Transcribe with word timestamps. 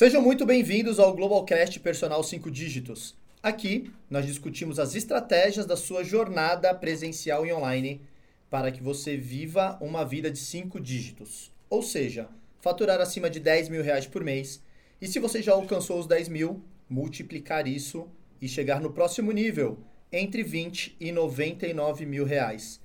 Sejam 0.00 0.22
muito 0.22 0.46
bem-vindos 0.46 0.98
ao 0.98 1.14
Globalcast 1.14 1.78
Personal 1.78 2.24
5 2.24 2.50
Dígitos. 2.50 3.14
Aqui 3.42 3.92
nós 4.08 4.24
discutimos 4.24 4.78
as 4.78 4.94
estratégias 4.94 5.66
da 5.66 5.76
sua 5.76 6.02
jornada 6.02 6.74
presencial 6.74 7.44
e 7.44 7.52
online 7.52 8.00
para 8.48 8.72
que 8.72 8.82
você 8.82 9.14
viva 9.14 9.76
uma 9.78 10.02
vida 10.02 10.30
de 10.30 10.38
5 10.38 10.80
dígitos. 10.80 11.52
Ou 11.68 11.82
seja, 11.82 12.30
faturar 12.62 12.98
acima 12.98 13.28
de 13.28 13.38
10 13.40 13.68
mil 13.68 13.82
reais 13.82 14.06
por 14.06 14.24
mês. 14.24 14.62
E 15.02 15.06
se 15.06 15.18
você 15.18 15.42
já 15.42 15.52
alcançou 15.52 15.98
os 15.98 16.06
10 16.06 16.30
mil, 16.30 16.64
multiplicar 16.88 17.68
isso 17.68 18.08
e 18.40 18.48
chegar 18.48 18.80
no 18.80 18.94
próximo 18.94 19.30
nível, 19.32 19.80
entre 20.10 20.42
20 20.42 20.96
e 20.98 21.12
99 21.12 22.06
mil 22.06 22.24
reais. 22.24 22.79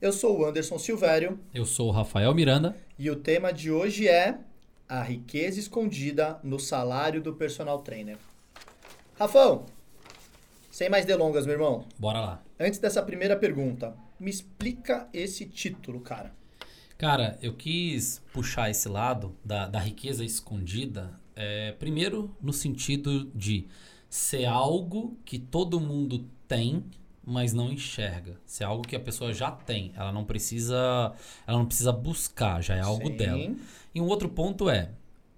Eu 0.00 0.14
sou 0.14 0.40
o 0.40 0.46
Anderson 0.46 0.78
Silvério. 0.78 1.38
Eu 1.52 1.66
sou 1.66 1.88
o 1.88 1.90
Rafael 1.90 2.34
Miranda. 2.34 2.74
E 2.98 3.10
o 3.10 3.16
tema 3.16 3.52
de 3.52 3.70
hoje 3.70 4.08
é 4.08 4.38
a 4.88 5.02
riqueza 5.02 5.60
escondida 5.60 6.40
no 6.42 6.58
salário 6.58 7.20
do 7.20 7.34
personal 7.34 7.80
trainer. 7.80 8.16
Rafão, 9.18 9.66
sem 10.70 10.88
mais 10.88 11.04
delongas, 11.04 11.44
meu 11.44 11.52
irmão. 11.52 11.84
Bora 11.98 12.18
lá. 12.18 12.42
Antes 12.58 12.78
dessa 12.78 13.02
primeira 13.02 13.36
pergunta, 13.36 13.94
me 14.18 14.30
explica 14.30 15.06
esse 15.12 15.44
título, 15.44 16.00
cara. 16.00 16.32
Cara, 16.96 17.38
eu 17.42 17.52
quis 17.52 18.22
puxar 18.32 18.70
esse 18.70 18.88
lado 18.88 19.36
da, 19.44 19.66
da 19.66 19.80
riqueza 19.80 20.24
escondida, 20.24 21.12
é, 21.36 21.72
primeiro 21.72 22.34
no 22.40 22.54
sentido 22.54 23.30
de 23.34 23.68
ser 24.08 24.46
algo 24.46 25.18
que 25.26 25.38
todo 25.38 25.78
mundo 25.78 26.26
tem, 26.48 26.86
mas 27.30 27.52
não 27.52 27.72
enxerga. 27.72 28.36
Se 28.44 28.62
é 28.62 28.66
algo 28.66 28.86
que 28.86 28.96
a 28.96 29.00
pessoa 29.00 29.32
já 29.32 29.50
tem, 29.50 29.92
ela 29.94 30.10
não 30.10 30.24
precisa, 30.24 31.12
ela 31.46 31.58
não 31.58 31.66
precisa 31.66 31.92
buscar, 31.92 32.62
já 32.62 32.74
é 32.74 32.80
algo 32.80 33.06
Sim. 33.06 33.16
dela. 33.16 33.54
E 33.94 34.00
um 34.00 34.06
outro 34.06 34.28
ponto 34.28 34.68
é, 34.68 34.90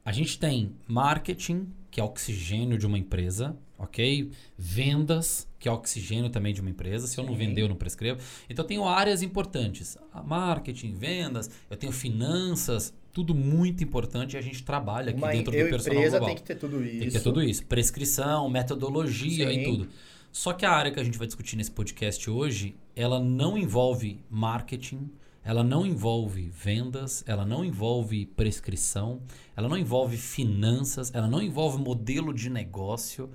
a 0.04 0.10
gente 0.10 0.38
tem 0.38 0.72
marketing, 0.86 1.68
que 1.90 2.00
é 2.00 2.04
oxigênio 2.04 2.78
de 2.78 2.86
uma 2.86 2.98
empresa, 2.98 3.56
ok? 3.78 4.30
Vendas, 4.56 5.46
que 5.58 5.68
é 5.68 5.72
oxigênio 5.72 6.30
também 6.30 6.54
de 6.54 6.60
uma 6.60 6.70
empresa. 6.70 7.06
Se 7.06 7.18
eu 7.18 7.24
não 7.24 7.34
Sim. 7.34 7.38
vender, 7.38 7.62
eu 7.62 7.68
não 7.68 7.76
prescrevo. 7.76 8.20
Então, 8.48 8.64
eu 8.64 8.68
tenho 8.68 8.88
áreas 8.88 9.22
importantes. 9.22 9.98
Marketing, 10.24 10.94
vendas, 10.94 11.50
eu 11.70 11.76
tenho 11.76 11.92
finanças, 11.92 12.94
tudo 13.12 13.34
muito 13.34 13.84
importante 13.84 14.34
e 14.34 14.38
a 14.38 14.40
gente 14.40 14.62
trabalha 14.62 15.10
aqui 15.10 15.18
Uma 15.18 15.30
dentro 15.30 15.52
do 15.52 15.68
personal 15.68 15.98
empresa 15.98 16.18
global. 16.18 16.34
tem 16.34 16.36
que 16.36 16.42
ter 16.42 16.54
tudo 16.54 16.82
isso. 16.82 16.98
Tem 16.98 17.08
que 17.08 17.12
ter 17.12 17.20
tudo 17.20 17.42
isso. 17.42 17.66
Prescrição, 17.66 18.48
metodologia 18.48 19.50
Sim. 19.50 19.60
e 19.60 19.64
tudo. 19.64 19.88
Só 20.32 20.54
que 20.54 20.64
a 20.64 20.70
área 20.72 20.90
que 20.90 20.98
a 20.98 21.04
gente 21.04 21.18
vai 21.18 21.26
discutir 21.26 21.56
nesse 21.56 21.70
podcast 21.70 22.28
hoje, 22.30 22.74
ela 22.96 23.20
não 23.20 23.58
envolve 23.58 24.18
marketing, 24.30 25.10
ela 25.44 25.62
não 25.62 25.84
envolve 25.84 26.48
vendas, 26.48 27.22
ela 27.26 27.44
não 27.44 27.62
envolve 27.62 28.24
prescrição, 28.26 29.20
ela 29.54 29.68
não 29.68 29.76
envolve 29.76 30.16
finanças, 30.16 31.12
ela 31.14 31.26
não 31.28 31.42
envolve 31.42 31.76
modelo 31.78 32.32
de 32.32 32.48
negócio, 32.48 33.28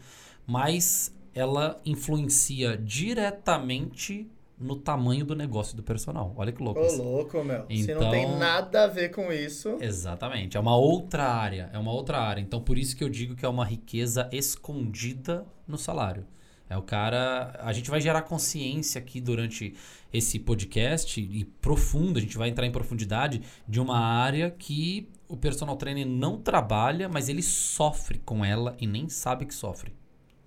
mas 0.47 1.15
ela 1.35 1.79
influencia 1.85 2.75
diretamente 2.77 4.27
no 4.59 4.75
tamanho 4.75 5.23
do 5.23 5.35
negócio 5.35 5.77
do 5.77 5.83
personal. 5.83 6.33
Olha 6.35 6.51
que 6.51 6.63
louco. 6.63 6.79
Ô, 6.79 6.85
isso. 6.87 7.03
louco, 7.03 7.43
meu. 7.43 7.67
Se 7.69 7.93
não 7.93 7.97
Então- 7.97 8.09
tem 8.11 8.37
nada 8.37 8.85
a 8.85 8.87
ver 8.87 9.09
com 9.09 9.31
isso. 9.31 9.77
Exatamente. 9.79 10.57
É 10.57 10.59
uma 10.59 10.75
outra 10.75 11.25
área. 11.31 11.69
É 11.71 11.77
uma 11.77 11.91
outra 11.91 12.19
área. 12.19 12.41
Então, 12.41 12.59
por 12.59 12.75
isso 12.75 12.95
que 12.97 13.03
eu 13.03 13.09
digo 13.09 13.35
que 13.35 13.45
é 13.45 13.49
uma 13.49 13.63
riqueza 13.63 14.27
escondida 14.31 15.45
no 15.67 15.77
salário. 15.77 16.25
É 16.69 16.77
o 16.77 16.81
cara. 16.81 17.57
A 17.61 17.71
gente 17.71 17.89
vai 17.89 18.01
gerar 18.01 18.21
consciência 18.23 18.99
aqui 18.99 19.21
durante 19.21 19.73
esse 20.13 20.39
podcast 20.39 21.19
e 21.19 21.45
profundo. 21.45 22.17
A 22.17 22.21
gente 22.21 22.37
vai 22.37 22.49
entrar 22.49 22.65
em 22.65 22.71
profundidade 22.71 23.41
de 23.67 23.79
uma 23.79 23.97
área 23.97 24.51
que 24.51 25.09
o 25.27 25.37
personal 25.37 25.75
trainer 25.75 26.05
não 26.05 26.37
trabalha, 26.37 27.07
mas 27.07 27.29
ele 27.29 27.41
sofre 27.41 28.19
com 28.19 28.43
ela 28.43 28.75
e 28.79 28.87
nem 28.87 29.09
sabe 29.09 29.45
que 29.45 29.53
sofre. 29.53 29.91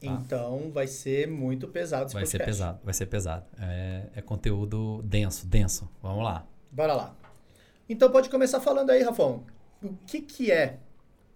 Tá. 0.01 0.07
Então 0.07 0.71
vai 0.73 0.87
ser 0.87 1.29
muito 1.29 1.69
pesado 1.69 2.07
esse 2.07 2.15
Vai 2.15 2.25
ser 2.25 2.39
podcast. 2.39 2.59
pesado. 2.59 2.81
Vai 2.83 2.95
ser 2.95 3.07
pesado. 3.07 3.47
É, 3.59 4.03
é 4.17 4.23
conteúdo 4.23 5.03
denso, 5.05 5.47
denso. 5.47 5.89
Vamos 6.03 6.25
lá. 6.25 6.47
Bora 6.71 6.95
lá. 6.95 7.15
Então 7.89 8.11
pode 8.11 8.31
começar 8.31 8.61
falando 8.61 8.91
aí, 8.91 9.03
Rafão. 9.03 9.45
O 9.83 9.95
que 10.07 10.21
que 10.21 10.51
é 10.51 10.79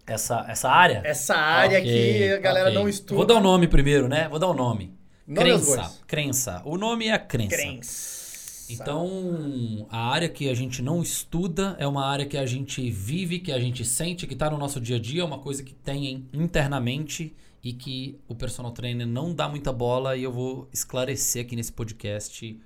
Essa, 0.07 0.45
essa 0.47 0.69
área. 0.69 1.01
essa 1.03 1.35
área 1.35 1.79
Ok, 1.79 1.91
que 1.91 2.31
a 2.33 2.37
galera 2.39 2.69
ok. 2.69 2.79
não 2.79 2.87
estuda? 2.87 3.15
Vou 3.15 3.25
dar 3.25 3.35
o 3.35 3.39
nome 3.41 3.67
primeiro, 3.67 4.07
né? 4.07 4.27
Vou 4.29 4.37
dar 4.39 4.47
o 4.47 4.53
nome. 4.53 4.93
Nome 5.27 5.49
aos 5.51 5.65
crença. 5.65 5.99
Crença. 6.05 6.61
O 6.65 6.77
nome 6.77 7.07
é 7.07 7.13
a 7.13 7.19
crença. 7.19 7.55
Crença. 7.55 8.15
Então, 8.69 9.87
a 9.91 10.09
área 10.09 10.27
que 10.29 10.49
a 10.49 10.53
gente 10.53 10.81
não 10.81 11.01
estuda 11.01 11.75
é 11.79 11.87
uma 11.87 12.05
área 12.05 12.25
que 12.25 12.37
a 12.37 12.45
gente 12.45 12.89
vive, 12.89 13.39
que 13.39 13.51
a 13.51 13.59
gente 13.59 13.85
sente, 13.85 14.25
que 14.25 14.33
está 14.33 14.49
no 14.49 14.57
nosso 14.57 14.79
dia 14.81 14.95
a 14.95 14.99
dia, 14.99 15.21
é 15.21 15.25
uma 15.25 15.37
coisa 15.39 15.61
que 15.63 15.73
tem 15.73 16.07
em- 16.07 16.29
internamente 16.33 17.35
e 17.63 17.73
que 17.73 18.19
o 18.27 18.33
personal 18.35 18.71
trainer 18.71 19.05
não 19.07 19.33
dá 19.33 19.47
muita 19.49 19.71
bola 19.71 20.15
e 20.15 20.23
eu 20.23 20.31
vou 20.31 20.67
esclarecer 20.73 21.43
aqui 21.45 21.55
nesse 21.55 21.71
podcast 21.71 22.59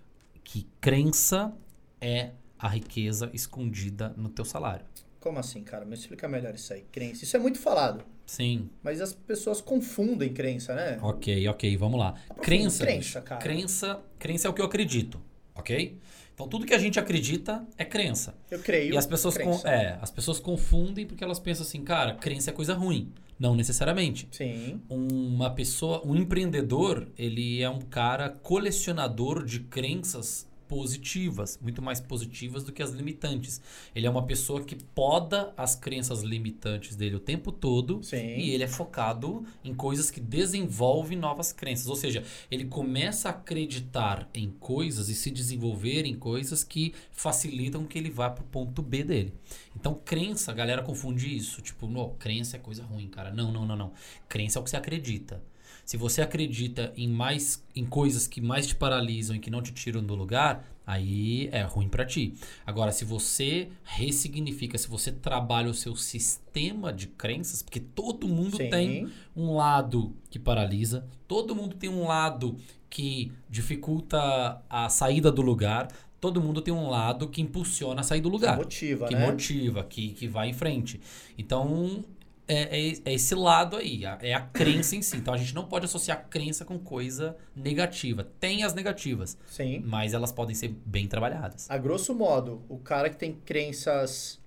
que 0.44 0.68
crença 0.82 1.54
é 2.02 2.32
a 2.58 2.68
riqueza 2.68 3.30
escondida 3.34 4.14
no 4.18 4.30
teu 4.30 4.44
salário. 4.46 4.86
Como 5.20 5.38
assim, 5.40 5.64
cara? 5.64 5.86
Me 5.86 5.94
explica 5.96 6.28
melhor 6.28 6.54
isso 6.56 6.72
aí. 6.74 6.86
Crença. 6.92 7.24
Isso 7.24 7.36
é 7.36 7.40
muito 7.40 7.60
falado. 7.60 8.04
Sim, 8.26 8.70
Mas 8.84 9.02
as 9.02 9.12
pessoas 9.12 9.60
confundem 9.60 10.32
crença, 10.32 10.76
né? 10.76 11.00
Ok, 11.02 11.48
ok, 11.48 11.76
vamos 11.78 12.00
lá. 12.00 12.14
Crença, 12.42 12.86
Crença, 12.86 13.22
cara. 13.22 13.42
Crença, 13.42 14.00
crença 14.20 14.48
é 14.48 14.52
o 14.52 14.54
que 14.54 14.62
eu 14.62 14.66
acredito, 14.66 15.20
ok? 15.56 15.98
Então 16.36 16.48
tudo 16.48 16.64
que 16.66 16.74
a 16.74 16.78
gente 16.78 17.00
acredita 17.00 17.66
é 17.78 17.84
crença. 17.84 18.36
Eu 18.52 18.60
creio. 18.60 18.94
E 18.94 18.98
as 18.98 19.06
pessoas, 19.08 19.36
com- 19.38 19.68
é, 19.68 19.98
as 20.02 20.12
pessoas 20.12 20.40
confundem 20.40 21.06
porque 21.08 21.24
elas 21.24 21.40
pensam 21.40 21.66
assim, 21.66 21.84
cara, 21.84 22.14
crença 22.16 22.52
é 22.52 22.54
coisa 22.54 22.74
ruim. 22.76 23.12
Não 23.40 23.56
necessariamente. 23.56 24.28
Sim. 24.32 24.80
Uma 24.90 25.50
pessoa, 25.50 26.06
um 26.06 26.16
empreendedor, 26.16 27.08
ele 27.18 27.62
é 27.62 27.70
um 27.70 27.80
cara 27.82 28.30
colecionador 28.30 29.44
de 29.44 29.62
crenças 29.62 30.48
positivas, 30.70 31.58
muito 31.60 31.82
mais 31.82 32.00
positivas 32.00 32.64
do 32.64 32.72
que 32.72 32.84
as 32.84 32.92
limitantes. 32.92 33.60
Ele 33.94 34.06
é 34.06 34.10
uma 34.10 34.24
pessoa 34.26 34.64
que 34.64 34.76
poda 34.76 35.52
as 35.58 35.76
crenças 35.76 36.22
limitantes 36.22 36.96
dele 36.96 37.16
o 37.16 37.20
tempo 37.20 37.52
todo 37.52 38.02
Sim. 38.04 38.38
e 38.38 38.52
ele 38.52 38.64
é 38.64 38.68
focado 38.68 39.44
em 39.64 39.74
coisas 39.74 40.12
que 40.12 40.22
desenvolvem 40.22 41.18
novas 41.18 41.52
crenças. 41.52 41.88
Ou 41.88 41.96
seja, 41.96 42.24
ele 42.52 42.66
começa 42.66 43.30
a 43.30 43.32
acreditar 43.32 44.30
em 44.32 44.52
coisas 44.52 45.10
e 45.10 45.16
se 45.16 45.32
desenvolver 45.32 46.06
em 46.06 46.14
coisas 46.14 46.64
que 46.64 46.94
facilitam 47.12 47.86
que 47.86 47.98
ele 47.98 48.12
vá 48.12 48.30
pro 48.30 48.44
ponto 48.46 48.84
B 48.84 49.04
dele. 49.04 49.34
Então, 49.76 49.96
crença, 50.06 50.52
a 50.52 50.54
galera 50.54 50.84
confunde 50.84 51.36
isso. 51.36 51.62
Tipo, 51.64 51.88
não, 51.88 52.12
crença 52.20 52.58
é 52.58 52.60
coisa 52.60 52.84
ruim, 52.84 53.08
cara. 53.08 53.34
Não, 53.34 53.52
não, 53.52 53.66
não, 53.66 53.76
não. 53.76 53.92
Crença 54.28 54.60
é 54.60 54.62
o 54.62 54.64
que 54.64 54.70
você 54.70 54.78
acredita. 54.78 55.42
Se 55.90 55.98
você 55.98 56.22
acredita 56.22 56.94
em 56.96 57.08
mais 57.08 57.66
em 57.76 57.84
coisas 57.84 58.28
que 58.28 58.40
mais 58.40 58.68
te 58.68 58.76
paralisam 58.76 59.36
e 59.36 59.40
que 59.40 59.50
não 59.50 59.60
te 59.60 59.74
tiram 59.74 60.04
do 60.04 60.14
lugar, 60.14 60.64
aí 60.86 61.50
é 61.52 61.64
ruim 61.64 61.90
pra 61.90 62.06
ti. 62.06 62.36
Agora, 62.64 62.92
se 62.92 63.04
você 63.04 63.70
ressignifica, 63.84 64.78
se 64.78 64.88
você 64.88 65.12
trabalha 65.12 65.68
o 65.68 65.74
seu 65.74 65.96
sistema 65.96 66.94
de 66.94 67.08
crenças, 67.08 67.64
porque 67.64 67.80
todo 67.80 68.28
mundo 68.28 68.58
Sim. 68.58 68.70
tem 68.70 69.10
um 69.36 69.56
lado 69.56 70.16
que 70.30 70.38
paralisa, 70.38 71.08
todo 71.28 71.56
mundo 71.56 71.76
tem 71.76 71.90
um 71.90 72.06
lado 72.06 72.56
que 72.88 73.32
dificulta 73.50 74.62
a 74.70 74.90
saída 74.90 75.32
do 75.32 75.42
lugar, 75.42 75.88
todo 76.22 76.40
mundo 76.40 76.62
tem 76.62 76.72
um 76.72 76.88
lado 76.88 77.30
que 77.30 77.42
impulsiona 77.42 78.02
a 78.02 78.04
sair 78.04 78.22
do 78.22 78.30
lugar 78.30 78.58
Motiva, 78.58 79.08
que 79.08 79.16
né? 79.16 79.26
motiva, 79.26 79.84
que, 79.84 80.10
que 80.10 80.28
vai 80.28 80.50
em 80.50 80.54
frente. 80.54 81.02
Então, 81.36 82.04
é, 82.50 82.90
é, 82.90 82.94
é 83.06 83.14
esse 83.14 83.34
lado 83.36 83.78
aí, 83.78 84.06
a- 84.06 84.18
é 84.22 84.34
a 84.34 84.42
crença 84.42 84.96
em 84.96 85.02
si. 85.02 85.16
Então, 85.18 85.34
a 85.34 85.38
gente 85.38 85.54
não 85.56 85.66
pode 85.66 85.86
associar 85.86 86.28
crença 86.30 86.66
com 86.66 86.78
coisa 86.80 87.38
negativa. 87.56 88.28
Tem 88.40 88.64
as 88.64 88.74
negativas, 88.74 89.38
Sim. 89.48 89.82
mas 89.86 90.14
elas 90.14 90.32
podem 90.32 90.56
ser 90.56 90.70
bem 90.86 91.08
trabalhadas. 91.08 91.70
A 91.70 91.78
grosso 91.78 92.14
modo, 92.16 92.62
o 92.68 92.78
cara 92.78 93.10
que 93.10 93.16
tem 93.18 93.34
crenças 93.34 94.40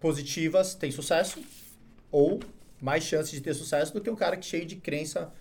positivas 0.00 0.74
tem 0.74 0.90
sucesso 0.90 1.40
ou 2.10 2.40
mais 2.80 3.04
chances 3.04 3.32
de 3.32 3.40
ter 3.40 3.54
sucesso 3.54 3.92
do 3.92 4.00
que 4.00 4.10
um 4.10 4.16
cara 4.16 4.36
que 4.36 4.46
é 4.46 4.48
cheio 4.50 4.66
de 4.66 4.76
crença 4.76 5.32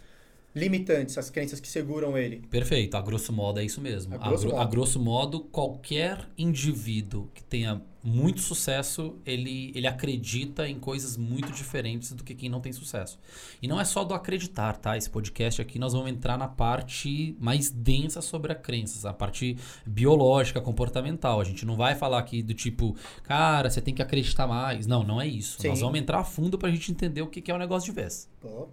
limitantes, 0.55 1.17
as 1.17 1.29
crenças 1.29 1.59
que 1.59 1.67
seguram 1.67 2.17
ele. 2.17 2.37
Perfeito, 2.49 2.95
a 2.95 3.01
grosso 3.01 3.33
modo 3.33 3.59
é 3.59 3.65
isso 3.65 3.81
mesmo. 3.81 4.15
A 4.15 4.17
grosso 4.17 4.43
gro- 4.43 4.51
modo. 4.55 4.61
a 4.61 4.65
grosso 4.65 4.99
modo, 5.01 5.39
qualquer 5.41 6.25
indivíduo 6.37 7.29
que 7.33 7.43
tenha 7.43 7.81
muito 8.05 8.39
sucesso, 8.39 9.15
ele, 9.25 9.71
ele 9.73 9.87
acredita 9.87 10.69
em 10.69 10.77
coisas 10.77 11.17
muito 11.17 11.51
diferentes 11.51 12.11
do 12.11 12.23
que 12.23 12.35
quem 12.35 12.47
não 12.47 12.61
tem 12.61 12.71
sucesso. 12.71 13.19
E 13.59 13.67
não 13.67 13.81
é 13.81 13.83
só 13.83 14.03
do 14.03 14.13
acreditar, 14.13 14.77
tá? 14.77 14.95
Esse 14.95 15.09
podcast 15.09 15.59
aqui 15.59 15.79
nós 15.79 15.93
vamos 15.93 16.11
entrar 16.11 16.37
na 16.37 16.47
parte 16.47 17.35
mais 17.39 17.71
densa 17.71 18.21
sobre 18.21 18.51
a 18.51 18.55
crença, 18.55 19.09
a 19.09 19.13
parte 19.13 19.57
biológica, 19.83 20.61
comportamental. 20.61 21.41
A 21.41 21.43
gente 21.43 21.65
não 21.65 21.75
vai 21.75 21.95
falar 21.95 22.19
aqui 22.19 22.43
do 22.43 22.53
tipo, 22.53 22.95
cara, 23.23 23.71
você 23.71 23.81
tem 23.81 23.93
que 23.93 24.03
acreditar 24.03 24.45
mais. 24.45 24.85
Não, 24.85 25.03
não 25.03 25.19
é 25.19 25.25
isso. 25.25 25.59
Sim. 25.59 25.69
Nós 25.69 25.81
vamos 25.81 25.99
entrar 25.99 26.19
a 26.19 26.23
fundo 26.23 26.59
pra 26.59 26.69
gente 26.69 26.91
entender 26.91 27.23
o 27.23 27.27
que 27.27 27.41
que 27.41 27.49
é 27.49 27.55
o 27.55 27.57
negócio 27.57 27.91
de 27.91 27.99
vez. 27.99 28.29
Pô. 28.39 28.69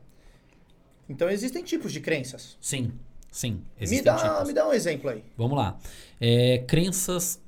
Então 1.08 1.30
existem 1.30 1.64
tipos 1.64 1.90
de 1.90 2.00
crenças. 2.00 2.58
Sim, 2.60 2.92
sim. 3.30 3.52
Me 3.52 3.62
existem 3.80 4.04
dá, 4.04 4.16
tipos. 4.16 4.48
me 4.48 4.52
dá 4.52 4.68
um 4.68 4.74
exemplo 4.74 5.08
aí. 5.08 5.24
Vamos 5.38 5.56
lá. 5.56 5.78
É, 6.20 6.58
crenças. 6.68 7.40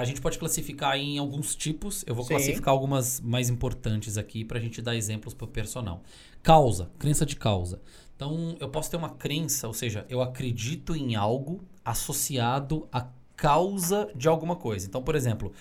A 0.00 0.04
gente 0.04 0.20
pode 0.20 0.38
classificar 0.38 0.96
em 0.96 1.18
alguns 1.18 1.54
tipos. 1.54 2.04
Eu 2.06 2.14
vou 2.14 2.24
Sim. 2.24 2.34
classificar 2.34 2.72
algumas 2.72 3.20
mais 3.20 3.48
importantes 3.48 4.18
aqui 4.18 4.44
pra 4.44 4.58
gente 4.58 4.82
dar 4.82 4.96
exemplos 4.96 5.34
pro 5.34 5.46
personal. 5.46 6.02
Causa, 6.42 6.90
crença 6.98 7.24
de 7.24 7.36
causa. 7.36 7.80
Então, 8.16 8.56
eu 8.60 8.68
posso 8.68 8.90
ter 8.90 8.96
uma 8.96 9.10
crença, 9.10 9.66
ou 9.66 9.74
seja, 9.74 10.06
eu 10.08 10.22
acredito 10.22 10.94
em 10.94 11.14
algo 11.16 11.64
associado 11.84 12.88
à 12.92 13.08
causa 13.36 14.08
de 14.14 14.28
alguma 14.28 14.56
coisa. 14.56 14.86
Então, 14.86 15.02
por 15.02 15.14
exemplo, 15.14 15.52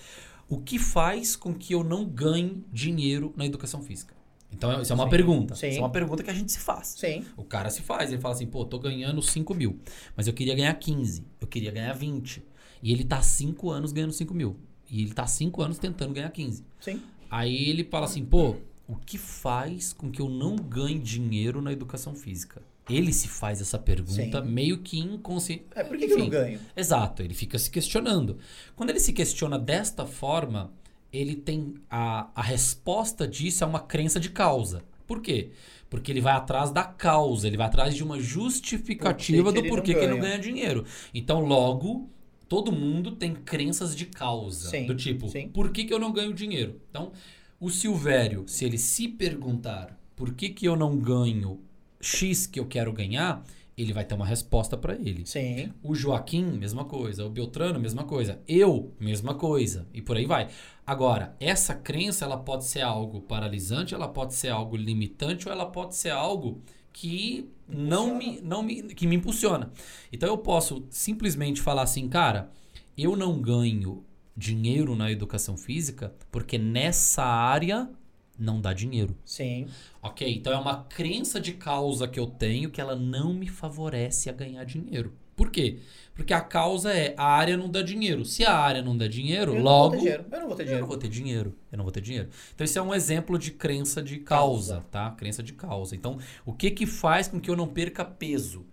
o 0.47 0.59
que 0.59 0.77
faz 0.77 1.35
com 1.35 1.53
que 1.53 1.73
eu 1.73 1.83
não 1.83 2.05
ganhe 2.05 2.63
dinheiro 2.71 3.33
na 3.35 3.45
educação 3.45 3.81
física? 3.81 4.13
Então, 4.51 4.81
isso 4.81 4.91
é 4.91 4.95
uma 4.95 5.05
Sim. 5.05 5.09
pergunta. 5.09 5.55
Sim. 5.55 5.67
Isso 5.69 5.77
é 5.79 5.81
uma 5.81 5.89
pergunta 5.89 6.21
que 6.21 6.29
a 6.29 6.33
gente 6.33 6.51
se 6.51 6.59
faz. 6.59 6.89
Sim. 6.89 7.25
O 7.35 7.43
cara 7.43 7.71
se 7.71 7.81
faz, 7.81 8.11
ele 8.11 8.21
fala 8.21 8.35
assim, 8.35 8.45
pô, 8.45 8.63
tô 8.63 8.77
ganhando 8.77 9.21
5 9.21 9.53
mil, 9.55 9.79
mas 10.15 10.27
eu 10.27 10.33
queria 10.33 10.53
ganhar 10.53 10.73
15, 10.75 11.25
eu 11.41 11.47
queria 11.47 11.71
ganhar 11.71 11.93
20. 11.93 12.43
E 12.83 12.91
ele 12.91 13.05
tá 13.05 13.17
há 13.17 13.21
5 13.23 13.71
anos 13.71 13.93
ganhando 13.93 14.11
5 14.11 14.33
mil. 14.33 14.57
E 14.91 15.01
ele 15.01 15.13
tá 15.13 15.23
há 15.23 15.27
5 15.27 15.61
anos 15.61 15.79
tentando 15.79 16.13
ganhar 16.13 16.29
15. 16.29 16.65
Sim. 16.81 17.01
Aí 17.31 17.69
ele 17.69 17.85
fala 17.85 18.05
assim, 18.05 18.23
pô, 18.25 18.57
o 18.87 18.95
que 18.97 19.17
faz 19.17 19.93
com 19.93 20.11
que 20.11 20.21
eu 20.21 20.29
não 20.29 20.57
ganhe 20.57 20.99
dinheiro 20.99 21.61
na 21.61 21.71
educação 21.71 22.13
física? 22.13 22.61
Ele 22.89 23.13
se 23.13 23.29
faz 23.29 23.61
essa 23.61 23.79
pergunta 23.79 24.43
Sim. 24.43 24.51
meio 24.51 24.79
que 24.79 24.99
inconsciente. 24.99 25.63
É, 25.73 25.83
por 25.83 25.97
que, 25.97 26.05
que 26.05 26.13
eu 26.13 26.19
não 26.19 26.29
ganho? 26.29 26.59
Exato, 26.75 27.23
ele 27.23 27.33
fica 27.33 27.57
se 27.57 27.71
questionando. 27.71 28.37
Quando 28.75 28.89
ele 28.89 28.99
se 28.99 29.13
questiona 29.13 29.57
desta 29.57 30.05
forma, 30.05 30.73
ele 31.11 31.35
tem 31.35 31.75
a, 31.89 32.29
a 32.35 32.41
resposta 32.41 33.25
disso 33.25 33.63
é 33.63 33.67
uma 33.67 33.79
crença 33.79 34.19
de 34.19 34.29
causa. 34.29 34.83
Por 35.07 35.21
quê? 35.21 35.51
Porque 35.89 36.11
ele 36.11 36.19
vai 36.19 36.33
atrás 36.33 36.71
da 36.71 36.83
causa, 36.83 37.47
ele 37.47 37.55
vai 37.55 37.67
atrás 37.67 37.95
de 37.95 38.03
uma 38.03 38.19
justificativa 38.19 39.43
Por 39.43 39.53
que 39.53 39.61
que 39.61 39.67
do 39.69 39.75
porquê 39.75 39.93
que 39.93 39.99
ele 39.99 40.13
não 40.13 40.19
ganha 40.19 40.39
dinheiro. 40.39 40.85
Então, 41.13 41.39
logo, 41.39 42.09
todo 42.53 42.71
mundo 42.71 43.13
tem 43.13 43.33
crenças 43.33 43.95
de 43.95 44.05
causa. 44.05 44.69
Sim, 44.69 44.85
do 44.85 44.93
tipo, 44.93 45.27
sim. 45.27 45.47
por 45.47 45.71
que, 45.71 45.85
que 45.85 45.91
eu 45.91 45.97
não 45.97 46.13
ganho 46.13 46.31
dinheiro? 46.31 46.79
Então, 46.87 47.11
o 47.59 47.67
Silvério, 47.71 48.43
se 48.45 48.63
ele 48.63 48.77
se 48.77 49.07
perguntar 49.07 49.99
por 50.15 50.35
que, 50.35 50.49
que 50.49 50.67
eu 50.67 50.75
não 50.75 50.99
ganho 50.99 51.59
X 51.99 52.45
que 52.45 52.59
eu 52.59 52.67
quero 52.67 52.93
ganhar, 52.93 53.43
ele 53.75 53.91
vai 53.91 54.05
ter 54.05 54.13
uma 54.13 54.27
resposta 54.27 54.77
para 54.77 54.93
ele. 54.93 55.25
Sim. 55.25 55.73
O 55.81 55.95
Joaquim, 55.95 56.43
mesma 56.43 56.85
coisa. 56.85 57.25
O 57.25 57.29
Beltrano, 57.31 57.79
mesma 57.79 58.03
coisa. 58.03 58.39
Eu, 58.47 58.93
mesma 58.99 59.33
coisa. 59.33 59.87
E 59.91 59.99
por 59.99 60.15
aí 60.15 60.27
vai. 60.27 60.49
Agora, 60.85 61.35
essa 61.39 61.73
crença, 61.73 62.23
ela 62.23 62.37
pode 62.37 62.65
ser 62.65 62.81
algo 62.81 63.21
paralisante, 63.21 63.95
ela 63.95 64.07
pode 64.07 64.35
ser 64.35 64.49
algo 64.49 64.77
limitante, 64.77 65.47
ou 65.47 65.51
ela 65.51 65.65
pode 65.65 65.95
ser 65.95 66.11
algo 66.11 66.61
que 66.93 67.49
não 67.67 68.15
me, 68.15 68.39
não 68.41 68.61
me, 68.61 68.83
que 68.83 69.07
me 69.07 69.15
impulsiona. 69.15 69.71
Então 70.11 70.29
eu 70.29 70.37
posso 70.37 70.85
simplesmente 70.89 71.61
falar 71.61 71.81
assim, 71.81 72.07
cara, 72.07 72.51
eu 72.97 73.15
não 73.15 73.41
ganho 73.41 74.05
dinheiro 74.37 74.95
na 74.95 75.11
educação 75.11 75.57
física 75.57 76.13
porque 76.31 76.57
nessa 76.57 77.23
área 77.23 77.89
não 78.37 78.61
dá 78.61 78.73
dinheiro. 78.73 79.15
Sim. 79.25 79.67
Ok, 80.01 80.31
então 80.35 80.53
é 80.53 80.57
uma 80.57 80.83
crença 80.83 81.39
de 81.39 81.53
causa 81.53 82.07
que 82.07 82.19
eu 82.19 82.27
tenho 82.27 82.69
que 82.69 82.79
ela 82.79 82.95
não 82.95 83.33
me 83.33 83.47
favorece 83.47 84.29
a 84.29 84.33
ganhar 84.33 84.63
dinheiro. 84.63 85.13
Por 85.43 85.51
quê? 85.51 85.77
Porque 86.15 86.33
a 86.33 86.41
causa 86.41 86.91
é 86.93 87.15
a 87.17 87.25
área 87.25 87.57
não 87.57 87.69
dá 87.69 87.81
dinheiro. 87.81 88.23
Se 88.23 88.45
a 88.45 88.55
área 88.55 88.81
não 88.81 88.95
dá 88.95 89.07
dinheiro, 89.07 89.51
Eu 89.53 89.55
não 89.55 89.63
logo 89.63 89.89
vou 89.89 89.91
ter 89.91 89.99
dinheiro. 89.99 90.25
Eu 90.31 90.39
não 90.39 90.47
vou 90.47 90.55
ter 90.55 90.63
eu 90.63 90.65
não 90.65 90.69
dinheiro. 90.69 90.87
vou 90.87 90.97
ter 90.97 91.07
dinheiro. 91.09 91.55
Eu 91.71 91.77
não 91.77 91.83
vou 91.83 91.91
ter 91.91 92.01
dinheiro. 92.01 92.29
Então 92.53 92.65
isso 92.65 92.77
é 92.79 92.81
um 92.81 92.93
exemplo 92.93 93.39
de 93.39 93.51
crença 93.51 94.01
de 94.01 94.17
causa, 94.19 94.85
tá? 94.91 95.09
Crença 95.11 95.41
de 95.41 95.53
causa. 95.53 95.95
Então, 95.95 96.19
o 96.45 96.53
que 96.53 96.69
que 96.69 96.85
faz 96.85 97.27
com 97.27 97.39
que 97.39 97.49
eu 97.49 97.55
não 97.55 97.67
perca 97.67 98.05
peso? 98.05 98.63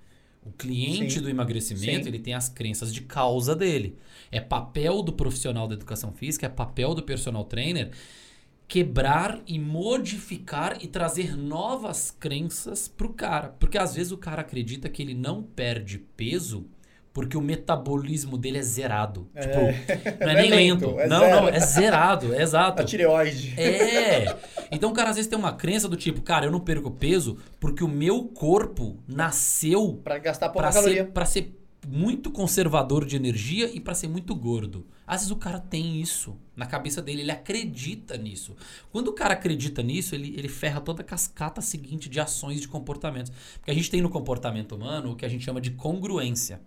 O 0.43 0.51
cliente 0.53 1.15
Sim. 1.15 1.21
do 1.23 1.29
emagrecimento, 1.31 2.05
Sim. 2.05 2.09
ele 2.09 2.19
tem 2.19 2.35
as 2.35 2.49
crenças 2.49 2.93
de 2.93 3.03
causa 3.03 3.55
dele. 3.57 3.97
É 4.31 4.41
papel 4.41 5.03
do 5.03 5.13
profissional 5.13 5.67
da 5.67 5.75
educação 5.75 6.13
física, 6.13 6.47
é 6.47 6.49
papel 6.49 6.95
do 6.95 7.03
personal 7.03 7.45
trainer 7.45 7.91
quebrar 8.71 9.41
e 9.49 9.59
modificar 9.59 10.79
e 10.81 10.87
trazer 10.87 11.37
novas 11.37 12.13
crenças 12.13 12.87
pro 12.87 13.13
cara. 13.13 13.49
Porque 13.59 13.77
às 13.77 13.97
vezes 13.97 14.13
o 14.13 14.17
cara 14.17 14.43
acredita 14.43 14.89
que 14.89 15.03
ele 15.03 15.13
não 15.13 15.43
perde 15.43 15.99
peso 16.17 16.69
porque 17.13 17.37
o 17.37 17.41
metabolismo 17.41 18.39
dele 18.39 18.59
é 18.59 18.63
zerado. 18.63 19.29
Tipo, 19.35 19.59
não 20.25 20.31
é, 20.31 20.33
Não 20.35 20.39
é 20.39 20.43
nem 20.43 20.51
lento, 20.51 20.87
lento. 20.87 21.01
é 21.01 21.09
não, 21.09 21.19
zero. 21.19 21.37
não, 21.41 21.49
é 21.49 21.59
zerado, 21.59 22.33
é 22.33 22.43
exato. 22.43 22.81
A 22.81 22.85
tireoide. 22.85 23.61
É. 23.61 24.37
Então 24.71 24.91
o 24.91 24.95
cara 24.95 25.11
às 25.11 25.17
vezes 25.17 25.29
tem 25.29 25.37
uma 25.37 25.53
crença 25.53 25.89
do 25.89 25.97
tipo, 25.97 26.23
cara, 26.23 26.47
eu 26.47 26.53
não 26.53 26.61
perco 26.61 26.93
peso 26.93 27.39
porque 27.59 27.83
o 27.83 27.89
meu 27.89 28.27
corpo 28.27 29.03
nasceu 29.09 30.01
Pra 30.05 30.19
gastar 30.19 30.51
pouca 30.51 30.69
pra 30.69 30.73
caloria. 30.73 31.05
ser, 31.07 31.11
pra 31.11 31.25
ser 31.25 31.60
muito 31.91 32.31
conservador 32.31 33.05
de 33.05 33.17
energia 33.17 33.69
e 33.75 33.81
pra 33.81 33.95
ser 33.95 34.07
muito 34.07 34.33
gordo. 34.35 34.87
Às 35.05 35.23
vezes 35.23 35.33
o 35.33 35.37
cara 35.37 35.59
tem 35.59 36.01
isso 36.01 36.37
na 36.55 36.65
cabeça 36.65 37.03
dele, 37.03 37.23
ele 37.23 37.33
acredita 37.33 38.17
nisso. 38.17 38.55
Quando 38.93 39.09
o 39.09 39.13
cara 39.13 39.35
acredita 39.35 39.83
nisso, 39.83 40.15
ele, 40.15 40.33
ele 40.37 40.49
ferra 40.49 40.81
toda 40.81 41.03
a 41.03 41.05
cascata 41.05 41.61
seguinte 41.61 42.09
de 42.09 42.21
ações 42.21 42.61
de 42.61 42.69
comportamentos. 42.69 43.33
Porque 43.55 43.73
a 43.73 43.75
gente 43.75 43.91
tem 43.91 44.01
no 44.01 44.09
comportamento 44.09 44.77
humano 44.77 45.11
o 45.11 45.17
que 45.17 45.25
a 45.25 45.29
gente 45.29 45.45
chama 45.45 45.61
de 45.61 45.73
congruência. 45.73 46.61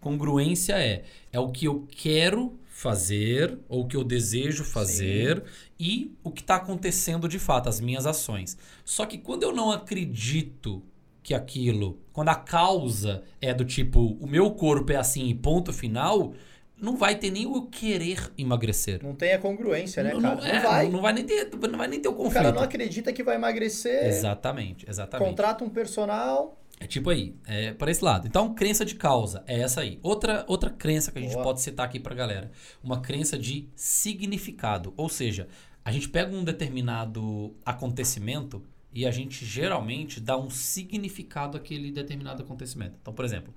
Congruência 0.00 0.74
é, 0.74 1.04
é 1.32 1.38
o 1.38 1.52
que 1.52 1.66
eu 1.66 1.86
quero 1.88 2.58
fazer 2.68 3.56
ou 3.68 3.82
o 3.82 3.86
que 3.86 3.96
eu 3.96 4.02
desejo 4.02 4.64
fazer 4.64 5.44
e 5.78 6.16
o 6.24 6.32
que 6.32 6.40
está 6.40 6.56
acontecendo 6.56 7.28
de 7.28 7.38
fato, 7.38 7.68
as 7.68 7.78
minhas 7.78 8.06
ações. 8.06 8.58
Só 8.84 9.06
que 9.06 9.18
quando 9.18 9.44
eu 9.44 9.54
não 9.54 9.70
acredito 9.70 10.82
que 11.24 11.32
aquilo, 11.34 11.98
quando 12.12 12.28
a 12.28 12.34
causa 12.36 13.24
é 13.40 13.52
do 13.52 13.64
tipo, 13.64 13.98
o 14.20 14.26
meu 14.28 14.50
corpo 14.52 14.92
é 14.92 14.96
assim 14.96 15.26
e 15.28 15.34
ponto 15.34 15.72
final, 15.72 16.34
não 16.76 16.96
vai 16.96 17.16
ter 17.16 17.30
nem 17.30 17.46
o 17.46 17.62
querer 17.62 18.30
emagrecer. 18.36 19.02
Não 19.02 19.14
tem 19.14 19.32
a 19.32 19.38
congruência, 19.38 20.02
né, 20.02 20.12
não, 20.12 20.20
cara? 20.20 20.34
não- 20.36 20.42
Não, 20.44 20.48
é, 20.50 20.60
vai. 20.60 20.88
não 20.90 21.00
vai 21.00 21.12
nem 21.14 21.24
ter, 21.24 21.50
não 21.68 21.78
vai 21.78 21.88
nem 21.88 21.98
ter 22.00 22.08
o 22.08 22.12
O 22.12 22.14
conflito. 22.16 22.34
cara 22.34 22.52
não 22.52 22.62
acredita 22.62 23.10
que 23.12 23.22
vai 23.24 23.36
emagrecer. 23.36 24.04
Exatamente, 24.06 24.84
exatamente. 24.88 25.26
Contrata 25.26 25.64
um 25.64 25.70
personal. 25.70 26.60
É 26.78 26.86
tipo 26.86 27.08
aí, 27.08 27.34
é 27.46 27.72
para 27.72 27.90
esse 27.90 28.04
lado. 28.04 28.26
Então, 28.26 28.52
crença 28.52 28.84
de 28.84 28.96
causa 28.96 29.42
é 29.46 29.60
essa 29.60 29.80
aí. 29.80 29.98
Outra, 30.02 30.44
outra 30.46 30.68
crença 30.68 31.10
que 31.10 31.18
a 31.18 31.22
gente 31.22 31.32
Boa. 31.32 31.44
pode 31.44 31.62
citar 31.62 31.86
aqui 31.86 31.98
pra 31.98 32.14
galera. 32.14 32.50
Uma 32.82 33.00
crença 33.00 33.38
de 33.38 33.68
significado. 33.76 34.92
Ou 34.96 35.08
seja, 35.08 35.48
a 35.84 35.90
gente 35.92 36.08
pega 36.08 36.34
um 36.36 36.44
determinado 36.44 37.54
acontecimento 37.64 38.62
e 38.94 39.04
a 39.04 39.10
gente 39.10 39.44
geralmente 39.44 40.20
dá 40.20 40.36
um 40.36 40.48
significado 40.48 41.56
àquele 41.56 41.90
determinado 41.90 42.42
acontecimento. 42.42 42.96
Então, 43.00 43.12
por 43.12 43.24
exemplo, 43.24 43.52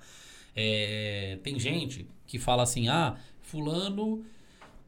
é, 0.56 1.38
tem 1.44 1.60
gente 1.60 2.08
que 2.26 2.40
fala 2.40 2.64
assim: 2.64 2.88
ah, 2.90 3.16
Fulano 3.42 4.26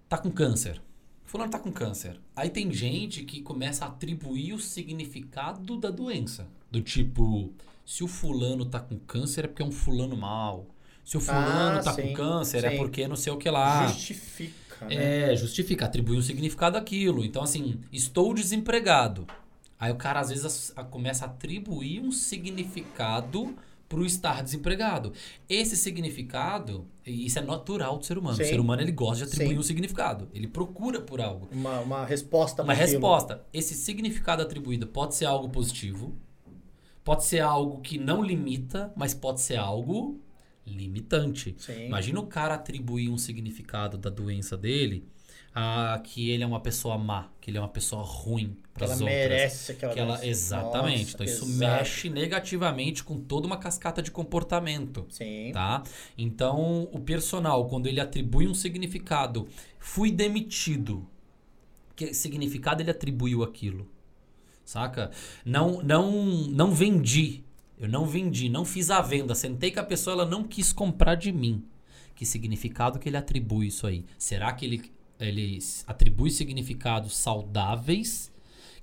tá 0.10 0.18
com 0.18 0.32
câncer. 0.32 0.82
Fulano 1.24 1.52
tá 1.52 1.60
com 1.60 1.72
câncer. 1.72 2.20
Aí 2.36 2.50
tem 2.50 2.74
gente 2.74 3.24
que 3.24 3.42
começa 3.42 3.86
a 3.86 3.90
atribuir 3.90 4.54
o 4.54 4.60
significado 4.60 5.78
da 5.78 5.92
doença. 5.92 6.48
Do 6.72 6.82
tipo, 6.82 7.54
se 7.86 8.04
o 8.04 8.08
fulano 8.08 8.66
tá 8.66 8.80
com 8.80 8.98
câncer 8.98 9.46
é 9.46 9.48
porque 9.48 9.62
é 9.62 9.66
um 9.66 9.72
fulano 9.72 10.18
mal. 10.18 10.66
Se 11.06 11.18
o 11.18 11.20
fulano 11.20 11.80
Ah, 11.80 11.84
tá 11.84 11.94
sim, 11.94 12.02
com 12.02 12.14
câncer 12.14 12.64
é 12.66 12.72
sim. 12.72 12.78
porque 12.78 13.08
não 13.08 13.16
sei 13.16 13.32
o 13.32 13.38
que 13.38 13.50
lá. 13.50 13.88
Justifica, 13.88 14.88
né? 14.88 15.32
É, 15.32 15.36
justifica, 15.36 15.86
atribui 15.86 16.18
um 16.18 16.22
significado 16.22 16.78
àquilo. 16.78 17.24
Então, 17.24 17.44
assim, 17.44 17.80
estou 17.92 18.34
desempregado. 18.34 19.28
Aí 19.80 19.92
o 19.92 19.96
cara, 19.96 20.20
às 20.20 20.30
vezes, 20.30 20.46
as- 20.46 20.74
a- 20.76 20.84
começa 20.84 21.26
a 21.26 21.30
atribuir 21.30 22.02
um 22.02 22.12
significado 22.12 23.56
pro 23.88 24.06
estar 24.06 24.44
desempregado. 24.44 25.14
Esse 25.48 25.76
significado, 25.76 26.86
isso 27.06 27.40
é 27.40 27.42
natural 27.42 27.98
do 27.98 28.06
ser 28.06 28.18
humano. 28.20 28.36
Sim. 28.38 28.44
O 28.44 28.46
ser 28.46 28.60
humano, 28.60 28.82
ele 28.84 28.92
gosta 28.92 29.26
de 29.26 29.32
atribuir 29.32 29.56
Sim. 29.56 29.60
um 29.60 29.64
significado. 29.64 30.28
Ele 30.34 30.48
procura 30.48 31.02
por 31.02 31.20
algo. 31.20 31.48
Uma, 31.52 31.80
uma 31.80 32.06
resposta 32.06 32.62
Uma 32.62 32.74
aquilo. 32.74 32.88
resposta. 32.90 33.44
Esse 33.52 33.74
significado 33.74 34.44
atribuído 34.44 34.86
pode 34.86 35.16
ser 35.16 35.26
algo 35.26 35.50
positivo, 35.50 36.14
pode 37.04 37.24
ser 37.26 37.40
algo 37.40 37.80
que 37.82 37.98
não 37.98 38.22
limita, 38.24 38.94
mas 38.96 39.14
pode 39.16 39.42
ser 39.42 39.56
algo 39.56 40.20
limitante. 40.68 41.56
Sim. 41.58 41.88
Imagina 41.88 42.20
o 42.20 42.28
cara 42.28 42.54
atribuir 42.56 43.10
um 43.10 43.18
significado 43.18 43.98
da 43.98 44.10
doença 44.12 44.56
dele 44.56 45.04
a 45.54 46.00
que 46.04 46.30
ele 46.30 46.44
é 46.44 46.46
uma 46.48 46.60
pessoa 46.60 46.98
má, 46.98 47.30
que 47.42 47.50
ele 47.50 47.58
é 47.58 47.62
uma 47.62 47.68
pessoa 47.70 48.04
ruim 48.04 48.56
Que 48.74 48.74
para 48.74 48.86
ela 48.86 48.94
as 48.94 49.02
outras. 49.02 49.18
merece 49.20 49.72
aquela 49.72 49.94
Que 49.94 50.00
ela, 50.00 50.12
doença. 50.16 50.28
exatamente. 50.28 51.00
Nossa, 51.00 51.12
então 51.16 51.26
isso 51.26 51.46
exato. 51.46 51.58
mexe 51.58 52.10
negativamente 52.10 53.04
com 53.04 53.20
toda 53.20 53.48
uma 53.48 53.58
cascata 53.58 54.02
de 54.02 54.12
comportamento. 54.12 55.06
Sim. 55.10 55.52
Tá? 55.52 55.84
Então, 56.18 56.88
o 56.92 57.00
personal, 57.00 57.68
quando 57.68 57.88
ele 57.88 58.00
atribui 58.00 58.48
um 58.48 58.54
significado, 58.54 59.48
fui 59.80 60.12
demitido. 60.12 61.06
Que 61.96 62.14
significado 62.14 62.82
ele 62.82 62.92
atribuiu 62.92 63.44
aquilo? 63.44 63.90
Saca? 64.64 65.12
Não, 65.44 65.82
não, 65.82 66.12
não 66.48 66.72
vendi. 66.72 67.44
Eu 67.78 67.88
não 67.90 68.06
vendi, 68.06 68.50
não 68.50 68.64
fiz 68.64 68.90
a 68.92 69.02
venda. 69.02 69.34
Sentei 69.34 69.72
com 69.72 69.80
a 69.80 69.84
pessoa, 69.84 70.14
ela 70.14 70.26
não 70.26 70.44
quis 70.44 70.72
comprar 70.72 71.16
de 71.16 71.32
mim. 71.32 71.66
Que 72.14 72.26
significado 72.26 73.00
que 73.00 73.10
ele 73.10 73.18
atribui 73.18 73.68
isso 73.68 73.88
aí? 73.88 74.06
Será 74.18 74.52
que 74.54 74.66
ele, 74.66 74.92
ele 75.20 75.60
atribui 75.86 76.32
significados 76.32 77.16
saudáveis? 77.18 78.32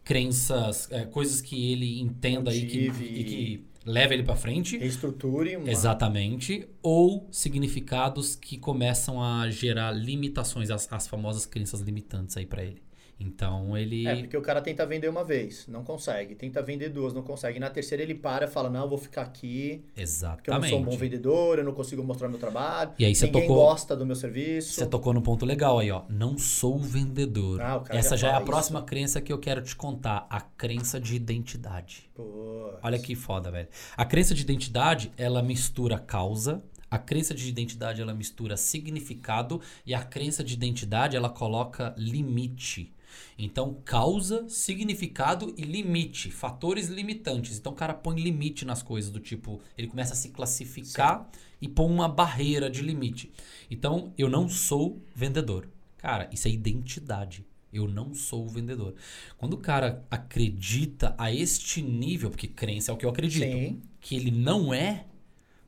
Crenças, 0.04 0.88
é, 0.92 1.04
coisas 1.04 1.40
que 1.40 1.72
ele 1.72 2.00
entenda 2.00 2.50
aí 2.50 2.66
que, 2.66 2.78
e 2.78 3.24
que 3.24 3.66
leva 3.84 4.14
ele 4.14 4.22
pra 4.22 4.36
frente. 4.36 4.76
Reestruture 4.76 5.56
uma... 5.56 5.70
Exatamente. 5.70 6.68
Ou 6.82 7.28
significados 7.30 8.36
que 8.36 8.58
começam 8.58 9.22
a 9.22 9.50
gerar 9.50 9.92
limitações, 9.92 10.70
as, 10.70 10.92
as 10.92 11.08
famosas 11.08 11.46
crenças 11.46 11.80
limitantes 11.80 12.36
aí 12.36 12.46
pra 12.46 12.64
ele. 12.64 12.85
Então 13.18 13.76
ele. 13.76 14.06
É, 14.06 14.16
porque 14.16 14.36
o 14.36 14.42
cara 14.42 14.60
tenta 14.60 14.84
vender 14.84 15.08
uma 15.08 15.24
vez, 15.24 15.66
não 15.66 15.82
consegue. 15.82 16.34
Tenta 16.34 16.60
vender 16.62 16.90
duas, 16.90 17.14
não 17.14 17.22
consegue. 17.22 17.58
Na 17.58 17.70
terceira 17.70 18.02
ele 18.02 18.14
para 18.14 18.44
e 18.44 18.48
fala: 18.48 18.68
Não, 18.68 18.82
eu 18.82 18.88
vou 18.88 18.98
ficar 18.98 19.22
aqui. 19.22 19.82
Exatamente. 19.96 20.36
Porque 20.44 20.50
eu 20.50 20.54
não 20.60 20.68
sou 20.68 20.78
um 20.80 20.84
bom 20.84 20.96
vendedor, 20.98 21.58
eu 21.58 21.64
não 21.64 21.72
consigo 21.72 22.02
mostrar 22.04 22.28
meu 22.28 22.38
trabalho. 22.38 22.92
E 22.98 23.04
aí 23.06 23.14
você 23.14 23.26
ninguém 23.26 23.42
tocou- 23.42 23.56
gosta 23.56 23.96
do 23.96 24.04
meu 24.04 24.14
serviço. 24.14 24.74
Você 24.74 24.86
tocou 24.86 25.14
num 25.14 25.22
ponto 25.22 25.46
legal 25.46 25.78
aí, 25.78 25.90
ó. 25.90 26.02
Não 26.10 26.36
sou 26.36 26.78
vendedor. 26.78 27.60
Ah, 27.62 27.76
o 27.76 27.80
cara 27.80 27.98
Essa 27.98 28.16
já 28.16 28.16
já 28.16 28.26
é 28.28 28.30
a 28.30 28.34
fala 28.34 28.44
próxima 28.46 28.82
crença 28.82 29.20
que 29.20 29.32
eu 29.32 29.38
quero 29.38 29.62
te 29.62 29.74
contar. 29.74 30.26
A 30.28 30.40
crença 30.40 31.00
de 31.00 31.16
identidade. 31.16 32.10
Pô, 32.14 32.70
Olha 32.82 32.98
que 32.98 33.14
foda, 33.14 33.50
velho. 33.50 33.68
A 33.96 34.04
crença 34.04 34.34
de 34.34 34.42
identidade, 34.42 35.10
ela 35.16 35.42
mistura 35.42 35.98
causa. 35.98 36.62
A 36.90 36.98
crença 36.98 37.34
de 37.34 37.48
identidade, 37.48 38.00
ela 38.02 38.14
mistura 38.14 38.56
significado. 38.56 39.60
E 39.86 39.94
a 39.94 40.02
crença 40.02 40.44
de 40.44 40.54
identidade, 40.54 41.16
ela 41.16 41.30
coloca 41.30 41.94
limite. 41.96 42.92
Então, 43.38 43.80
causa, 43.84 44.48
significado 44.48 45.54
e 45.56 45.62
limite. 45.62 46.30
Fatores 46.30 46.88
limitantes. 46.88 47.58
Então, 47.58 47.72
o 47.72 47.76
cara 47.76 47.94
põe 47.94 48.20
limite 48.20 48.64
nas 48.64 48.82
coisas, 48.82 49.10
do 49.10 49.20
tipo, 49.20 49.60
ele 49.76 49.88
começa 49.88 50.12
a 50.12 50.16
se 50.16 50.30
classificar 50.30 51.28
e 51.60 51.68
põe 51.68 51.86
uma 51.86 52.08
barreira 52.08 52.70
de 52.70 52.82
limite. 52.82 53.32
Então, 53.70 54.12
eu 54.16 54.28
não 54.28 54.48
sou 54.48 55.02
vendedor. 55.14 55.68
Cara, 55.98 56.28
isso 56.32 56.48
é 56.48 56.50
identidade. 56.50 57.44
Eu 57.72 57.88
não 57.88 58.14
sou 58.14 58.48
vendedor. 58.48 58.94
Quando 59.36 59.54
o 59.54 59.58
cara 59.58 60.06
acredita 60.10 61.14
a 61.18 61.32
este 61.32 61.82
nível, 61.82 62.30
porque 62.30 62.46
crença 62.46 62.90
é 62.90 62.94
o 62.94 62.96
que 62.96 63.04
eu 63.04 63.10
acredito, 63.10 63.44
Sim. 63.44 63.82
que 64.00 64.14
ele 64.14 64.30
não 64.30 64.72
é, 64.72 65.06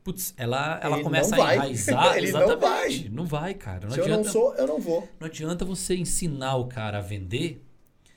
putz, 0.09 0.33
ela, 0.39 0.81
ela 0.83 0.97
Ele 0.97 1.05
começa 1.05 1.35
a 1.35 1.39
vai. 1.39 1.57
enraizar. 1.57 2.17
Ele 2.17 2.33
não 2.33 2.43
exatamente. 2.43 3.09
Não 3.11 3.27
vai, 3.27 3.53
cara. 3.55 3.87
Não 3.87 3.91
Se 3.91 3.99
eu 4.01 4.05
adianta, 4.05 4.25
não 4.25 4.33
sou, 4.33 4.55
eu 4.55 4.67
não 4.67 4.81
vou. 4.81 5.09
não 5.21 5.27
adianta 5.27 5.65
você 5.65 5.95
ensinar 5.97 6.57
o 6.57 6.67
cara 6.67 6.99
a 6.99 7.01
vender 7.03 7.63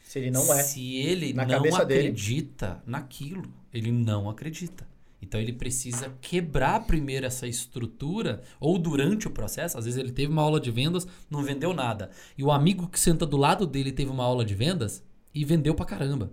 Se 0.03 0.19
ele 0.19 0.31
não 0.31 0.53
é. 0.53 0.63
se 0.63 0.95
ele 0.98 1.33
Na 1.33 1.45
não 1.45 1.55
cabeça 1.55 1.83
dele. 1.86 2.00
acredita 2.00 2.81
naquilo. 2.86 3.43
Ele 3.74 3.91
não 3.91 4.29
acredita. 4.29 4.89
Então 5.21 5.39
ele 5.39 5.53
precisa 5.53 6.12
quebrar 6.21 6.86
primeiro 6.88 7.25
essa 7.25 7.45
estrutura, 7.48 8.41
ou 8.60 8.77
durante 8.79 9.27
o 9.27 9.31
processo, 9.31 9.77
às 9.77 9.86
vezes 9.86 10.00
ele 10.00 10.12
teve 10.12 10.31
uma 10.31 10.41
aula 10.41 10.60
de 10.60 10.71
vendas, 10.71 11.05
não 11.29 11.43
vendeu 11.43 11.74
nada. 11.74 12.10
E 12.38 12.43
o 12.43 12.51
amigo 12.51 12.88
que 12.88 13.00
senta 13.00 13.25
do 13.25 13.38
lado 13.38 13.67
dele 13.67 13.91
teve 13.91 14.10
uma 14.10 14.24
aula 14.24 14.43
de 14.43 14.55
vendas 14.55 15.03
e 15.33 15.45
vendeu 15.45 15.75
pra 15.75 15.86
caramba. 15.86 16.31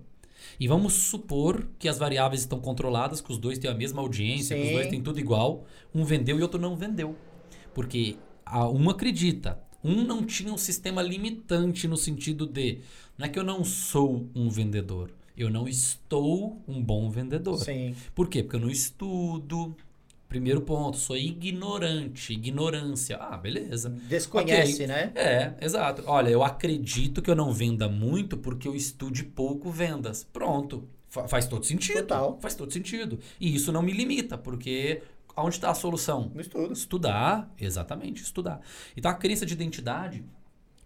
E 0.61 0.67
vamos 0.67 0.93
supor 0.95 1.69
que 1.79 1.89
as 1.89 1.99
variáveis 1.99 2.41
estão 2.41 2.59
controladas, 2.61 3.21
que 3.21 3.31
os 3.31 3.39
dois 3.39 3.59
têm 3.59 3.71
a 3.71 3.75
mesma 3.75 4.03
audiência, 4.03 4.57
que 4.57 4.63
os 4.63 4.69
Sim. 4.69 4.75
dois 4.75 4.87
têm 4.89 5.01
tudo 5.03 5.21
igual. 5.21 5.65
Um 5.95 6.05
vendeu 6.05 6.39
e 6.39 6.43
outro 6.43 6.61
não 6.61 6.75
vendeu. 6.77 7.15
Porque 7.73 8.17
a- 8.45 8.69
um 8.69 8.91
acredita, 8.91 9.61
um 9.85 10.03
não 10.03 10.25
tinha 10.25 10.53
um 10.53 10.59
sistema 10.59 11.01
limitante 11.01 11.87
no 11.87 11.97
sentido 11.97 12.47
de 12.47 12.81
não 13.17 13.27
é 13.27 13.29
que 13.29 13.39
eu 13.39 13.45
não 13.45 13.63
sou 13.65 14.29
um 14.35 14.49
vendedor, 14.51 15.13
eu 15.37 15.49
não 15.49 15.69
estou 15.69 16.61
um 16.67 16.83
bom 16.83 17.09
vendedor. 17.09 17.59
Sim. 17.59 17.95
Por 18.15 18.29
quê? 18.29 18.43
Porque 18.43 18.57
eu 18.57 18.61
não 18.61 18.71
estudo. 18.71 19.77
Primeiro 20.29 20.61
ponto, 20.61 20.97
sou 20.99 21.17
ignorante, 21.17 22.33
ignorância. 22.35 23.17
Ah, 23.17 23.37
beleza. 23.37 23.89
Desconhece, 23.89 24.75
Ok. 24.85 24.87
né? 24.87 25.11
É, 25.15 25.55
exato. 25.61 26.03
Olha, 26.07 26.29
eu 26.29 26.43
acredito 26.43 27.23
que 27.23 27.31
eu 27.31 27.35
não 27.35 27.51
venda 27.53 27.89
muito 27.89 28.37
porque 28.37 28.69
eu 28.69 28.77
estude 28.77 29.25
pouco 29.25 29.71
vendas. 29.71 30.25
Pronto. 30.31 30.87
Fa- 31.09 31.27
faz 31.27 31.47
todo 31.47 31.65
sentido. 31.65 32.01
Total. 32.01 32.39
Faz 32.41 32.55
todo 32.55 32.71
sentido. 32.71 33.19
E 33.41 33.55
isso 33.55 33.73
não 33.73 33.81
me 33.81 33.93
limita, 33.93 34.37
porque 34.37 35.01
aonde 35.35 35.55
está 35.57 35.71
a 35.71 35.75
solução? 35.75 36.31
No 36.35 36.41
estudo. 36.43 36.75
Estudar, 36.75 37.51
exatamente, 37.59 38.23
estudar. 38.23 38.61
Então 38.95 39.11
a 39.11 39.15
crença 39.15 39.47
de 39.47 39.55
identidade, 39.55 40.23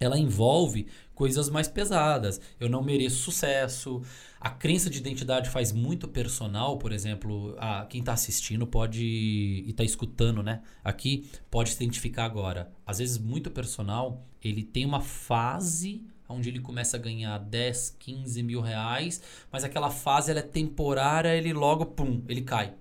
ela 0.04 0.18
envolve 0.18 0.86
coisas 1.14 1.48
mais 1.48 1.68
pesadas. 1.68 2.40
Eu 2.58 2.68
não 2.68 2.82
mereço 2.82 3.16
sucesso. 3.16 4.02
A 4.40 4.50
crença 4.50 4.90
de 4.90 4.98
identidade 4.98 5.48
faz 5.50 5.70
muito 5.72 6.08
personal, 6.08 6.78
por 6.78 6.92
exemplo, 6.92 7.54
a, 7.58 7.86
quem 7.86 8.00
está 8.00 8.12
assistindo 8.12 8.66
pode 8.66 9.04
e 9.04 9.70
está 9.70 9.84
escutando, 9.84 10.42
né? 10.42 10.62
Aqui 10.82 11.30
pode 11.50 11.70
se 11.70 11.76
identificar 11.76 12.24
agora. 12.24 12.72
Às 12.86 12.98
vezes 12.98 13.18
muito 13.18 13.50
personal, 13.50 14.26
ele 14.42 14.62
tem 14.62 14.84
uma 14.84 15.00
fase 15.00 16.04
onde 16.28 16.48
ele 16.48 16.60
começa 16.60 16.96
a 16.96 17.00
ganhar 17.00 17.38
10, 17.38 17.96
15 17.98 18.42
mil 18.42 18.60
reais, 18.60 19.22
mas 19.50 19.64
aquela 19.64 19.90
fase 19.90 20.30
ela 20.30 20.40
é 20.40 20.42
temporária, 20.42 21.36
ele 21.36 21.52
logo, 21.52 21.86
pum, 21.86 22.22
ele 22.26 22.42
cai. 22.42 22.74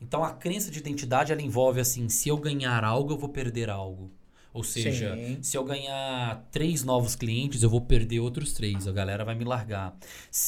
Então 0.00 0.22
a 0.22 0.32
crença 0.32 0.70
de 0.70 0.78
identidade 0.78 1.32
ela 1.32 1.42
envolve 1.42 1.80
assim, 1.80 2.08
se 2.08 2.28
eu 2.28 2.36
ganhar 2.36 2.84
algo, 2.84 3.12
eu 3.12 3.18
vou 3.18 3.28
perder 3.28 3.68
algo. 3.68 4.10
Ou 4.58 4.64
seja, 4.64 5.14
Sim. 5.14 5.38
se 5.40 5.56
eu 5.56 5.62
ganhar 5.62 6.44
três 6.50 6.82
novos 6.82 7.14
clientes, 7.14 7.62
eu 7.62 7.70
vou 7.70 7.80
perder 7.80 8.18
outros 8.18 8.52
três. 8.52 8.88
A 8.88 8.92
galera 8.92 9.24
vai 9.24 9.36
me 9.36 9.44
largar. 9.44 9.96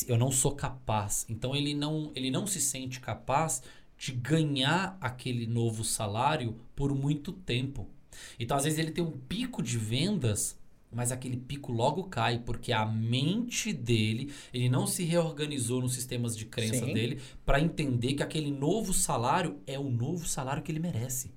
Eu 0.08 0.18
não 0.18 0.32
sou 0.32 0.50
capaz. 0.50 1.24
Então 1.28 1.54
ele 1.54 1.74
não, 1.74 2.10
ele 2.12 2.28
não 2.28 2.44
se 2.44 2.60
sente 2.60 2.98
capaz 2.98 3.62
de 3.96 4.10
ganhar 4.10 4.98
aquele 5.00 5.46
novo 5.46 5.84
salário 5.84 6.56
por 6.74 6.92
muito 6.92 7.30
tempo. 7.30 7.88
Então 8.36 8.56
às 8.56 8.64
vezes 8.64 8.80
ele 8.80 8.90
tem 8.90 9.04
um 9.04 9.12
pico 9.12 9.62
de 9.62 9.78
vendas, 9.78 10.58
mas 10.90 11.12
aquele 11.12 11.36
pico 11.36 11.70
logo 11.70 12.02
cai 12.04 12.40
porque 12.40 12.72
a 12.72 12.84
mente 12.84 13.72
dele, 13.72 14.32
ele 14.52 14.68
não 14.68 14.88
se 14.88 15.04
reorganizou 15.04 15.80
nos 15.80 15.94
sistemas 15.94 16.36
de 16.36 16.46
crença 16.46 16.84
Sim. 16.84 16.92
dele 16.92 17.20
para 17.46 17.60
entender 17.60 18.14
que 18.14 18.24
aquele 18.24 18.50
novo 18.50 18.92
salário 18.92 19.60
é 19.68 19.78
o 19.78 19.88
novo 19.88 20.26
salário 20.26 20.64
que 20.64 20.72
ele 20.72 20.80
merece. 20.80 21.30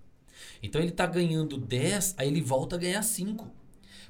Então 0.64 0.82
ele 0.82 0.92
tá 0.92 1.06
ganhando 1.06 1.58
10, 1.58 2.16
aí 2.18 2.30
ele 2.30 2.42
volta 2.42 2.78
a 2.78 2.80
ganhar 2.80 3.04
5. 3.04 3.63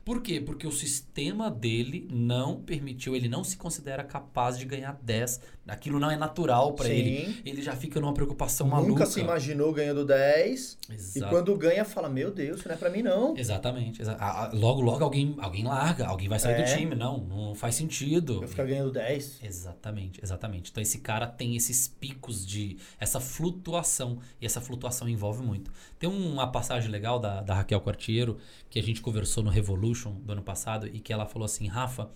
Por 0.05 0.21
quê? 0.21 0.41
Porque 0.41 0.67
o 0.67 0.71
sistema 0.71 1.49
dele 1.49 2.07
não 2.11 2.59
permitiu, 2.61 3.15
ele 3.15 3.29
não 3.29 3.41
se 3.43 3.55
considera 3.55 4.03
capaz 4.03 4.57
de 4.57 4.65
ganhar 4.65 4.99
10. 5.01 5.39
Aquilo 5.65 5.97
não 5.97 6.11
é 6.11 6.17
natural 6.17 6.73
para 6.73 6.89
ele. 6.89 7.41
Ele 7.45 7.61
já 7.61 7.73
fica 7.73 8.01
numa 8.01 8.13
preocupação 8.13 8.67
Nunca 8.67 8.81
maluca. 8.81 9.05
se 9.05 9.21
imaginou 9.21 9.71
ganhando 9.71 10.03
10. 10.05 10.77
E 10.89 10.93
Exato. 10.93 11.29
quando 11.29 11.55
ganha, 11.57 11.85
fala: 11.85 12.09
Meu 12.09 12.31
Deus, 12.31 12.59
isso 12.59 12.67
não 12.67 12.75
é 12.75 12.77
pra 12.77 12.89
mim, 12.89 13.01
não. 13.01 13.37
Exatamente. 13.37 14.01
exa- 14.01 14.17
a- 14.19 14.45
a- 14.47 14.51
Logo, 14.53 14.81
logo 14.81 15.01
alguém, 15.05 15.35
alguém 15.39 15.63
larga, 15.63 16.05
alguém 16.05 16.27
vai 16.27 16.37
sair 16.37 16.59
É. 16.59 16.63
do 16.65 16.77
time. 16.77 16.95
Não, 16.95 17.19
não 17.23 17.55
faz 17.55 17.75
sentido. 17.75 18.41
Eu 18.43 18.47
ficar 18.49 18.65
ganhando 18.65 18.91
10. 18.91 19.39
Exatamente, 19.41 20.19
exatamente. 20.21 20.69
Então 20.69 20.81
esse 20.83 20.97
cara 20.97 21.27
tem 21.27 21.55
esses 21.55 21.87
picos 21.87 22.45
de. 22.45 22.77
essa 22.99 23.21
flutuação. 23.21 24.19
E 24.41 24.45
essa 24.45 24.59
flutuação 24.59 25.07
envolve 25.07 25.41
muito. 25.41 25.71
Tem 25.97 26.09
uma 26.09 26.47
passagem 26.51 26.89
legal 26.91 27.19
da, 27.19 27.41
da 27.41 27.53
Raquel 27.53 27.79
Quartiero 27.79 28.37
que 28.69 28.77
a 28.79 28.83
gente 28.83 28.99
conversou 29.01 29.41
no 29.43 29.49
Revolution 29.49 29.92
do 29.93 30.31
ano 30.31 30.41
passado 30.41 30.87
e 30.87 30.99
que 30.99 31.13
ela 31.13 31.25
falou 31.25 31.45
assim: 31.45 31.67
Rafa, 31.67 32.09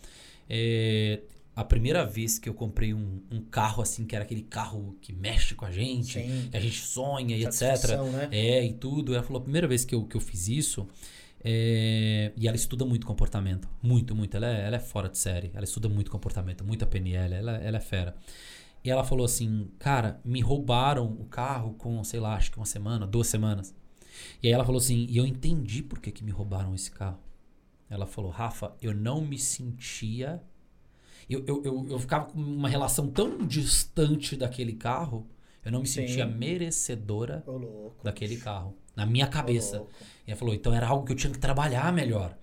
é, 0.49 1.21
a 1.55 1.63
primeira 1.63 2.05
vez 2.05 2.37
que 2.37 2.47
eu 2.47 2.53
comprei 2.53 2.93
um, 2.93 3.21
um 3.31 3.41
carro 3.41 3.81
assim, 3.81 4.05
que 4.05 4.15
era 4.15 4.23
aquele 4.23 4.43
carro 4.43 4.95
que 5.01 5.11
mexe 5.11 5.55
com 5.55 5.65
a 5.65 5.71
gente, 5.71 6.13
Sim. 6.13 6.49
que 6.51 6.57
a 6.57 6.59
gente 6.59 6.79
sonha 6.79 7.35
e 7.35 7.43
etc. 7.43 7.61
Né? 8.11 8.29
É, 8.31 8.65
e 8.65 8.73
tudo. 8.73 9.13
Ela 9.13 9.23
falou, 9.23 9.39
a 9.39 9.43
primeira 9.43 9.67
vez 9.67 9.83
que 9.83 9.95
eu, 9.95 10.05
que 10.05 10.15
eu 10.15 10.21
fiz 10.21 10.47
isso, 10.47 10.87
é, 11.43 12.31
e 12.37 12.47
ela 12.47 12.55
estuda 12.55 12.85
muito 12.85 13.07
comportamento. 13.07 13.67
Muito, 13.81 14.15
muito. 14.15 14.37
Ela 14.37 14.47
é, 14.47 14.67
ela 14.67 14.75
é 14.75 14.79
fora 14.79 15.09
de 15.09 15.17
série. 15.17 15.49
Ela 15.53 15.63
estuda 15.63 15.89
muito 15.89 16.11
comportamento, 16.11 16.63
muita 16.63 16.85
PNL. 16.85 17.33
Ela, 17.33 17.57
ela 17.57 17.77
é 17.77 17.81
fera. 17.81 18.15
E 18.83 18.91
ela 18.91 19.03
falou 19.03 19.25
assim, 19.25 19.69
cara, 19.79 20.19
me 20.23 20.39
roubaram 20.39 21.05
o 21.05 21.25
carro 21.25 21.73
com, 21.73 22.03
sei 22.03 22.19
lá, 22.19 22.35
acho 22.35 22.51
que 22.51 22.57
uma 22.57 22.65
semana, 22.65 23.07
duas 23.07 23.27
semanas. 23.27 23.73
E 24.41 24.47
aí 24.47 24.53
ela 24.53 24.63
falou 24.63 24.79
assim, 24.79 25.07
e 25.09 25.17
eu 25.17 25.25
entendi 25.25 25.81
por 25.81 25.99
que, 25.99 26.11
que 26.11 26.23
me 26.23 26.31
roubaram 26.31 26.73
esse 26.73 26.91
carro. 26.91 27.19
Ela 27.89 28.05
falou, 28.05 28.31
Rafa, 28.31 28.73
eu 28.81 28.93
não 28.93 29.21
me 29.21 29.37
sentia. 29.37 30.41
Eu, 31.29 31.43
eu, 31.45 31.63
eu, 31.63 31.87
eu 31.89 31.99
ficava 31.99 32.25
com 32.25 32.39
uma 32.39 32.69
relação 32.69 33.09
tão 33.09 33.45
distante 33.45 34.35
daquele 34.35 34.73
carro, 34.73 35.27
eu 35.63 35.71
não 35.71 35.81
me 35.81 35.87
Sim. 35.87 36.07
sentia 36.07 36.25
merecedora 36.25 37.43
daquele 38.03 38.37
carro. 38.37 38.75
Na 38.95 39.05
minha 39.05 39.27
cabeça. 39.27 39.85
E 40.25 40.31
ela 40.31 40.39
falou, 40.39 40.53
então 40.53 40.73
era 40.73 40.87
algo 40.87 41.05
que 41.05 41.11
eu 41.11 41.15
tinha 41.15 41.31
que 41.31 41.39
trabalhar 41.39 41.91
melhor. 41.93 42.37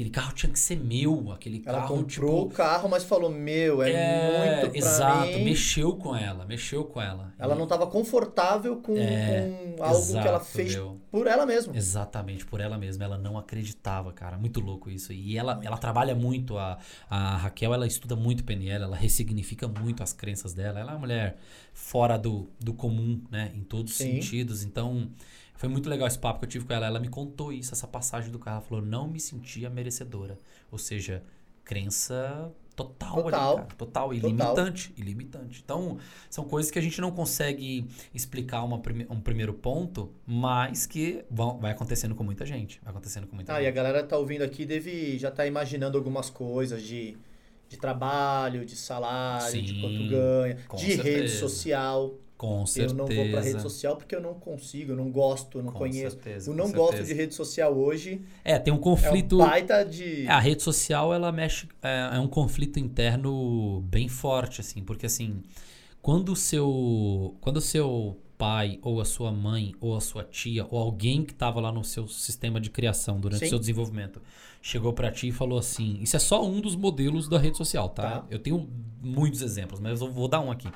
Aquele 0.00 0.08
carro 0.10 0.32
tinha 0.32 0.50
que 0.50 0.58
ser 0.58 0.76
meu. 0.76 1.30
Aquele 1.30 1.62
Ela 1.66 1.80
carro, 1.82 1.96
comprou 1.98 2.06
tipo. 2.06 2.42
o 2.42 2.48
carro, 2.48 2.88
mas 2.88 3.04
falou: 3.04 3.28
Meu, 3.28 3.82
é, 3.82 4.62
muito 4.62 4.70
pra 4.70 4.78
exato, 4.78 5.26
mim. 5.26 5.44
mexeu 5.44 5.94
com 5.96 6.16
ela, 6.16 6.46
mexeu 6.46 6.84
com 6.84 7.02
ela. 7.02 7.34
Ela 7.38 7.54
E- 7.54 7.56
não 7.58 7.64
estava 7.64 7.86
confortável 7.86 8.76
com, 8.76 8.96
É, 8.96 9.74
com 9.76 9.84
algo 9.84 10.06
que 10.06 10.12
ela 10.16 10.26
exato, 10.38 10.44
fez 10.46 10.74
meu. 10.74 10.98
por 11.10 11.26
ela 11.26 11.44
mesma. 11.44 11.76
Exatamente, 11.76 12.46
por 12.46 12.60
ela 12.60 12.78
mesma. 12.78 13.04
Ela 13.04 13.18
não 13.18 13.36
acreditava, 13.36 14.10
cara. 14.10 14.38
Muito 14.38 14.58
louco 14.58 14.88
isso. 14.88 15.12
E 15.12 15.36
ela, 15.36 15.60
ela 15.62 15.76
trabalha 15.76 16.14
muito. 16.14 16.56
A, 16.56 16.78
a 17.10 17.36
Raquel, 17.36 17.74
ela 17.74 17.86
estuda 17.86 18.16
muito 18.16 18.42
PNL, 18.42 18.84
ela 18.84 18.96
ressignifica 18.96 19.68
muito 19.68 20.02
as 20.02 20.14
crenças 20.14 20.54
dela. 20.54 20.80
Ela 20.80 20.92
é 20.92 20.94
uma 20.94 21.00
mulher 21.00 21.36
fora 21.74 22.16
do, 22.16 22.48
do 22.58 22.72
comum, 22.72 23.20
né? 23.30 23.52
Em 23.54 23.60
todos 23.62 23.92
os 23.92 23.98
Sim. 23.98 24.14
sentidos. 24.14 24.64
Então, 24.64 25.10
foi 25.60 25.68
muito 25.68 25.90
legal 25.90 26.08
esse 26.08 26.18
papo 26.18 26.38
que 26.40 26.46
eu 26.46 26.48
tive 26.48 26.64
com 26.64 26.72
ela. 26.72 26.86
Ela 26.86 26.98
me 26.98 27.08
contou 27.08 27.52
isso, 27.52 27.74
essa 27.74 27.86
passagem 27.86 28.30
do 28.32 28.38
carro. 28.38 28.56
Ela 28.60 28.66
falou, 28.66 28.82
não 28.82 29.06
me 29.06 29.20
sentia 29.20 29.68
merecedora. 29.68 30.38
Ou 30.72 30.78
seja, 30.78 31.22
crença 31.62 32.50
total, 32.74 33.22
Total. 33.24 33.48
ali, 33.50 33.56
cara. 33.62 33.74
Total, 33.76 34.14
e 34.14 34.20
Total. 34.22 34.30
limitante, 34.30 34.94
e 34.96 35.02
limitante. 35.02 35.60
Então, 35.62 35.98
são 36.30 36.44
coisas 36.46 36.70
que 36.70 36.78
a 36.78 36.82
gente 36.82 36.98
não 36.98 37.10
consegue 37.10 37.86
explicar 38.14 38.64
uma 38.64 38.78
prime- 38.78 39.06
um 39.10 39.20
primeiro 39.20 39.52
ponto, 39.52 40.10
mas 40.26 40.86
que 40.86 41.22
vão, 41.30 41.58
vai 41.58 41.72
acontecendo 41.72 42.14
com 42.14 42.24
muita 42.24 42.46
gente. 42.46 42.80
Vai 42.82 42.92
acontecendo 42.92 43.26
com 43.26 43.36
muita 43.36 43.52
Ah, 43.52 43.60
e 43.60 43.64
a 43.64 43.68
gente. 43.68 43.74
galera 43.76 44.02
tá 44.02 44.16
ouvindo 44.16 44.40
aqui 44.42 44.64
deve 44.64 45.18
já 45.18 45.30
tá 45.30 45.46
imaginando 45.46 45.98
algumas 45.98 46.30
coisas 46.30 46.82
de, 46.82 47.18
de 47.68 47.76
trabalho, 47.76 48.64
de 48.64 48.76
salário, 48.76 49.60
de 49.62 49.74
Sim, 49.74 49.80
quanto 49.82 50.08
ganha, 50.08 50.54
de 50.78 50.86
rede 50.86 51.02
certeza. 51.02 51.38
social. 51.38 52.14
Com 52.40 52.64
certeza. 52.64 52.94
Eu 52.94 52.96
não 52.96 53.04
vou 53.06 53.30
pra 53.30 53.40
rede 53.42 53.60
social 53.60 53.96
porque 53.96 54.16
eu 54.16 54.20
não 54.22 54.32
consigo, 54.32 54.92
eu 54.92 54.96
não 54.96 55.10
gosto, 55.10 55.58
eu 55.58 55.62
não 55.62 55.72
Com 55.72 55.80
conheço. 55.80 56.16
certeza, 56.16 56.50
Eu 56.50 56.54
não 56.54 56.72
gosto 56.72 56.92
certeza. 56.92 57.12
de 57.12 57.20
rede 57.20 57.34
social 57.34 57.76
hoje. 57.76 58.22
É, 58.42 58.58
tem 58.58 58.72
um 58.72 58.78
É 58.78 58.80
conflito. 58.80 59.34
um 59.36 59.44
baita 59.44 59.84
de. 59.84 60.26
A 60.26 60.40
rede 60.40 60.62
social, 60.62 61.12
ela 61.12 61.30
mexe. 61.30 61.68
É, 61.82 62.12
é 62.14 62.18
um 62.18 62.26
conflito 62.26 62.78
interno 62.78 63.82
bem 63.82 64.08
forte, 64.08 64.62
assim, 64.62 64.82
porque 64.82 65.04
assim, 65.04 65.42
quando 66.00 66.30
o 66.32 66.36
seu. 66.36 67.34
Quando 67.42 67.58
o 67.58 67.60
seu 67.60 68.16
pai, 68.40 68.78
ou 68.80 69.02
a 69.02 69.04
sua 69.04 69.30
mãe, 69.30 69.74
ou 69.78 69.94
a 69.94 70.00
sua 70.00 70.24
tia, 70.24 70.66
ou 70.70 70.78
alguém 70.78 71.22
que 71.22 71.32
estava 71.32 71.60
lá 71.60 71.70
no 71.70 71.84
seu 71.84 72.08
sistema 72.08 72.58
de 72.58 72.70
criação 72.70 73.20
durante 73.20 73.40
Sim. 73.40 73.46
o 73.46 73.48
seu 73.50 73.58
desenvolvimento, 73.58 74.22
chegou 74.62 74.94
pra 74.94 75.12
ti 75.12 75.28
e 75.28 75.32
falou 75.32 75.58
assim: 75.58 75.98
Isso 76.00 76.16
é 76.16 76.18
só 76.18 76.42
um 76.42 76.58
dos 76.58 76.74
modelos 76.74 77.28
da 77.28 77.38
rede 77.38 77.58
social, 77.58 77.90
tá? 77.90 78.20
Tá. 78.20 78.26
Eu 78.30 78.38
tenho 78.38 78.66
muitos 79.02 79.42
exemplos, 79.42 79.78
mas 79.78 80.00
eu 80.00 80.10
vou 80.10 80.26
dar 80.26 80.40
um 80.40 80.50
aqui. 80.50 80.68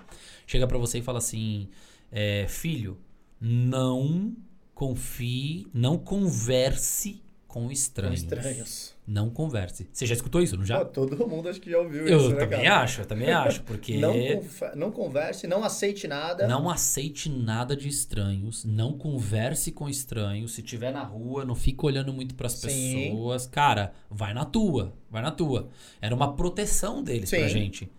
Chega 0.46 0.66
pra 0.66 0.76
você 0.76 0.98
e 0.98 1.02
fala 1.02 1.16
assim: 1.16 1.68
é, 2.12 2.44
Filho, 2.46 2.98
não 3.40 4.36
confie, 4.74 5.66
não 5.72 5.96
converse 5.96 7.23
com 7.54 7.66
com 7.66 7.70
estranhos. 7.72 8.20
estranhos. 8.20 8.94
Não 9.06 9.30
converse. 9.30 9.86
Você 9.92 10.06
já 10.06 10.14
escutou 10.14 10.42
isso, 10.42 10.56
não 10.56 10.66
já? 10.66 10.84
Pô, 10.84 10.86
todo 10.86 11.28
mundo 11.28 11.48
acho 11.48 11.60
que 11.60 11.70
já 11.70 11.78
ouviu 11.78 12.08
eu 12.08 12.18
isso, 12.18 12.30
né, 12.30 12.40
também 12.40 12.64
cara? 12.64 12.80
acho, 12.82 13.00
eu 13.02 13.06
também 13.06 13.30
acho, 13.30 13.62
porque 13.62 13.96
Não, 13.98 14.12
não, 14.12 14.74
não 14.74 14.90
converse, 14.90 15.46
não 15.46 15.62
aceite 15.62 16.08
nada. 16.08 16.48
aceite 16.68 17.30
nada 17.30 17.76
de 17.76 17.86
estranhos, 17.88 18.64
não 18.64 18.98
converse 18.98 19.70
com 19.70 19.88
estranhos. 19.88 20.52
Se 20.52 20.62
tiver 20.62 20.92
na 20.92 21.04
rua, 21.04 21.44
não 21.44 21.54
fica 21.54 21.86
olhando 21.86 22.12
muito 22.12 22.34
pras 22.34 22.54
Sim. 22.54 23.10
pessoas. 23.10 23.46
Cara, 23.46 23.92
vai 24.10 24.34
na 24.34 24.44
tua, 24.44 24.92
vai 25.08 25.22
na 25.22 25.30
tua. 25.30 25.68
Era 26.00 26.12
uma 26.14 26.34
proteção 26.34 27.00
deles 27.04 27.30
pra 27.30 27.38
Sim. 27.40 27.48
gente. 27.48 27.92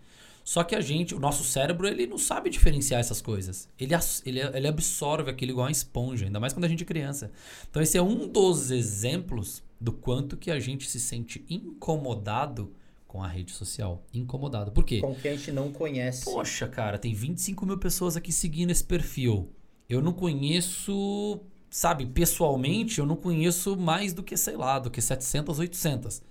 Só 0.46 0.62
que 0.62 0.76
a 0.76 0.80
gente, 0.80 1.12
o 1.12 1.18
nosso 1.18 1.42
cérebro, 1.42 1.88
ele 1.88 2.06
não 2.06 2.16
sabe 2.16 2.48
diferenciar 2.48 3.00
essas 3.00 3.20
coisas. 3.20 3.68
Ele, 3.76 3.92
ele, 4.24 4.38
ele 4.38 4.68
absorve 4.68 5.28
aquilo 5.28 5.50
igual 5.50 5.66
uma 5.66 5.72
esponja, 5.72 6.24
ainda 6.24 6.38
mais 6.38 6.52
quando 6.52 6.66
a 6.66 6.68
gente 6.68 6.84
é 6.84 6.86
criança. 6.86 7.32
Então 7.68 7.82
esse 7.82 7.98
é 7.98 8.02
um 8.02 8.28
dos 8.28 8.70
exemplos 8.70 9.60
do 9.80 9.90
quanto 9.90 10.36
que 10.36 10.48
a 10.52 10.60
gente 10.60 10.88
se 10.88 11.00
sente 11.00 11.44
incomodado 11.50 12.72
com 13.08 13.24
a 13.24 13.26
rede 13.26 13.50
social. 13.50 14.04
Incomodado. 14.14 14.70
Por 14.70 14.84
quê? 14.84 15.00
Com 15.00 15.16
quem 15.16 15.32
a 15.32 15.36
gente 15.36 15.50
não 15.50 15.72
conhece. 15.72 16.24
Poxa, 16.24 16.68
cara, 16.68 16.96
tem 16.96 17.12
25 17.12 17.66
mil 17.66 17.78
pessoas 17.78 18.16
aqui 18.16 18.30
seguindo 18.30 18.70
esse 18.70 18.84
perfil. 18.84 19.50
Eu 19.88 20.00
não 20.00 20.12
conheço, 20.12 21.40
sabe, 21.68 22.06
pessoalmente, 22.06 23.00
eu 23.00 23.06
não 23.06 23.16
conheço 23.16 23.76
mais 23.76 24.12
do 24.12 24.22
que, 24.22 24.36
sei 24.36 24.56
lá, 24.56 24.78
do 24.78 24.92
que 24.92 25.02
700, 25.02 25.58
800. 25.58 26.22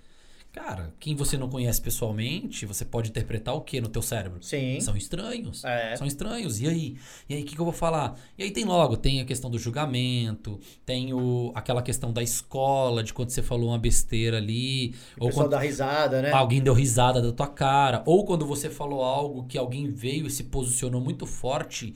Cara, 0.56 0.94
quem 1.02 1.14
você 1.18 1.38
não 1.38 1.50
conhece 1.50 1.82
pessoalmente, 1.82 2.66
você 2.66 2.86
pode 2.86 3.10
interpretar 3.10 3.54
o 3.54 3.60
que 3.60 3.82
no 3.82 3.90
teu 3.90 4.02
cérebro? 4.02 4.38
Sim. 4.42 4.80
São 4.80 4.96
estranhos. 4.96 5.66
É. 5.66 5.98
São 5.98 6.08
estranhos. 6.08 6.62
E 6.62 6.68
aí? 6.68 6.96
E 7.28 7.36
aí, 7.36 7.42
o 7.44 7.46
que, 7.46 7.56
que 7.56 7.60
eu 7.60 7.66
vou 7.66 7.74
falar? 7.74 8.18
E 8.38 8.44
aí 8.44 8.52
tem 8.52 8.64
logo, 8.64 8.96
tem 8.96 9.20
a 9.20 9.26
questão 9.26 9.52
do 9.52 9.60
julgamento, 9.60 10.58
tem 10.86 11.14
o, 11.14 11.52
aquela 11.54 11.82
questão 11.82 12.14
da 12.14 12.24
escola, 12.24 13.04
de 13.04 13.14
quando 13.14 13.32
você 13.32 13.42
falou 13.42 13.72
uma 13.72 13.78
besteira 13.78 14.38
ali. 14.38 14.96
O 15.20 15.26
ou 15.26 15.28
pessoal 15.28 15.46
quando 15.46 15.52
dá 15.52 15.60
risada, 15.60 16.22
né? 16.22 16.32
alguém 16.32 16.62
deu 16.62 16.74
risada 16.74 17.22
da 17.22 17.34
tua 17.34 17.48
cara. 17.48 18.02
Ou 18.06 18.24
quando 18.24 18.46
você 18.46 18.70
falou 18.70 19.04
algo 19.04 19.46
que 19.48 19.58
alguém 19.58 19.92
veio 19.92 20.26
e 20.26 20.32
se 20.32 20.46
posicionou 20.46 21.02
muito 21.02 21.26
forte 21.26 21.94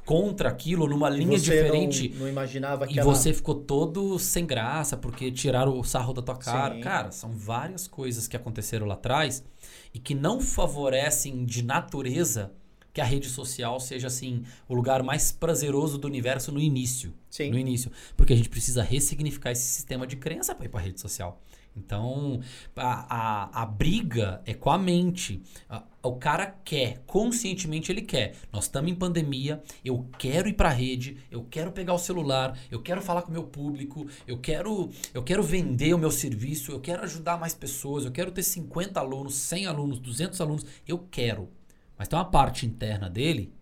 contra 0.00 0.48
aquilo, 0.48 0.88
numa 0.88 1.08
linha 1.08 1.38
você 1.38 1.44
diferente. 1.44 2.08
Não, 2.10 2.20
não 2.20 2.28
imaginava 2.28 2.86
que 2.86 2.94
E 2.94 2.98
ela... 2.98 3.14
você 3.14 3.32
ficou 3.32 3.54
todo 3.54 4.18
sem 4.18 4.46
graça 4.46 4.96
porque 4.96 5.30
tiraram 5.30 5.78
o 5.78 5.84
sarro 5.84 6.12
da 6.12 6.22
tua 6.22 6.36
cara. 6.36 6.74
Sim. 6.74 6.80
Cara, 6.80 7.12
são 7.12 7.32
várias 7.32 7.86
coisas 7.86 8.26
que 8.26 8.36
aconteceram 8.36 8.86
lá 8.86 8.94
atrás 8.94 9.44
e 9.92 9.98
que 9.98 10.14
não 10.14 10.40
favorecem 10.40 11.44
de 11.44 11.62
natureza 11.62 12.52
que 12.92 13.00
a 13.00 13.04
rede 13.04 13.28
social 13.28 13.80
seja 13.80 14.08
assim 14.08 14.44
o 14.68 14.74
lugar 14.74 15.02
mais 15.02 15.32
prazeroso 15.32 15.96
do 15.96 16.06
universo 16.06 16.52
no 16.52 16.60
início. 16.60 17.14
Sim. 17.30 17.50
No 17.50 17.58
início, 17.58 17.90
porque 18.16 18.32
a 18.34 18.36
gente 18.36 18.50
precisa 18.50 18.82
ressignificar 18.82 19.50
esse 19.50 19.64
sistema 19.64 20.06
de 20.06 20.16
crença 20.16 20.54
para 20.54 20.66
ir 20.66 20.68
para 20.68 20.80
rede 20.80 21.00
social. 21.00 21.40
Então, 21.76 22.40
a, 22.76 23.48
a, 23.50 23.62
a 23.62 23.66
briga 23.66 24.42
é 24.44 24.52
com 24.54 24.70
a 24.70 24.76
mente. 24.78 25.42
A- 25.68 25.82
o 26.02 26.16
cara 26.16 26.46
quer, 26.64 26.98
conscientemente 27.06 27.90
ele 27.92 28.02
quer. 28.02 28.34
Nós 28.52 28.64
estamos 28.64 28.90
em 28.90 28.94
pandemia, 28.94 29.62
eu 29.84 30.06
quero 30.18 30.48
ir 30.48 30.54
para 30.54 30.68
a 30.68 30.72
rede, 30.72 31.16
eu 31.30 31.44
quero 31.48 31.70
pegar 31.72 31.94
o 31.94 31.98
celular, 31.98 32.58
eu 32.70 32.82
quero 32.82 33.00
falar 33.00 33.22
com 33.22 33.28
o 33.28 33.32
meu 33.32 33.44
público, 33.44 34.06
eu 34.26 34.36
quero, 34.38 34.90
eu 35.14 35.22
quero 35.22 35.42
vender 35.44 35.94
o 35.94 35.98
meu 35.98 36.10
serviço, 36.10 36.72
eu 36.72 36.80
quero 36.80 37.04
ajudar 37.04 37.38
mais 37.38 37.54
pessoas, 37.54 38.04
eu 38.04 38.10
quero 38.10 38.32
ter 38.32 38.42
50 38.42 38.98
alunos, 38.98 39.34
100 39.36 39.66
alunos, 39.66 39.98
200 40.00 40.40
alunos, 40.40 40.66
eu 40.86 40.98
quero. 41.10 41.48
Mas 41.96 42.08
tem 42.08 42.18
uma 42.18 42.24
parte 42.24 42.66
interna 42.66 43.08
dele 43.08 43.52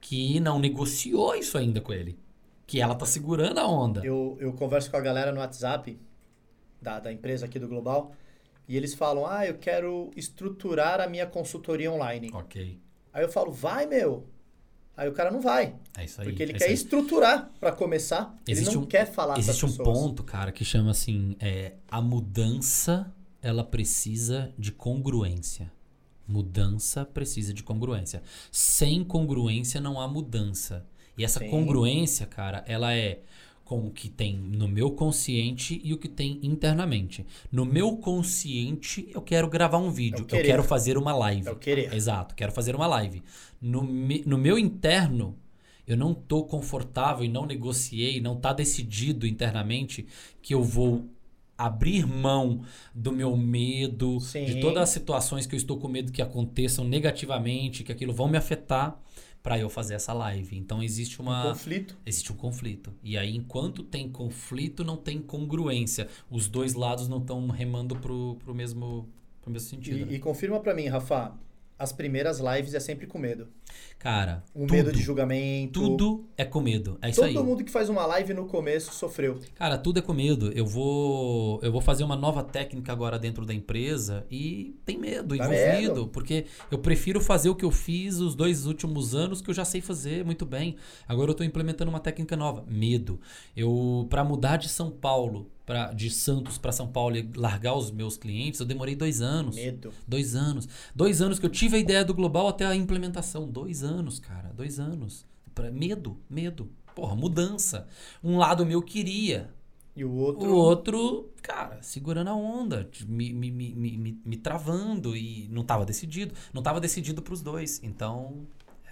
que 0.00 0.40
não 0.40 0.58
negociou 0.58 1.34
isso 1.34 1.56
ainda 1.56 1.80
com 1.80 1.92
ele. 1.92 2.18
Que 2.66 2.80
ela 2.80 2.94
tá 2.94 3.06
segurando 3.06 3.58
a 3.60 3.66
onda. 3.68 4.04
Eu, 4.04 4.36
eu 4.40 4.52
converso 4.54 4.90
com 4.90 4.96
a 4.96 5.00
galera 5.00 5.30
no 5.32 5.38
WhatsApp 5.40 5.98
da, 6.84 7.00
da 7.00 7.12
empresa 7.12 7.46
aqui 7.46 7.58
do 7.58 7.66
Global 7.66 8.12
e 8.68 8.76
eles 8.76 8.94
falam, 8.94 9.26
ah, 9.26 9.44
eu 9.46 9.54
quero 9.58 10.10
estruturar 10.16 11.00
a 11.00 11.08
minha 11.08 11.26
consultoria 11.26 11.90
online. 11.90 12.30
Ok. 12.32 12.78
Aí 13.12 13.24
eu 13.24 13.28
falo, 13.28 13.50
vai, 13.50 13.86
meu. 13.86 14.28
Aí 14.96 15.08
o 15.08 15.12
cara 15.12 15.30
não 15.30 15.40
vai. 15.40 15.74
É 15.96 16.04
isso 16.04 16.20
aí. 16.20 16.28
Porque 16.28 16.42
ele 16.42 16.52
é 16.52 16.58
quer 16.58 16.70
estruturar 16.70 17.50
para 17.58 17.72
começar. 17.72 18.32
Existe 18.46 18.68
ele 18.70 18.76
não 18.76 18.82
um- 18.84 18.86
quer 18.86 19.06
falar 19.10 19.38
Existe 19.38 19.66
um 19.66 19.76
ponto, 19.76 20.22
cara, 20.22 20.52
que 20.52 20.64
chama 20.64 20.92
assim: 20.92 21.36
é, 21.40 21.72
a 21.90 22.00
mudança 22.00 23.12
ela 23.42 23.64
precisa 23.64 24.54
de 24.56 24.70
congruência. 24.70 25.72
Mudança 26.28 27.04
precisa 27.04 27.52
de 27.52 27.62
congruência. 27.62 28.22
Sem 28.52 29.02
congruência 29.02 29.80
não 29.80 30.00
há 30.00 30.06
mudança. 30.06 30.86
E 31.18 31.24
essa 31.24 31.40
Sim. 31.40 31.50
congruência, 31.50 32.24
cara, 32.26 32.64
ela 32.66 32.94
é 32.94 33.20
com 33.64 33.86
o 33.86 33.90
que 33.90 34.08
tem 34.10 34.36
no 34.36 34.68
meu 34.68 34.90
consciente 34.90 35.80
e 35.82 35.94
o 35.94 35.98
que 35.98 36.08
tem 36.08 36.38
internamente. 36.42 37.24
No 37.50 37.64
meu 37.64 37.96
consciente, 37.96 39.08
eu 39.14 39.22
quero 39.22 39.48
gravar 39.48 39.78
um 39.78 39.90
vídeo, 39.90 40.20
eu 40.20 40.26
querer. 40.26 40.46
quero 40.48 40.62
fazer 40.62 40.98
uma 40.98 41.14
live. 41.16 41.48
É 41.48 41.50
o 41.50 41.56
querer. 41.56 41.92
Exato, 41.94 42.34
quero 42.34 42.52
fazer 42.52 42.76
uma 42.76 42.86
live. 42.86 43.22
No, 43.60 43.82
me- 43.82 44.22
no 44.26 44.36
meu 44.36 44.58
interno, 44.58 45.34
eu 45.86 45.96
não 45.96 46.12
tô 46.14 46.44
confortável 46.44 47.24
e 47.24 47.28
não 47.28 47.46
negociei, 47.46 48.20
não 48.20 48.36
tá 48.36 48.52
decidido 48.52 49.26
internamente 49.26 50.06
que 50.42 50.54
eu 50.54 50.62
vou 50.62 51.06
abrir 51.56 52.04
mão 52.06 52.62
do 52.94 53.12
meu 53.12 53.36
medo, 53.36 54.18
Sim. 54.20 54.44
de 54.44 54.60
todas 54.60 54.82
as 54.82 54.88
situações 54.90 55.46
que 55.46 55.54
eu 55.54 55.56
estou 55.56 55.78
com 55.78 55.86
medo 55.88 56.10
que 56.12 56.20
aconteçam 56.20 56.84
negativamente, 56.84 57.84
que 57.84 57.92
aquilo 57.92 58.12
vão 58.12 58.28
me 58.28 58.36
afetar 58.36 59.00
para 59.44 59.58
eu 59.58 59.68
fazer 59.68 59.92
essa 59.92 60.14
live. 60.14 60.56
Então 60.56 60.82
existe 60.82 61.20
uma 61.20 61.50
Conflito. 61.50 61.94
existe 62.06 62.32
um 62.32 62.34
conflito. 62.34 62.90
E 63.02 63.18
aí 63.18 63.36
enquanto 63.36 63.82
tem 63.84 64.08
conflito, 64.08 64.82
não 64.82 64.96
tem 64.96 65.20
congruência. 65.20 66.08
Os 66.30 66.48
dois 66.48 66.72
lados 66.72 67.08
não 67.08 67.18
estão 67.18 67.46
remando 67.48 67.94
pro, 67.94 68.36
pro 68.42 68.54
mesmo 68.54 69.06
pro 69.42 69.52
mesmo 69.52 69.68
sentido. 69.68 70.06
né? 70.06 70.12
E, 70.12 70.14
e 70.14 70.18
confirma 70.18 70.58
para 70.60 70.72
mim, 70.72 70.88
Rafa, 70.88 71.34
as 71.78 71.92
primeiras 71.92 72.40
lives 72.40 72.72
é 72.72 72.80
sempre 72.80 73.06
com 73.06 73.18
medo. 73.18 73.46
Cara, 73.98 74.44
O 74.54 74.60
tudo, 74.60 74.72
medo 74.74 74.92
de 74.92 75.00
julgamento. 75.02 75.80
tudo 75.80 76.26
é 76.36 76.44
com 76.44 76.60
medo. 76.60 76.98
É 77.00 77.08
isso 77.08 77.20
Todo 77.22 77.38
aí. 77.38 77.44
mundo 77.44 77.64
que 77.64 77.70
faz 77.70 77.88
uma 77.88 78.04
live 78.04 78.34
no 78.34 78.44
começo 78.44 78.92
sofreu. 78.92 79.40
Cara, 79.54 79.78
tudo 79.78 79.98
é 79.98 80.02
com 80.02 80.12
medo. 80.12 80.52
Eu 80.52 80.66
vou, 80.66 81.58
eu 81.62 81.72
vou 81.72 81.80
fazer 81.80 82.04
uma 82.04 82.14
nova 82.14 82.42
técnica 82.44 82.92
agora 82.92 83.18
dentro 83.18 83.46
da 83.46 83.54
empresa 83.54 84.26
e 84.30 84.76
tem 84.84 84.98
medo 84.98 85.34
Dá 85.36 85.44
envolvido, 85.46 85.94
medo. 85.94 86.08
porque 86.08 86.44
eu 86.70 86.78
prefiro 86.78 87.18
fazer 87.18 87.48
o 87.48 87.54
que 87.54 87.64
eu 87.64 87.70
fiz 87.70 88.18
os 88.18 88.34
dois 88.34 88.66
últimos 88.66 89.14
anos 89.14 89.40
que 89.40 89.48
eu 89.48 89.54
já 89.54 89.64
sei 89.64 89.80
fazer 89.80 90.22
muito 90.24 90.44
bem. 90.44 90.76
Agora 91.08 91.30
eu 91.30 91.34
tô 91.34 91.42
implementando 91.44 91.88
uma 91.90 92.00
técnica 92.00 92.36
nova, 92.36 92.62
medo. 92.68 93.18
Eu 93.56 94.06
para 94.10 94.22
mudar 94.24 94.58
de 94.58 94.68
São 94.68 94.90
Paulo, 94.90 95.50
pra, 95.64 95.92
de 95.92 96.10
Santos 96.10 96.58
para 96.58 96.72
São 96.72 96.86
Paulo 96.88 97.16
e 97.16 97.26
largar 97.36 97.74
os 97.74 97.90
meus 97.90 98.16
clientes, 98.16 98.60
eu 98.60 98.66
demorei 98.66 98.94
dois 98.94 99.22
anos. 99.22 99.56
Medo. 99.56 99.92
Dois 100.06 100.34
anos. 100.34 100.68
Dois 100.94 101.22
anos 101.22 101.38
que 101.38 101.46
eu 101.46 101.50
tive 101.50 101.76
a 101.76 101.78
ideia 101.78 102.04
do 102.04 102.12
global 102.12 102.48
até 102.48 102.66
a 102.66 102.74
implementação. 102.76 103.48
Dois 103.48 103.82
anos, 103.84 104.18
cara. 104.18 104.52
Dois 104.52 104.80
anos. 104.80 105.24
Pra- 105.54 105.70
Medo, 105.70 106.18
medo. 106.28 106.68
Porra, 106.94 107.14
mudança. 107.14 107.86
Um 108.22 108.36
lado 108.38 108.66
meu 108.66 108.82
queria. 108.82 109.50
E 109.96 110.04
o 110.04 110.10
outro. 110.12 110.50
O 110.50 110.54
outro, 110.56 111.30
cara, 111.40 111.80
segurando 111.80 112.28
a 112.30 112.34
onda, 112.34 112.90
me, 113.06 113.32
me, 113.32 113.50
me, 113.52 113.74
me, 113.74 113.96
me- 113.98 114.20
me 114.24 114.36
travando 114.36 115.16
e 115.16 115.46
não 115.52 115.62
tava 115.62 115.84
decidido. 115.84 116.34
Não 116.52 116.62
tava 116.62 116.80
decidido 116.80 117.22
pros 117.22 117.40
dois. 117.40 117.80
Então, 117.82 118.44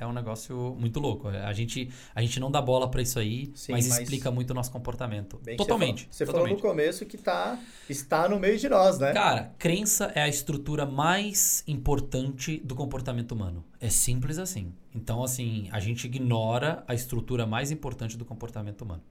é 0.03 0.07
um 0.07 0.12
negócio 0.12 0.77
muito 0.79 1.01
louco. 1.01 1.29
A 1.29 1.53
gente, 1.53 1.88
a 2.15 2.21
gente 2.21 2.38
não 2.41 2.51
dá 2.51 2.61
bola 2.61 2.91
para 2.91 3.01
isso 3.01 3.19
aí, 3.19 3.51
Sim, 3.55 3.73
mas, 3.73 3.88
mas- 3.88 3.99
explica 4.01 4.31
muito 4.31 4.51
o 4.51 4.55
nosso 4.55 4.71
comportamento. 4.71 5.41
Totalmente. 5.57 6.09
Você 6.11 6.27
falou, 6.27 6.27
você 6.27 6.27
falou 6.27 6.41
totalmente. 6.41 6.62
no 6.62 6.69
começo 6.69 7.07
que 7.07 7.17
tá, 7.17 7.59
está 7.88 8.29
no 8.29 8.38
meio 8.38 8.59
de 8.59 8.69
nós, 8.69 8.99
né? 8.99 9.12
Cara, 9.12 9.55
crença 9.59 10.12
é 10.15 10.23
a 10.23 10.29
estrutura 10.29 10.85
mais 10.85 11.62
importante 11.67 12.59
do 12.59 12.75
comportamento 12.75 13.33
humano. 13.33 13.65
É 13.81 13.88
simples 13.88 14.38
assim. 14.38 14.73
Então, 14.95 15.23
assim, 15.23 15.69
a 15.71 15.81
gente 15.81 16.05
ignora 16.05 16.85
a 16.87 16.95
estrutura 16.95 17.47
mais 17.47 17.71
importante 17.71 18.17
do 18.17 18.25
comportamento 18.25 18.83
humano. 18.83 19.03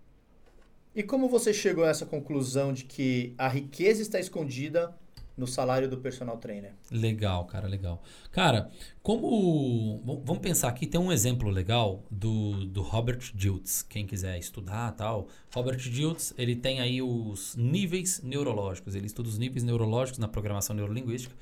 E 0.93 1.01
como 1.01 1.29
você 1.29 1.53
chegou 1.53 1.85
a 1.85 1.89
essa 1.89 2.05
conclusão 2.05 2.73
de 2.73 2.83
que 2.83 3.33
a 3.37 3.47
riqueza 3.47 4.01
está 4.01 4.19
escondida 4.19 4.93
no 5.41 5.47
salário 5.47 5.89
do 5.89 5.97
personal 5.97 6.37
trainer? 6.37 6.73
Legal, 6.91 7.45
cara, 7.45 7.67
legal. 7.67 8.03
Cara, 8.31 8.69
como. 9.01 9.99
Vamos 10.23 10.39
pensar 10.39 10.69
aqui, 10.69 10.85
tem 10.85 11.01
um 11.01 11.11
exemplo 11.11 11.49
legal 11.49 12.03
do, 12.11 12.67
do 12.67 12.83
Robert 12.83 13.19
Diltz. 13.33 13.81
Quem 13.81 14.05
quiser 14.05 14.37
estudar 14.37 14.91
tal. 14.91 15.27
Robert 15.51 15.79
Diltz, 15.79 16.33
ele 16.37 16.55
tem 16.55 16.79
aí 16.79 17.01
os 17.01 17.55
níveis 17.55 18.21
neurológicos. 18.21 18.93
Ele 18.93 19.07
estuda 19.07 19.27
os 19.27 19.39
níveis 19.39 19.63
neurológicos 19.63 20.19
na 20.19 20.27
programação 20.27 20.75
neurolinguística. 20.75 21.35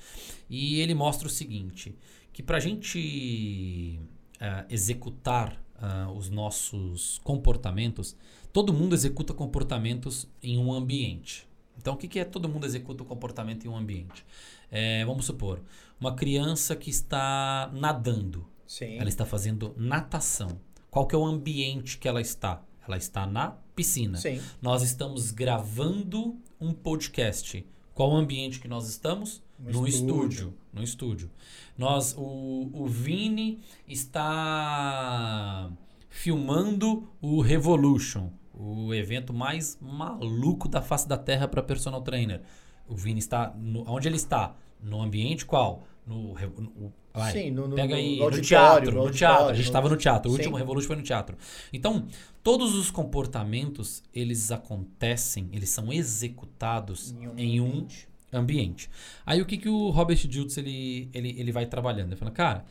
E 0.49 0.79
ele 0.79 0.93
mostra 0.93 1.27
o 1.27 1.31
seguinte: 1.31 1.93
que 2.31 2.41
para 2.41 2.55
a 2.55 2.61
gente 2.61 3.99
ah, 4.39 4.65
executar 4.69 5.61
ah, 5.75 6.09
os 6.15 6.29
nossos 6.29 7.19
comportamentos, 7.25 8.15
todo 8.53 8.71
mundo 8.71 8.95
executa 8.95 9.33
comportamentos 9.33 10.25
em 10.41 10.57
um 10.57 10.71
ambiente. 10.71 11.48
Então, 11.79 11.93
o 11.93 11.97
que, 11.97 12.07
que 12.07 12.19
é 12.19 12.25
todo 12.25 12.49
mundo 12.49 12.65
executa 12.65 13.03
o 13.03 13.05
comportamento 13.05 13.65
em 13.65 13.69
um 13.69 13.77
ambiente? 13.77 14.25
É, 14.69 15.03
vamos 15.05 15.25
supor, 15.25 15.61
uma 15.99 16.13
criança 16.13 16.75
que 16.75 16.89
está 16.89 17.71
nadando, 17.73 18.45
Sim. 18.67 18.97
ela 18.97 19.09
está 19.09 19.25
fazendo 19.25 19.73
natação. 19.77 20.59
Qual 20.91 21.07
que 21.07 21.15
é 21.15 21.17
o 21.17 21.25
ambiente 21.25 21.97
que 21.97 22.07
ela 22.07 22.21
está? 22.21 22.61
Ela 22.85 22.97
está 22.97 23.25
na 23.25 23.51
piscina. 23.75 24.17
Sim. 24.17 24.41
Nós 24.61 24.81
estamos 24.81 25.31
gravando 25.31 26.35
um 26.59 26.73
podcast. 26.73 27.65
Qual 27.93 28.11
o 28.11 28.15
ambiente 28.15 28.59
que 28.59 28.67
nós 28.67 28.89
estamos? 28.89 29.41
No 29.57 29.81
no 29.81 29.87
estúdio. 29.87 30.13
estúdio. 30.15 30.53
No 30.73 30.83
estúdio. 30.83 31.31
Nós, 31.77 32.15
o, 32.17 32.69
o 32.73 32.85
Vini 32.87 33.59
está 33.87 35.71
filmando 36.09 37.07
o 37.21 37.41
Revolution, 37.41 38.29
o 38.61 38.93
evento 38.93 39.33
mais 39.33 39.77
maluco 39.81 40.67
da 40.67 40.81
face 40.81 41.07
da 41.07 41.17
Terra 41.17 41.47
para 41.47 41.63
personal 41.63 42.01
trainer. 42.01 42.41
O 42.87 42.95
Vini 42.95 43.19
está. 43.19 43.53
No, 43.57 43.89
onde 43.89 44.07
ele 44.07 44.17
está? 44.17 44.53
No 44.83 45.01
ambiente 45.01 45.45
qual? 45.45 45.83
No. 46.05 46.33
no- 46.33 46.93
vai, 47.13 47.31
Sim, 47.31 47.51
no- 47.51 47.67
no- 47.67 47.75
Pega 47.75 47.93
no 47.93 47.95
aí, 47.95 48.17
no, 48.17 48.23
auditório, 48.23 48.43
teatro, 48.47 48.91
no 48.91 49.05
no 49.05 49.11
teatro. 49.11 49.45
A 49.45 49.53
gente 49.53 49.63
no- 49.65 49.69
estava 49.69 49.89
no 49.89 49.95
teatro. 49.97 50.29
O 50.29 50.33
último 50.33 50.57
Revolution 50.57 50.87
foi 50.87 50.95
no 50.97 51.03
teatro. 51.03 51.37
Então, 51.71 52.05
todos 52.43 52.75
os 52.75 52.91
comportamentos, 52.91 54.03
eles 54.13 54.51
acontecem, 54.51 55.47
eles 55.53 55.69
são 55.69 55.91
executados 55.93 57.11
Em 57.11 57.27
um 57.27 57.37
em 57.37 57.61
um 57.61 57.65
ambiente. 57.67 58.07
ambiente. 58.33 58.89
Aí 59.25 59.41
o 59.41 59.45
que, 59.45 59.57
que 59.57 59.69
o 59.69 59.89
Robert 59.89 60.17
Diltz 60.27 60.57
ele, 60.57 61.09
ele, 61.13 61.35
ele 61.39 61.51
vai 61.51 61.65
trabalhando? 61.65 62.09
Ele 62.09 62.15
fala, 62.15 62.31
cara, 62.31 62.65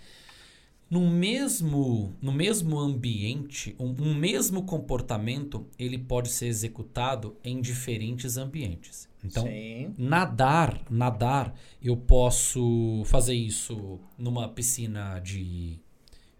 no 0.90 1.07
mesmo, 1.09 2.16
no 2.20 2.33
mesmo 2.33 2.79
ambiente, 2.79 3.77
um, 3.79 3.94
um 4.01 4.14
mesmo 4.14 4.62
comportamento, 4.64 5.66
ele 5.79 5.98
pode 5.98 6.31
ser 6.31 6.46
executado 6.46 7.37
em 7.44 7.61
diferentes 7.61 8.38
ambientes. 8.38 9.09
Então, 9.22 9.44
Sim. 9.44 9.94
nadar, 9.98 10.81
nadar, 10.88 11.55
eu 11.83 11.96
posso 11.96 13.03
fazer 13.05 13.35
isso 13.35 14.01
numa 14.16 14.48
piscina 14.48 15.18
de 15.18 15.79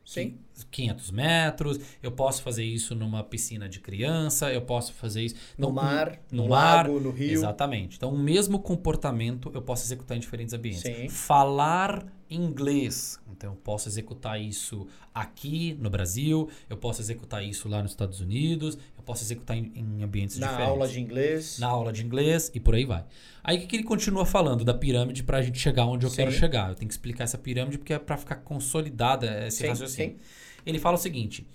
Sim. 0.05 0.39
500 0.71 1.11
metros, 1.11 1.79
eu 2.03 2.11
posso 2.11 2.43
fazer 2.43 2.65
isso 2.65 2.95
numa 2.95 3.23
piscina 3.23 3.69
de 3.69 3.81
criança, 3.81 4.51
eu 4.51 4.63
posso 4.63 4.95
fazer 4.95 5.23
isso 5.23 5.35
No 5.59 5.69
Então, 5.69 5.73
mar, 5.73 6.19
no, 6.33 6.45
no 6.45 6.49
mar, 6.49 6.87
lago, 6.87 6.99
no 6.99 7.11
rio. 7.11 7.31
Exatamente. 7.31 7.97
Então, 7.97 8.15
o 8.15 8.19
mesmo 8.19 8.59
comportamento 8.59 9.51
eu 9.53 9.61
posso 9.61 9.85
executar 9.85 10.17
em 10.17 10.21
diferentes 10.21 10.55
ambientes. 10.55 10.81
Sim. 10.81 11.11
Falar 11.11 12.07
inglês. 12.31 13.19
Então, 13.31 13.53
eu 13.53 13.57
posso 13.57 13.89
executar 13.89 14.41
isso 14.41 14.87
aqui 15.15 15.77
no 15.81 15.89
Brasil, 15.91 16.49
eu 16.69 16.77
posso 16.77 17.01
executar 17.01 17.45
isso 17.45 17.69
lá 17.69 17.83
nos 17.83 17.93
Estados 17.93 18.21
Unidos, 18.21 18.77
eu 18.97 19.03
posso 19.03 19.23
executar 19.25 19.57
em, 19.57 19.73
em 19.75 20.03
ambientes 20.03 20.39
Na 20.39 20.49
diferentes. 20.49 20.71
aula 20.73 20.89
de 20.89 21.01
inglês. 21.01 21.59
Na 21.59 21.67
aula 21.69 21.93
de 21.93 22.05
inglês 22.05 22.51
e 22.55 22.61
por 22.61 22.75
aí 22.75 22.85
vai. 22.85 23.05
Aí 23.43 23.59
o 23.59 23.67
que, 23.67 23.77
ele 23.77 23.85
continua 23.85 24.27
falando 24.27 24.65
da 24.65 24.75
pirâmide 24.75 25.23
pra 25.23 25.41
gente 25.43 25.59
chegar 25.59 25.87
onde 25.87 26.05
eu 26.07 26.11
Sim. 26.11 26.17
quero 26.17 26.33
chegar? 26.33 26.71
Eu 26.71 26.75
tenho 26.75 26.89
que 26.89 26.95
explicar 26.95 27.25
essa 27.25 27.39
pirâmide 27.39 27.79
porque 27.79 27.93
é 27.93 27.99
pra 27.99 28.17
ficar 28.17 28.37
consolidada 28.37 29.47
esse 29.47 29.59
Sim, 29.59 29.69
raciocínio. 29.69 30.17
sim. 30.17 30.23
Ele 30.67 30.79
fala 30.79 30.97
o 30.97 31.01
seguinte: 31.01 31.47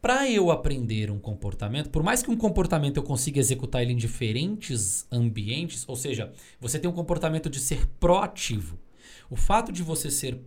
para 0.00 0.30
eu 0.30 0.50
aprender 0.50 1.10
um 1.10 1.18
comportamento, 1.18 1.90
por 1.90 2.02
mais 2.02 2.22
que 2.22 2.30
um 2.30 2.36
comportamento 2.36 2.96
eu 2.96 3.02
consiga 3.02 3.38
executar 3.40 3.82
ele 3.82 3.92
em 3.92 3.96
diferentes 3.96 5.06
ambientes, 5.10 5.84
ou 5.88 5.96
seja, 5.96 6.32
você 6.60 6.78
tem 6.78 6.88
um 6.88 6.92
comportamento 6.94 7.50
de 7.50 7.58
ser 7.60 7.86
proativo. 7.98 8.78
O 9.30 9.36
fato 9.36 9.72
de 9.72 9.82
você 9.82 10.10
ser 10.10 10.40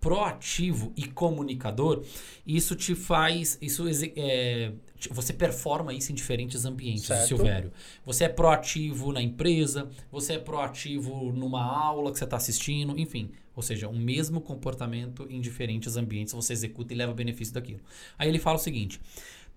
proativo 0.00 0.92
e 0.96 1.04
comunicador, 1.04 2.04
isso 2.46 2.76
te 2.76 2.94
faz, 2.94 3.58
isso 3.60 3.84
é, 4.16 4.72
você 5.10 5.32
performa 5.32 5.92
isso 5.92 6.12
em 6.12 6.14
diferentes 6.14 6.64
ambientes, 6.64 7.06
Certo. 7.06 7.26
Silvério. 7.26 7.72
Você 8.06 8.24
é 8.24 8.28
proativo 8.28 9.12
na 9.12 9.20
empresa, 9.20 9.88
você 10.10 10.34
é 10.34 10.38
proativo 10.38 11.32
numa 11.32 11.64
aula 11.64 12.12
que 12.12 12.18
você 12.18 12.24
está 12.24 12.36
assistindo, 12.36 12.98
enfim. 12.98 13.30
Ou 13.56 13.62
seja, 13.62 13.88
o 13.88 13.96
mesmo 13.96 14.40
comportamento 14.40 15.26
em 15.28 15.40
diferentes 15.40 15.96
ambientes 15.96 16.32
você 16.32 16.52
executa 16.52 16.94
e 16.94 16.96
leva 16.96 17.12
benefício 17.12 17.52
daquilo. 17.52 17.80
Aí 18.16 18.28
ele 18.28 18.38
fala 18.38 18.56
o 18.56 18.60
seguinte: 18.60 19.00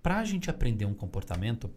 para 0.02 0.18
a 0.20 0.24
gente 0.24 0.50
aprender 0.50 0.86
um 0.86 0.94
comportamento, 0.94 1.70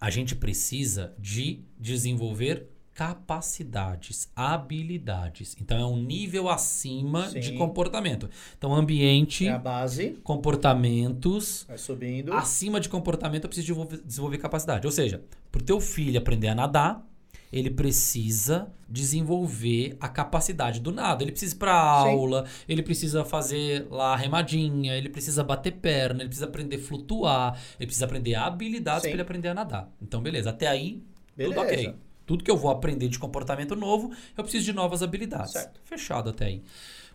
a 0.00 0.10
gente 0.10 0.34
precisa 0.34 1.14
de 1.16 1.60
desenvolver 1.78 2.68
capacidades, 2.94 4.30
habilidades. 4.36 5.56
Então 5.60 5.78
é 5.78 5.84
um 5.84 5.96
nível 5.96 6.48
acima 6.48 7.28
Sim. 7.30 7.40
de 7.40 7.52
comportamento. 7.52 8.28
Então 8.56 8.74
ambiente, 8.74 9.46
É 9.46 9.52
a 9.52 9.58
base. 9.58 10.18
comportamentos, 10.22 11.64
Vai 11.68 11.78
subindo. 11.78 12.32
acima 12.32 12.78
de 12.80 12.88
comportamento 12.88 13.44
eu 13.44 13.48
preciso 13.48 13.66
desenvolver, 13.68 14.02
desenvolver 14.04 14.38
capacidade. 14.38 14.86
Ou 14.86 14.92
seja, 14.92 15.22
para 15.50 15.60
o 15.60 15.64
teu 15.64 15.80
filho 15.80 16.18
aprender 16.18 16.48
a 16.48 16.54
nadar, 16.54 17.06
ele 17.52 17.68
precisa 17.70 18.72
desenvolver 18.88 19.94
a 20.00 20.08
capacidade 20.08 20.80
do 20.80 20.90
nado. 20.90 21.22
Ele 21.22 21.32
precisa 21.32 21.54
ir 21.54 21.58
para 21.58 21.74
aula, 21.74 22.46
ele 22.66 22.82
precisa 22.82 23.24
fazer 23.24 23.86
lá 23.90 24.16
remadinha, 24.16 24.94
ele 24.96 25.10
precisa 25.10 25.44
bater 25.44 25.72
perna, 25.72 26.20
ele 26.22 26.28
precisa 26.28 26.46
aprender 26.46 26.76
a 26.76 26.80
flutuar, 26.80 27.58
ele 27.78 27.86
precisa 27.86 28.06
aprender 28.06 28.34
habilidades 28.36 29.02
para 29.02 29.10
ele 29.10 29.20
aprender 29.22 29.48
a 29.48 29.54
nadar. 29.54 29.90
Então, 30.00 30.22
beleza. 30.22 30.48
Até 30.50 30.66
aí, 30.66 31.02
Beleza. 31.36 31.54
tudo 31.54 31.66
ok. 31.66 31.94
Tudo 32.26 32.44
que 32.44 32.50
eu 32.50 32.56
vou 32.56 32.70
aprender 32.70 33.08
de 33.08 33.18
comportamento 33.18 33.74
novo, 33.76 34.12
eu 34.36 34.42
preciso 34.44 34.64
de 34.64 34.72
novas 34.72 35.02
habilidades. 35.02 35.52
Certo. 35.52 35.80
Fechado 35.84 36.30
até 36.30 36.46
aí. 36.46 36.62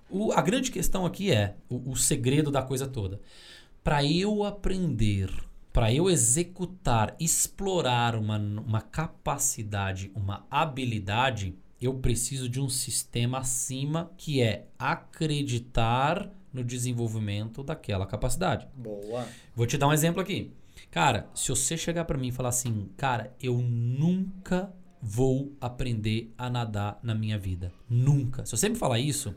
O- 0.09 0.31
a 0.31 0.41
grande 0.41 0.71
questão 0.71 1.05
aqui 1.05 1.31
é 1.31 1.55
o, 1.69 1.91
o 1.91 1.95
segredo 1.95 2.51
da 2.51 2.61
coisa 2.61 2.87
toda. 2.87 3.19
Para 3.83 4.03
eu 4.03 4.43
aprender, 4.43 5.29
para 5.71 5.93
eu 5.93 6.09
executar, 6.09 7.15
explorar 7.19 8.15
uma, 8.15 8.37
uma 8.37 8.81
capacidade, 8.81 10.11
uma 10.15 10.45
habilidade, 10.51 11.55
eu 11.81 11.93
preciso 11.93 12.49
de 12.49 12.59
um 12.59 12.67
sistema 12.69 13.39
acima 13.39 14.11
que 14.17 14.41
é 14.41 14.65
acreditar 14.77 16.29
no 16.53 16.63
desenvolvimento 16.63 17.63
daquela 17.63 18.05
capacidade. 18.05 18.67
Boa. 18.75 19.27
Vou 19.55 19.67
te 19.67 19.77
dar 19.77 19.87
um 19.87 19.93
exemplo 19.93 20.21
aqui. 20.21 20.51
Cara, 20.89 21.29
se 21.35 21.49
você 21.49 21.77
chegar 21.77 22.05
pra 22.05 22.17
mim 22.17 22.27
e 22.29 22.31
falar 22.31 22.49
assim, 22.49 22.89
cara, 22.97 23.33
eu 23.41 23.57
nunca 23.59 24.73
vou 25.01 25.53
aprender 25.61 26.33
a 26.37 26.49
nadar 26.49 26.99
na 27.01 27.15
minha 27.15 27.37
vida. 27.37 27.71
Nunca. 27.89 28.45
Se 28.45 28.55
você 28.55 28.69
me 28.69 28.75
falar 28.75 28.99
isso, 28.99 29.35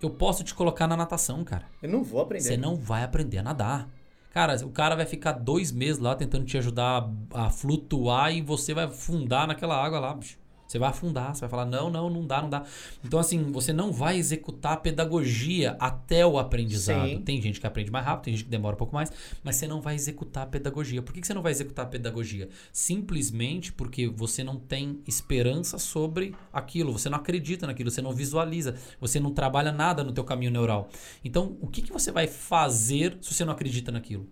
eu 0.00 0.10
posso 0.10 0.42
te 0.42 0.54
colocar 0.54 0.86
na 0.86 0.96
natação, 0.96 1.44
cara. 1.44 1.66
Eu 1.82 1.90
não 1.90 2.02
vou 2.02 2.20
aprender. 2.20 2.44
Você 2.44 2.56
não 2.56 2.76
vai 2.76 3.02
aprender 3.02 3.38
a 3.38 3.42
nadar. 3.42 3.88
Cara, 4.32 4.54
o 4.64 4.70
cara 4.70 4.94
vai 4.94 5.06
ficar 5.06 5.32
dois 5.32 5.72
meses 5.72 5.98
lá 5.98 6.14
tentando 6.14 6.44
te 6.44 6.56
ajudar 6.56 7.10
a, 7.32 7.46
a 7.46 7.50
flutuar 7.50 8.32
e 8.32 8.40
você 8.40 8.72
vai 8.72 8.84
afundar 8.84 9.46
naquela 9.46 9.76
água 9.76 9.98
lá, 9.98 10.14
bicho. 10.14 10.38
Você 10.70 10.78
vai 10.78 10.90
afundar, 10.90 11.34
você 11.34 11.40
vai 11.40 11.50
falar, 11.50 11.66
não, 11.66 11.90
não, 11.90 12.08
não 12.08 12.24
dá, 12.24 12.40
não 12.40 12.48
dá. 12.48 12.62
Então, 13.04 13.18
assim, 13.18 13.50
você 13.50 13.72
não 13.72 13.92
vai 13.92 14.16
executar 14.16 14.74
a 14.74 14.76
pedagogia 14.76 15.76
até 15.80 16.24
o 16.24 16.38
aprendizado. 16.38 17.08
Sim. 17.08 17.22
Tem 17.22 17.42
gente 17.42 17.58
que 17.58 17.66
aprende 17.66 17.90
mais 17.90 18.06
rápido, 18.06 18.26
tem 18.26 18.34
gente 18.34 18.44
que 18.44 18.50
demora 18.50 18.76
um 18.76 18.78
pouco 18.78 18.94
mais, 18.94 19.10
mas 19.42 19.56
você 19.56 19.66
não 19.66 19.80
vai 19.80 19.96
executar 19.96 20.44
a 20.44 20.46
pedagogia. 20.46 21.02
Por 21.02 21.12
que, 21.12 21.20
que 21.20 21.26
você 21.26 21.34
não 21.34 21.42
vai 21.42 21.50
executar 21.50 21.86
a 21.86 21.88
pedagogia? 21.88 22.48
Simplesmente 22.72 23.72
porque 23.72 24.06
você 24.06 24.44
não 24.44 24.60
tem 24.60 25.00
esperança 25.08 25.76
sobre 25.76 26.36
aquilo, 26.52 26.92
você 26.92 27.08
não 27.08 27.18
acredita 27.18 27.66
naquilo, 27.66 27.90
você 27.90 28.00
não 28.00 28.12
visualiza, 28.12 28.76
você 29.00 29.18
não 29.18 29.32
trabalha 29.32 29.72
nada 29.72 30.04
no 30.04 30.12
teu 30.12 30.22
caminho 30.22 30.52
neural. 30.52 30.88
Então, 31.24 31.56
o 31.60 31.66
que, 31.66 31.82
que 31.82 31.92
você 31.92 32.12
vai 32.12 32.28
fazer 32.28 33.18
se 33.20 33.34
você 33.34 33.44
não 33.44 33.52
acredita 33.52 33.90
naquilo? 33.90 34.28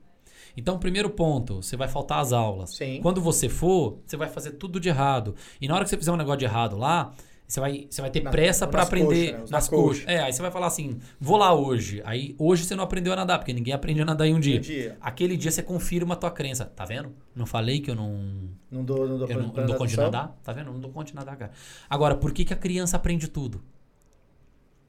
Então, 0.59 0.79
primeiro 0.79 1.09
ponto, 1.09 1.63
você 1.63 1.77
vai 1.77 1.87
faltar 1.89 2.19
às 2.21 2.33
aulas. 2.33 2.71
Sim. 2.75 2.99
Quando 3.01 3.21
você 3.21 3.49
for, 3.49 3.99
você 4.05 4.17
vai 4.17 4.29
fazer 4.29 4.53
tudo 4.53 4.81
de 4.81 4.89
errado. 4.89 5.35
E 5.61 5.69
na 5.69 5.75
hora 5.75 5.85
que 5.85 5.91
você 5.91 5.97
fizer 5.97 6.11
um 6.13 6.17
negócio 6.17 6.39
de 6.41 6.45
errado 6.45 6.77
lá, 6.77 7.13
Você 7.51 7.61
vai, 7.61 7.87
você 7.89 8.03
vai 8.03 8.11
ter 8.11 8.23
Na- 8.23 8.31
pressa 8.31 8.67
nas 8.67 8.71
pra 8.71 8.83
aprender 8.83 9.33
coxas, 9.33 9.39
né? 9.39 9.45
Os 9.45 9.51
nas 9.51 9.65
na 9.71 9.71
coxa. 9.77 10.01
coxas. 10.03 10.09
É, 10.15 10.21
aí 10.23 10.31
você 10.35 10.43
vai 10.43 10.51
falar 10.51 10.67
assim: 10.67 10.99
vou 11.19 11.39
lá 11.39 11.55
hoje. 11.55 12.03
Aí 12.05 12.35
hoje 12.39 12.65
você 12.65 12.77
não 12.77 12.85
aprendeu 12.85 13.11
a 13.11 13.17
nadar, 13.17 13.39
porque 13.39 13.55
ninguém 13.55 13.73
aprende 13.73 14.03
a 14.03 14.05
nadar 14.05 14.27
em 14.27 14.35
um 14.35 14.39
dia. 14.41 14.59
Um 14.59 14.61
dia. 14.61 14.99
Aquele 15.01 15.35
dia 15.35 15.51
você 15.51 15.63
confirma 15.63 16.13
a 16.13 16.17
tua 16.19 16.31
crença. 16.31 16.67
Tá 16.67 16.85
vendo? 16.85 17.11
Não 17.35 17.47
falei 17.47 17.81
que 17.81 17.91
eu 17.91 17.95
não. 17.95 18.51
Não 18.71 18.85
dou, 18.85 19.09
não 19.09 19.17
dou, 19.17 19.27
Eu 19.29 19.37
não, 19.41 19.47
não 19.49 19.55
dou 19.67 19.77
conta 19.77 19.87
de 19.91 19.97
nadar? 19.97 20.37
Tá 20.45 20.53
vendo? 20.53 20.71
Não 20.73 20.79
dou 20.79 20.91
conta 20.91 21.07
de 21.07 21.15
nadar, 21.15 21.37
cara. 21.39 21.53
Agora, 21.89 22.15
por 22.17 22.33
que, 22.33 22.45
que 22.45 22.53
a 22.53 22.57
criança 22.57 22.99
aprende 22.99 23.27
tudo? 23.29 23.63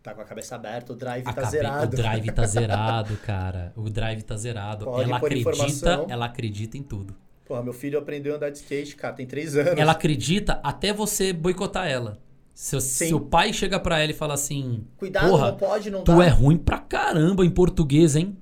Tá 0.02 0.14
com 0.14 0.22
a 0.22 0.26
cabeça 0.26 0.56
aberta, 0.56 0.94
o 0.94 0.96
drive 0.96 1.26
tá 1.26 1.44
zerado. 1.44 1.86
O 1.88 1.90
drive 1.90 2.32
tá 2.32 2.46
zerado, 2.48 3.18
cara. 3.18 3.74
O 3.76 3.90
drive 3.90 4.22
tá 4.24 4.38
zerado. 4.38 4.86
Pode 4.86 5.04
ela 5.04 5.18
acredita, 5.18 5.50
informação. 5.52 6.06
ela 6.10 6.26
acredita 6.26 6.78
em 6.78 6.84
tudo. 6.84 7.16
Porra, 7.46 7.62
meu 7.64 7.74
filho 7.74 8.00
aprendeu 8.00 8.34
a 8.34 8.38
andar 8.38 8.50
de 8.50 8.60
skate, 8.60 8.96
cara, 8.96 9.14
tem 9.14 9.26
três 9.26 9.58
anos. 9.58 9.78
Ela 9.78 9.92
acredita 9.92 10.60
até 10.64 10.94
você 10.94 11.34
boicotar 11.34 11.88
ela. 11.88 12.18
Seu, 12.54 12.80
Sim. 12.80 13.08
seu 13.10 13.20
pai 13.22 13.52
chega 13.54 13.80
pra 13.80 14.00
ela 14.00 14.12
e 14.12 14.14
fala 14.14 14.34
assim: 14.36 14.86
Cuidado, 14.98 15.30
Porra, 15.30 15.52
não 15.52 15.58
pode, 15.58 15.90
não 15.90 16.04
Tu 16.04 16.16
dá. 16.16 16.26
é 16.26 16.30
ruim 16.30 16.58
pra 16.58 16.78
caramba 16.78 17.46
em 17.46 17.50
português, 17.50 18.16
hein? 18.16 18.38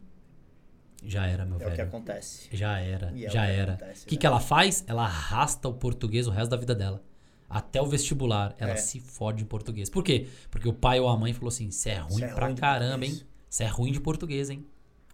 Já 1.04 1.26
era, 1.26 1.46
meu 1.46 1.56
É 1.56 1.68
o 1.68 1.70
que 1.70 1.76
velho. 1.78 1.88
acontece. 1.88 2.50
Já 2.52 2.80
era, 2.80 3.08
é 3.16 3.28
o 3.28 3.32
já 3.32 3.46
que 3.46 3.52
era. 3.52 3.74
O 3.74 4.06
que, 4.06 4.16
né? 4.16 4.20
que 4.20 4.28
ela 4.28 4.40
faz? 4.40 4.84
Ela 4.88 5.04
arrasta 5.04 5.68
o 5.70 5.74
português 5.74 6.28
o 6.28 6.32
resto 6.32 6.50
da 6.52 6.58
vida 6.58 6.76
dela. 6.76 7.02
Até 7.50 7.82
o 7.82 7.86
vestibular. 7.86 8.56
Ela 8.58 8.72
É. 8.72 8.76
se 8.76 9.00
fode 9.00 9.44
em 9.44 9.46
português. 9.46 9.90
Por 9.90 10.04
quê? 10.04 10.28
Porque 10.52 10.68
o 10.68 10.74
pai 10.74 11.00
ou 11.00 11.08
a 11.08 11.16
mãe 11.18 11.34
falou 11.34 11.50
assim: 11.50 11.72
você 11.72 11.90
é 11.92 11.98
ruim 12.00 12.22
é 12.24 12.28
pra 12.28 12.48
ruim 12.48 12.56
caramba, 12.56 13.06
hein? 13.06 13.12
português." 13.12 13.26
Você 13.50 13.64
é 13.64 13.68
ruim 13.68 13.92
de 13.92 14.00
português, 14.02 14.50
hein? 14.50 14.66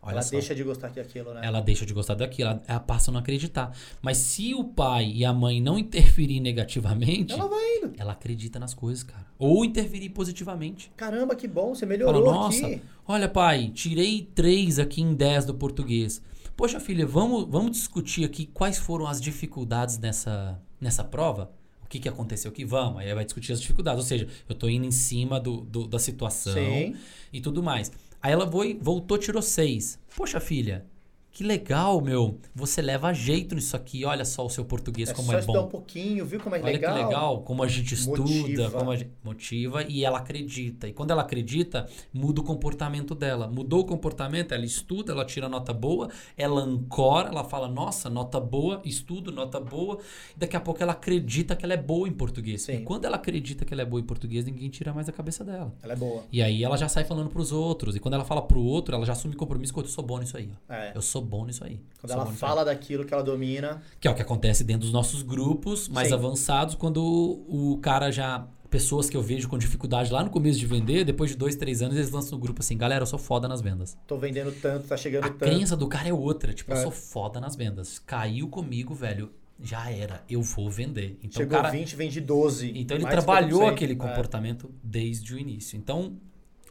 Olha 0.06 0.14
ela 0.16 0.22
só. 0.22 0.32
deixa 0.32 0.54
de 0.54 0.64
gostar 0.64 0.90
daquilo, 0.90 1.34
né? 1.34 1.40
Ela 1.44 1.62
deixa 1.62 1.86
de 1.86 1.94
gostar 1.94 2.16
daquilo, 2.16 2.50
ela, 2.50 2.64
ela 2.68 2.80
passa 2.82 3.10
a 3.10 3.14
não 3.14 3.22
acreditar. 3.22 3.72
Mas 4.02 4.18
se 4.18 4.54
o 4.54 4.64
pai 4.66 5.10
e 5.16 5.24
a 5.24 5.32
mãe 5.32 5.62
não 5.62 5.78
interferir 5.80 6.42
negativamente, 6.42 7.32
Ela 7.32 7.44
ela, 7.44 7.50
vai 7.50 7.78
indo. 7.78 8.10
acredita 8.10 8.60
nas 8.60 8.74
coisas, 8.74 9.02
cara. 9.04 9.26
Ou 9.40 9.64
interferir 9.64 10.10
positivamente. 10.10 10.92
Caramba, 10.98 11.36
que 11.36 11.48
bom, 11.48 11.74
você 11.74 11.86
Fala, 11.86 11.98
melhorou 11.98 12.26
nossa, 12.26 12.66
aqui. 12.68 12.82
olha 13.08 13.30
pai, 13.30 13.70
tirei 13.74 14.24
três 14.36 14.78
aqui 14.78 15.02
em 15.02 15.14
10 15.14 15.46
do 15.46 15.54
português. 15.54 16.22
Poxa 16.58 16.80
filha, 16.82 17.06
vamos, 17.06 17.48
vamos 17.50 17.72
discutir 17.72 18.26
aqui 18.26 18.46
quais 18.48 18.78
foram 18.78 19.08
as 19.08 19.22
dificuldades 19.22 19.98
nessa, 19.98 20.60
nessa 20.82 21.04
prova? 21.04 21.50
O 21.94 21.96
que, 21.96 22.00
que 22.00 22.10
aconteceu 22.10 22.50
aqui? 22.50 22.66
Vamos, 22.66 23.02
aí 23.02 23.14
vai 23.14 23.24
discutir 23.24 23.52
as 23.54 23.62
dificuldades. 23.62 24.00
Ou 24.04 24.08
seja, 24.08 24.28
eu 24.50 24.56
tô 24.56 24.68
indo 24.68 24.84
em 24.84 24.90
cima 24.90 25.40
do, 25.40 25.58
do- 25.62 25.88
da 25.88 26.00
situação 26.00 26.54
Sim. 26.56 26.96
e 27.32 27.40
tudo 27.40 27.62
mais. 27.62 27.92
Aí 28.20 28.34
ela 28.34 28.50
foi, 28.52 28.80
voltou, 28.82 29.16
tirou 29.16 29.44
seis. 29.44 30.00
Poxa 30.18 30.40
filha, 30.40 30.86
que 31.34 31.44
legal, 31.44 32.00
meu. 32.00 32.40
Você 32.54 32.80
leva 32.80 33.12
jeito 33.12 33.56
nisso 33.56 33.76
aqui. 33.76 34.06
Olha 34.06 34.24
só 34.24 34.46
o 34.46 34.50
seu 34.50 34.64
português 34.64 35.10
É 35.10 35.14
como 35.14 35.32
só 35.32 35.38
é 35.40 35.42
bom. 35.42 35.66
um 35.66 35.68
pouquinho, 35.68 36.24
viu 36.26 36.40
como 36.40 36.56
é 36.56 36.60
Olha 36.62 36.72
legal? 36.74 36.96
que 36.96 37.04
legal, 37.04 37.42
como 37.42 37.64
a 37.64 37.68
gente 37.68 37.96
estuda, 37.96 38.22
Motiva. 38.22 38.70
como 38.72 38.92
a 38.92 38.96
gente 38.96 39.12
motiva 39.24 39.84
e 39.84 40.06
ela 40.06 40.20
acredita. 40.20 40.88
E 40.88 40.94
quando 40.94 41.10
ela 41.10 41.24
acredita, 41.24 41.90
muda 42.14 42.42
o 42.42 42.44
comportamento 42.44 43.16
dela. 43.16 43.48
Mudou 43.48 43.80
o 43.80 43.86
comportamento, 43.86 44.52
ela 44.54 44.64
estuda, 44.64 45.12
ela 45.12 45.26
tira 45.26 45.50
nota 45.50 45.74
boa, 45.74 46.08
ela 46.38 46.62
ancora, 46.62 47.30
ela 47.30 47.44
fala: 47.44 47.68
"Nossa, 47.68 48.12
nota 48.12 48.40
boa, 48.40 48.80
estudo, 48.86 49.32
nota 49.32 49.60
boa". 49.60 49.98
E 50.36 50.40
daqui 50.40 50.56
a 50.56 50.60
pouco 50.60 50.84
ela 50.84 50.92
acredita 50.94 51.56
que 51.56 51.66
ela 51.66 51.74
é 51.74 51.78
boa 51.78 52.08
em 52.08 52.12
português. 52.14 52.62
Sim. 52.62 52.74
E 52.74 52.82
quando 52.84 53.06
ela 53.06 53.16
acredita 53.16 53.66
que 53.66 53.74
ela 53.74 53.82
é 53.82 53.86
boa 53.86 54.00
em 54.00 54.06
português, 54.06 54.46
ninguém 54.46 54.70
tira 54.70 54.94
mais 54.94 55.10
a 55.10 55.12
cabeça 55.12 55.44
dela. 55.44 55.74
Ela 55.82 55.94
é 55.94 55.96
boa. 55.96 56.24
E 56.32 56.44
aí 56.44 56.64
ela 56.64 56.78
já 56.78 56.88
sai 56.88 57.04
falando 57.06 57.32
pros 57.32 57.52
outros. 57.52 57.96
E 57.96 58.00
quando 58.00 58.14
ela 58.14 58.24
fala 58.24 58.42
pro 58.44 58.62
outro, 58.62 58.94
ela 58.94 59.04
já 59.04 59.14
assume 59.14 59.36
compromisso 59.36 59.74
que 59.74 59.80
eu 59.80 59.86
sou 59.88 60.04
bom 60.04 60.20
nisso 60.20 60.38
aí. 60.38 60.52
ó. 60.70 60.74
É. 60.74 60.92
Eu 60.94 61.02
sou 61.02 61.23
bom 61.26 61.46
nisso 61.46 61.64
aí. 61.64 61.80
Quando 62.00 62.12
Sou 62.12 62.22
ela 62.22 62.32
fala 62.32 62.64
daquilo 62.66 63.06
que 63.06 63.14
ela 63.14 63.24
domina, 63.24 63.82
Que 64.00 64.08
é 64.08 64.12
o 64.12 64.16
que 64.16 64.22
acontece 64.22 64.64
dentro 64.64 64.82
dos 64.82 64.92
nossos 64.94 65.22
grupos 65.22 65.88
mais 65.88 66.10
Sim. 66.10 66.14
avançados, 66.16 66.76
quando 66.76 67.02
o, 67.02 67.78
cara 67.82 68.12
já. 68.12 68.48
Pessoas 68.70 69.08
que 69.08 69.16
eu 69.16 69.22
vejo 69.22 69.48
com 69.48 69.56
dificuldade 69.56 70.12
lá 70.12 70.24
no 70.24 70.32
começo 70.32 70.58
de 70.58 70.66
vender, 70.66 71.06
depois 71.06 71.30
de 71.30 71.38
dois, 71.38 71.56
três 71.56 71.84
anos, 71.84 71.96
eles 71.96 72.10
lançam 72.10 72.32
no 72.32 72.40
grupo 72.40 72.60
assim: 72.62 72.76
galera, 72.76 73.04
eu 73.04 73.06
sou 73.06 73.20
foda 73.20 73.48
nas 73.48 73.62
vendas. 73.62 73.96
tô 74.08 74.18
vendendo 74.18 74.52
tanto, 74.52 74.88
tá 74.88 74.98
chegando 74.98 75.26
A 75.26 75.30
tanto. 75.30 75.38
crença 75.40 75.78
do 75.78 75.88
cara 75.88 76.10
é 76.10 76.14
outra. 76.14 76.52
Tipo, 76.54 76.72
eu 76.72 76.78
É. 76.78 76.82
sou 76.82 76.90
foda 76.90 77.40
nas 77.40 77.56
vendas. 77.56 78.00
Caiu 78.00 78.48
comigo, 78.48 78.96
velho. 78.96 79.30
Já 79.62 79.92
era. 79.92 80.24
Eu 80.28 80.42
vou 80.42 80.72
vender. 80.72 81.20
Então, 81.22 81.40
Chegou 81.44 81.56
cara. 81.58 81.70
20, 81.70 81.96
vende 81.96 82.20
12. 82.20 82.72
Então 82.76 82.98
ele 82.98 83.06
trabalhou 83.06 83.60
50%. 83.62 83.70
aquele 83.74 83.94
É. 83.94 83.96
comportamento 83.96 84.72
desde 84.84 85.36
o 85.36 85.38
início. 85.38 85.78
Então, 85.78 86.14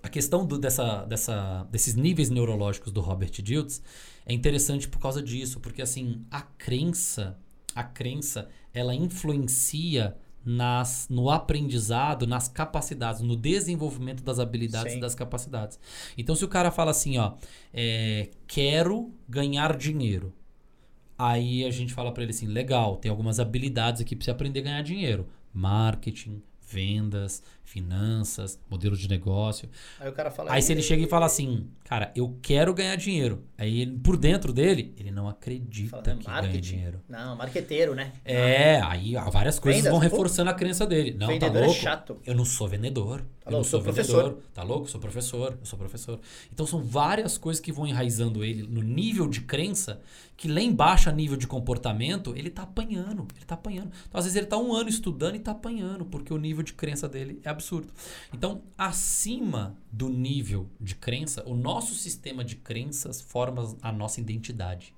a 0.03 0.09
questão 0.09 0.45
do- 0.45 0.59
dessa, 0.59 1.05
dessa, 1.05 1.67
desses 1.71 1.95
níveis 1.95 2.29
neurológicos 2.31 2.93
do 2.93 3.01
Robert 3.01 3.31
Diltz 3.31 3.83
é 4.27 4.33
interessante 4.33 4.89
por 4.89 4.99
causa 4.99 5.23
disso, 5.23 5.61
porque 5.61 5.83
assim, 5.83 6.25
a 6.31 6.41
crença, 6.43 7.39
a 7.75 7.83
crença, 7.85 8.49
ela 8.75 8.95
influencia 8.95 10.17
nas, 10.45 11.07
no 11.09 11.31
aprendizado, 11.31 12.27
nas 12.27 12.49
capacidades, 12.49 13.21
no 13.21 13.37
desenvolvimento 13.37 14.23
das 14.25 14.39
habilidades 14.41 14.93
Sim. 14.93 14.99
e 14.99 15.01
das 15.01 15.15
capacidades. 15.15 15.79
Então, 16.19 16.35
se 16.35 16.45
o 16.45 16.49
cara 16.49 16.71
fala 16.73 16.91
assim, 16.91 17.17
ó, 17.19 17.35
é, 17.73 18.31
quero 18.47 19.13
ganhar 19.29 19.77
dinheiro. 19.77 20.33
Aí 21.17 21.65
a 21.65 21.71
gente 21.71 21.95
fala 21.95 22.11
pra 22.13 22.25
ele 22.25 22.33
assim, 22.33 22.47
legal, 22.47 22.97
tem 22.97 23.09
algumas 23.11 23.39
habilidades 23.39 24.01
aqui 24.03 24.17
pra 24.17 24.25
você 24.25 24.31
aprender 24.33 24.61
a 24.61 24.63
ganhar 24.65 24.83
dinheiro. 24.83 25.29
Marketing, 25.55 26.43
vendas, 26.69 27.43
finanças, 27.65 28.59
modelo 28.71 28.97
de 28.97 29.09
negócio. 29.09 29.69
Aí 29.99 30.09
o 30.09 30.13
cara 30.13 30.31
fala. 30.31 30.53
Aí 30.53 30.61
se 30.63 30.73
ele 30.73 30.83
chega 30.83 31.03
e 31.03 31.07
fala 31.09 31.27
assim, 31.27 31.69
cara, 31.85 32.13
eu 32.15 32.37
quero 32.43 32.75
ganhar 32.75 32.97
dinheiro. 32.97 33.45
Aí 33.57 33.81
ele, 33.81 33.99
por 33.99 34.17
dentro 34.17 34.53
dele, 34.53 34.95
ele 34.99 35.11
não 35.11 35.29
acredita 35.29 35.91
fala, 35.91 36.03
que 36.03 36.11
"É 36.11 36.15
ganha 36.15 36.43
marketing?" 36.43 36.61
dinheiro. 36.61 37.01
Não, 37.09 37.37
marqueteiro, 37.37 37.95
né? 37.95 38.13
É, 38.25 38.81
aí 38.83 39.17
ó, 39.17 39.31
várias 39.31 39.59
coisas 39.59 39.83
Vendas, 39.83 39.93
vão 39.93 40.01
pô. 40.01 40.05
reforçando 40.17 40.51
a 40.51 40.55
crença 40.55 40.87
dele. 40.87 41.13
Não, 41.13 41.27
tá 41.27 41.33
Vendedor 41.33 41.63
é 41.63 41.67
louco? 41.67 41.81
chato. 41.81 42.17
Eu 42.27 42.35
não 42.35 42.45
sou 42.45 42.69
vendedor. 42.69 43.21
Tá 43.43 43.51
eu 43.51 43.53
não 43.53 43.59
louco, 43.59 43.71
sou 43.71 43.83
sou 43.83 43.93
vendedor. 43.93 44.23
professor. 44.23 44.43
Tá 44.55 44.63
louco? 44.63 44.89
Sou 44.91 45.01
professor. 45.01 45.57
Eu 45.61 45.67
sou 45.67 45.79
professor. 45.79 46.21
Então 46.53 46.67
são 46.67 46.81
várias 46.83 47.37
coisas 47.39 47.61
que 47.61 47.73
vão 47.73 47.87
enraizando 47.87 48.45
ele 48.45 48.63
no 48.63 48.83
nível 48.83 49.27
de 49.29 49.41
crença, 49.41 50.01
que 50.37 50.47
lá 50.49 50.61
embaixo, 50.61 51.09
a 51.09 51.13
nível 51.13 51.37
de 51.37 51.47
comportamento, 51.47 52.35
ele 52.37 52.51
tá 52.51 52.63
apanhando. 52.63 53.27
Ele 53.37 53.45
tá 53.45 53.55
apanhando. 53.55 53.91
Então, 54.09 54.19
às 54.19 54.25
vezes, 54.25 54.37
ele 54.37 54.47
tá 54.47 54.57
um 54.59 54.73
ano 54.73 54.89
estudando 54.89 55.37
e 55.37 55.39
tá 55.41 55.53
apanhando, 55.53 56.05
porque 56.05 56.33
o 56.33 56.39
nível 56.39 56.63
de 56.63 56.73
crença 56.73 57.09
dele 57.09 57.41
é 57.45 57.49
absurdo. 57.53 57.93
Então, 58.33 58.63
acima 58.77 59.77
do 59.91 60.09
nível 60.09 60.69
de 60.81 60.95
crença, 60.95 61.43
o 61.47 61.55
nosso 61.55 61.95
sistema 61.95 62.45
de 62.45 62.57
crenças 62.57 63.21
forma 63.21 63.77
a 63.81 63.93
nossa 63.93 64.21
identidade. 64.21 64.95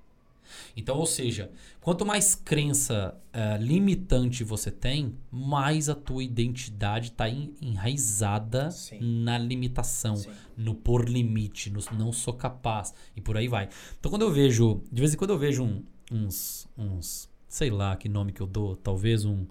Então, 0.77 0.97
ou 0.97 1.07
seja, 1.07 1.51
quanto 1.81 2.05
mais 2.05 2.35
crença 2.35 3.17
eh, 3.33 3.57
limitante 3.57 4.43
você 4.43 4.69
tem, 4.69 5.15
mais 5.31 5.89
a 5.89 5.95
tua 5.95 6.23
identidade 6.23 7.07
está 7.09 7.27
enraizada 7.29 8.69
Sim. 8.71 8.99
na 9.23 9.37
limitação, 9.37 10.15
Sim. 10.15 10.29
no 10.55 10.75
por 10.75 11.09
limite, 11.09 11.69
no 11.69 11.79
não 11.97 12.11
sou 12.11 12.33
capaz 12.33 12.93
e 13.15 13.21
por 13.21 13.37
aí 13.37 13.47
vai. 13.47 13.69
Então, 13.99 14.09
quando 14.11 14.21
eu 14.21 14.31
vejo, 14.31 14.81
de 14.91 14.99
vez 15.01 15.13
em 15.13 15.17
quando 15.17 15.31
eu 15.31 15.37
vejo 15.39 15.63
um- 15.63 15.83
uns, 16.11 16.67
uns, 16.77 17.27
sei 17.47 17.69
lá 17.71 17.95
que 17.95 18.07
nome 18.07 18.31
que 18.31 18.41
eu 18.41 18.47
dou, 18.47 18.75
talvez 18.75 19.25
um 19.25 19.45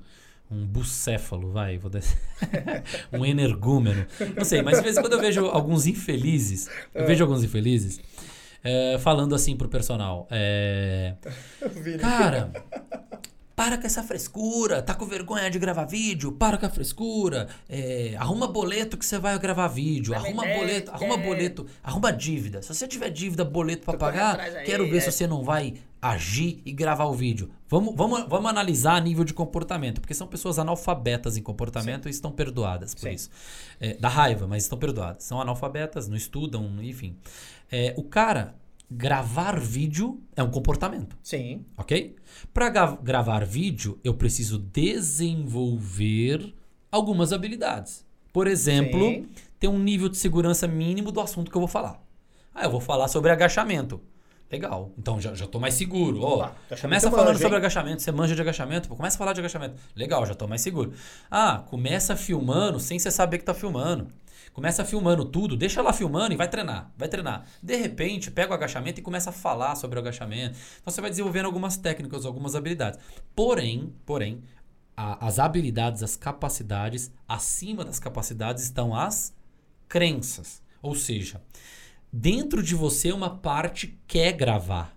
um 0.54 0.66
bucéfalo, 0.66 1.50
vai, 1.50 1.76
vou 1.78 1.90
dar... 1.90 2.00
um 3.12 3.24
energúmeno, 3.24 4.06
não 4.36 4.44
sei, 4.44 4.62
mas 4.62 4.78
de 4.78 4.84
vez 4.84 4.96
em 4.96 5.00
quando 5.00 5.14
eu 5.14 5.20
vejo 5.20 5.46
alguns 5.46 5.86
infelizes, 5.86 6.68
eu 6.94 7.06
vejo 7.06 7.24
alguns 7.24 7.42
infelizes 7.42 8.00
eh, 8.62 8.96
falando 8.98 9.34
assim 9.34 9.56
pro 9.56 9.68
personal, 9.68 10.26
é. 10.32 11.14
Cara, 12.00 12.52
para 13.54 13.78
com 13.78 13.86
essa 13.86 14.02
frescura. 14.02 14.82
Tá 14.82 14.94
com 14.94 15.06
vergonha 15.06 15.50
de 15.50 15.58
gravar 15.58 15.84
vídeo? 15.84 16.32
Para 16.32 16.58
com 16.58 16.66
a 16.66 16.70
frescura. 16.70 17.48
É, 17.68 18.14
arruma 18.18 18.46
boleto 18.46 18.96
que 18.96 19.06
você 19.06 19.18
vai 19.18 19.38
gravar 19.38 19.68
vídeo. 19.68 20.14
Arruma 20.14 20.44
boleto, 20.44 20.90
arruma 20.90 21.16
quer. 21.16 21.26
boleto, 21.26 21.66
arruma 21.82 22.12
dívida. 22.12 22.62
Se 22.62 22.74
você 22.74 22.86
tiver 22.88 23.10
dívida, 23.10 23.44
boleto 23.44 23.86
corre 23.86 23.98
pagar, 23.98 24.64
quero 24.64 24.88
ver 24.88 24.98
é. 24.98 25.00
se 25.00 25.12
você 25.12 25.26
não 25.26 25.42
vai 25.42 25.74
agir 26.02 26.60
e 26.66 26.72
gravar 26.72 27.04
o 27.06 27.14
vídeo. 27.14 27.50
Vamos, 27.68 27.94
vamos, 27.96 28.28
vamos 28.28 28.50
analisar 28.50 28.96
a 28.96 29.00
nível 29.00 29.24
de 29.24 29.32
comportamento, 29.32 30.00
porque 30.02 30.12
são 30.12 30.26
pessoas 30.26 30.58
analfabetas 30.58 31.36
em 31.38 31.42
comportamento 31.42 32.08
e 32.08 32.10
estão 32.10 32.30
perdoadas 32.30 32.94
por 32.94 33.08
Sim. 33.08 33.14
isso. 33.14 33.30
É, 33.80 33.94
dá 33.94 34.08
raiva, 34.08 34.46
mas 34.46 34.64
estão 34.64 34.76
perdoadas. 34.78 35.24
São 35.24 35.40
analfabetas, 35.40 36.06
não 36.06 36.16
estudam, 36.16 36.70
enfim. 36.82 37.16
É, 37.72 37.94
o 37.96 38.02
cara 38.02 38.54
gravar 38.96 39.58
vídeo 39.58 40.22
é 40.36 40.42
um 40.42 40.50
comportamento 40.50 41.16
Sim. 41.22 41.64
ok? 41.76 42.14
Para 42.52 42.68
gravar 42.68 43.44
vídeo, 43.44 43.98
eu 44.04 44.14
preciso 44.14 44.58
desenvolver 44.58 46.54
algumas 46.90 47.32
habilidades. 47.32 48.06
Por 48.32 48.46
exemplo, 48.46 49.00
Sim. 49.00 49.28
ter 49.58 49.68
um 49.68 49.78
nível 49.78 50.08
de 50.08 50.16
segurança 50.16 50.66
mínimo 50.66 51.10
do 51.10 51.20
assunto 51.20 51.50
que 51.50 51.56
eu 51.56 51.60
vou 51.60 51.68
falar. 51.68 52.00
Ah, 52.54 52.64
eu 52.64 52.70
vou 52.70 52.80
falar 52.80 53.08
sobre 53.08 53.30
agachamento. 53.30 54.00
Legal. 54.50 54.92
Então 54.96 55.20
já, 55.20 55.34
já 55.34 55.46
tô 55.46 55.58
mais 55.58 55.74
seguro. 55.74 56.20
Ó, 56.20 56.42
agachamento 56.44 56.80
começa 56.82 57.10
falando 57.10 57.26
manjo, 57.26 57.38
sobre 57.40 57.56
hein? 57.56 57.58
agachamento. 57.58 58.02
Você 58.02 58.12
manja 58.12 58.34
de 58.34 58.40
agachamento? 58.40 58.88
Pô, 58.88 58.94
começa 58.94 59.16
a 59.16 59.18
falar 59.18 59.32
de 59.32 59.40
agachamento. 59.40 59.74
Legal, 59.96 60.24
já 60.24 60.34
tô 60.34 60.46
mais 60.46 60.60
seguro. 60.60 60.92
Ah, 61.28 61.64
começa 61.66 62.14
filmando 62.14 62.78
sem 62.78 62.98
você 62.98 63.10
saber 63.10 63.38
que 63.38 63.44
tá 63.44 63.54
filmando. 63.54 64.08
Começa 64.54 64.84
filmando 64.84 65.24
tudo, 65.24 65.56
deixa 65.56 65.82
lá 65.82 65.92
filmando 65.92 66.32
e 66.32 66.36
vai 66.36 66.48
treinar, 66.48 66.92
vai 66.96 67.08
treinar. 67.08 67.44
De 67.60 67.74
repente, 67.74 68.30
pega 68.30 68.52
o 68.52 68.54
agachamento 68.54 69.00
e 69.00 69.02
começa 69.02 69.30
a 69.30 69.32
falar 69.32 69.74
sobre 69.74 69.98
o 69.98 70.00
agachamento. 70.00 70.56
Então 70.80 70.94
você 70.94 71.00
vai 71.00 71.10
desenvolvendo 71.10 71.46
algumas 71.46 71.76
técnicas, 71.76 72.24
algumas 72.24 72.54
habilidades. 72.54 73.00
Porém, 73.34 73.92
porém, 74.06 74.44
a- 74.96 75.26
as 75.26 75.40
habilidades, 75.40 76.04
as 76.04 76.16
capacidades, 76.16 77.10
acima 77.28 77.84
das 77.84 77.98
capacidades 77.98 78.62
estão 78.62 78.94
as 78.94 79.34
crenças. 79.88 80.62
Ou 80.80 80.94
seja, 80.94 81.42
dentro 82.12 82.62
de 82.62 82.76
você 82.76 83.10
uma 83.10 83.30
parte 83.30 83.98
quer 84.06 84.32
gravar. 84.34 84.96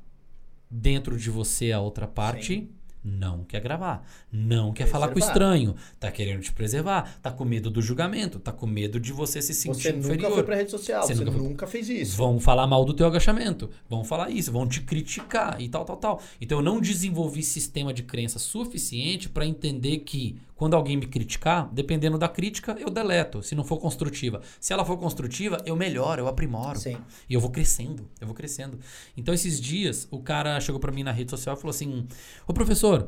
Dentro 0.69 1.17
de 1.17 1.31
você 1.31 1.71
a 1.71 1.79
outra 1.79 2.07
parte 2.07 2.69
não 3.03 3.43
quer 3.43 3.61
gravar. 3.61 4.05
Não 4.31 4.73
quer 4.73 4.85
falar 4.87 5.07
com 5.07 5.11
o 5.11 5.15
Preservar. 5.15 5.33
estranho. 5.33 5.75
Tá 5.99 6.11
querendo 6.11 6.41
te 6.41 6.51
preservar. 6.51 7.17
Tá 7.21 7.31
com 7.31 7.45
medo 7.45 7.69
do 7.69 7.81
julgamento. 7.81 8.39
Tá 8.39 8.51
com 8.51 8.67
medo 8.67 8.99
de 8.99 9.13
você 9.13 9.41
se 9.41 9.53
sentir 9.53 9.81
Você 9.83 9.91
nunca 9.93 10.07
inferior. 10.07 10.33
foi 10.33 10.43
pra 10.43 10.55
rede 10.55 10.71
social, 10.71 11.03
Você 11.03 11.15
você, 11.15 11.23
nunca 11.23 11.37
nunca, 11.37 11.67
fez 11.67 11.89
isso. 11.89 12.17
Vão 12.17 12.39
falar 12.39 12.67
mal 12.67 12.83
do 12.83 12.93
teu 12.93 13.07
agachamento, 13.07 13.69
vão 13.89 14.03
falar 14.03 14.29
isso, 14.29 14.51
vão 14.51 14.67
te 14.67 14.81
criticar 14.81 15.61
e 15.61 15.69
tal, 15.69 15.85
tal, 15.85 15.97
tal. 15.97 16.21
Então 16.41 16.59
eu 16.59 16.63
não 16.63 16.81
desenvolvi 16.81 17.43
sistema 17.43 17.93
de 17.93 18.03
crença 18.03 18.39
suficiente 18.39 19.29
para 19.29 19.45
entender 19.45 19.99
que 19.99 20.35
quando 20.57 20.73
alguém 20.73 20.97
me 20.97 21.05
criticar, 21.05 21.69
dependendo 21.71 22.17
da 22.17 22.27
crítica, 22.27 22.75
eu 22.79 22.89
deleto, 22.89 23.43
se 23.43 23.55
não 23.55 23.63
for 23.63 23.77
construtiva. 23.77 24.41
Se 24.59 24.73
ela 24.73 24.83
for 24.83 24.97
construtiva, 24.97 25.57
eu 25.65 25.75
melhoro, 25.75 26.21
eu 26.21 26.27
aprimoro. 26.27 26.79
Sim. 26.79 26.97
E 27.29 27.33
eu 27.33 27.39
vou 27.39 27.51
crescendo, 27.51 28.09
eu 28.19 28.25
vou 28.27 28.35
crescendo. 28.35 28.79
Então 29.15 29.33
esses 29.33 29.61
dias, 29.61 30.07
o 30.11 30.19
cara 30.19 30.59
chegou 30.59 30.81
para 30.81 30.91
mim 30.91 31.03
na 31.03 31.11
rede 31.11 31.29
social 31.29 31.55
e 31.55 31.59
falou 31.59 31.69
assim: 31.69 32.07
"Ô 32.47 32.53
professor, 32.53 33.07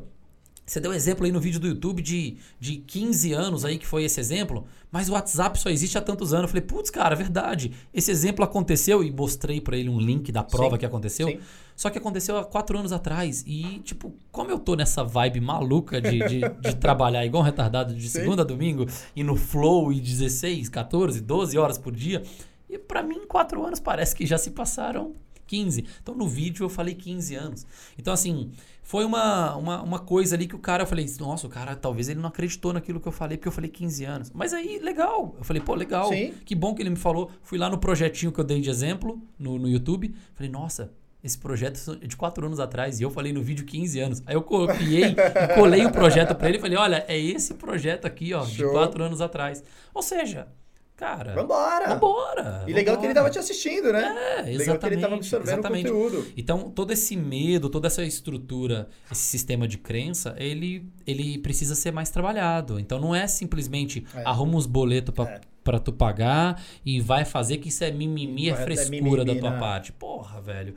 você 0.70 0.78
deu 0.78 0.92
exemplo 0.92 1.26
aí 1.26 1.32
no 1.32 1.40
vídeo 1.40 1.58
do 1.58 1.66
YouTube 1.66 2.00
de, 2.00 2.36
de 2.60 2.76
15 2.76 3.32
anos 3.32 3.64
aí 3.64 3.76
que 3.76 3.86
foi 3.86 4.04
esse 4.04 4.20
exemplo, 4.20 4.64
mas 4.88 5.08
o 5.08 5.14
WhatsApp 5.14 5.58
só 5.58 5.68
existe 5.68 5.98
há 5.98 6.00
tantos 6.00 6.32
anos. 6.32 6.44
Eu 6.44 6.48
falei, 6.48 6.62
putz, 6.62 6.90
cara, 6.90 7.14
é 7.14 7.18
verdade. 7.18 7.72
Esse 7.92 8.12
exemplo 8.12 8.44
aconteceu 8.44 9.02
e 9.02 9.10
mostrei 9.10 9.60
pra 9.60 9.76
ele 9.76 9.88
um 9.88 9.98
link 9.98 10.30
da 10.30 10.44
prova 10.44 10.76
Sim, 10.76 10.78
que 10.78 10.86
aconteceu. 10.86 11.26
sim. 11.26 11.40
Só 11.80 11.88
que 11.88 11.96
aconteceu 11.96 12.36
há 12.36 12.44
quatro 12.44 12.78
anos 12.78 12.92
atrás. 12.92 13.42
E, 13.46 13.78
tipo, 13.78 14.12
como 14.30 14.50
eu 14.50 14.58
tô 14.58 14.74
nessa 14.74 15.02
vibe 15.02 15.40
maluca 15.40 15.98
de, 15.98 16.18
de, 16.18 16.40
de 16.60 16.76
trabalhar 16.76 17.24
igual 17.24 17.42
um 17.42 17.46
retardado 17.46 17.94
de 17.94 18.06
segunda 18.10 18.42
a 18.42 18.44
domingo 18.44 18.84
e 19.16 19.24
no 19.24 19.34
flow 19.34 19.90
e 19.90 19.98
16, 19.98 20.68
14, 20.68 21.22
12 21.22 21.56
horas 21.56 21.78
por 21.78 21.96
dia, 21.96 22.22
e 22.68 22.76
pra 22.76 23.02
mim, 23.02 23.26
quatro 23.26 23.64
anos 23.64 23.80
parece 23.80 24.14
que 24.14 24.26
já 24.26 24.36
se 24.36 24.50
passaram 24.50 25.14
15. 25.46 25.86
Então 26.02 26.14
no 26.14 26.28
vídeo 26.28 26.64
eu 26.64 26.68
falei 26.68 26.94
15 26.94 27.34
anos. 27.34 27.66
Então, 27.98 28.12
assim, 28.12 28.50
foi 28.82 29.06
uma, 29.06 29.56
uma, 29.56 29.82
uma 29.82 29.98
coisa 29.98 30.36
ali 30.36 30.46
que 30.46 30.54
o 30.54 30.58
cara, 30.58 30.82
eu 30.82 30.86
falei, 30.86 31.06
nossa, 31.18 31.46
o 31.46 31.50
cara 31.50 31.74
talvez 31.74 32.10
ele 32.10 32.20
não 32.20 32.28
acreditou 32.28 32.74
naquilo 32.74 33.00
que 33.00 33.08
eu 33.08 33.12
falei, 33.12 33.38
porque 33.38 33.48
eu 33.48 33.52
falei 33.52 33.70
15 33.70 34.04
anos. 34.04 34.30
Mas 34.34 34.52
aí, 34.52 34.78
legal. 34.80 35.34
Eu 35.38 35.44
falei, 35.44 35.62
pô, 35.62 35.74
legal. 35.74 36.10
Sim. 36.10 36.34
Que 36.44 36.54
bom 36.54 36.74
que 36.74 36.82
ele 36.82 36.90
me 36.90 36.96
falou. 36.96 37.30
Fui 37.42 37.56
lá 37.56 37.70
no 37.70 37.78
projetinho 37.78 38.30
que 38.30 38.38
eu 38.38 38.44
dei 38.44 38.60
de 38.60 38.68
exemplo 38.68 39.18
no, 39.38 39.58
no 39.58 39.66
YouTube. 39.66 40.14
Falei, 40.34 40.52
nossa. 40.52 40.92
Esse 41.22 41.36
projeto 41.38 41.98
é 42.02 42.06
de 42.06 42.16
4 42.16 42.46
anos 42.46 42.58
atrás 42.60 42.98
e 42.98 43.02
eu 43.02 43.10
falei 43.10 43.32
no 43.32 43.42
vídeo 43.42 43.64
15 43.66 44.00
anos. 44.00 44.22
Aí 44.26 44.34
eu 44.34 44.42
copiei 44.42 45.04
e 45.10 45.54
colei 45.54 45.84
o 45.84 45.92
projeto 45.92 46.34
pra 46.34 46.48
ele 46.48 46.58
e 46.58 46.60
falei: 46.60 46.78
Olha, 46.78 47.04
é 47.08 47.18
esse 47.18 47.54
projeto 47.54 48.06
aqui, 48.06 48.32
ó, 48.32 48.44
de 48.44 48.56
Show. 48.56 48.72
4 48.72 49.02
anos 49.04 49.20
atrás. 49.20 49.62
Ou 49.92 50.02
seja, 50.02 50.48
cara. 50.96 51.34
Vambora! 51.34 51.88
Vambora! 51.88 52.64
E 52.66 52.72
legal 52.72 52.96
que 52.96 53.04
ele 53.06 53.14
vambora. 53.14 53.14
tava 53.14 53.30
te 53.30 53.38
assistindo, 53.38 53.92
né? 53.92 54.00
É, 54.38 54.42
Legal 54.42 54.44
que 54.44 54.48
ele 54.50 54.62
exatamente. 54.62 55.00
tava 55.00 55.14
absorvendo 55.16 55.48
exatamente. 55.52 55.90
o 55.90 55.94
conteúdo. 55.94 56.26
Então, 56.36 56.70
todo 56.70 56.90
esse 56.90 57.16
medo, 57.16 57.68
toda 57.68 57.86
essa 57.86 58.02
estrutura, 58.02 58.88
esse 59.12 59.22
sistema 59.22 59.68
de 59.68 59.76
crença, 59.78 60.34
ele, 60.38 60.86
ele 61.06 61.38
precisa 61.38 61.74
ser 61.74 61.90
mais 61.92 62.08
trabalhado. 62.10 62.78
Então, 62.80 62.98
não 62.98 63.14
é 63.14 63.26
simplesmente 63.26 64.06
É. 64.14 64.22
arruma 64.24 64.56
uns 64.56 64.66
boletos 64.66 65.14
pra, 65.14 65.24
É. 65.24 65.40
pra 65.64 65.78
tu 65.78 65.92
pagar 65.92 66.62
e 66.84 67.00
vai 67.00 67.24
fazer 67.26 67.58
que 67.58 67.68
isso 67.68 67.82
é 67.84 67.90
mimimi, 67.90 68.48
é 68.48 68.52
Correto, 68.52 68.72
é 68.72 68.76
frescura 68.76 69.00
mimimi, 69.02 69.24
da 69.26 69.34
tua 69.40 69.50
né? 69.50 69.58
parte. 69.58 69.92
Porra, 69.92 70.40
velho. 70.40 70.74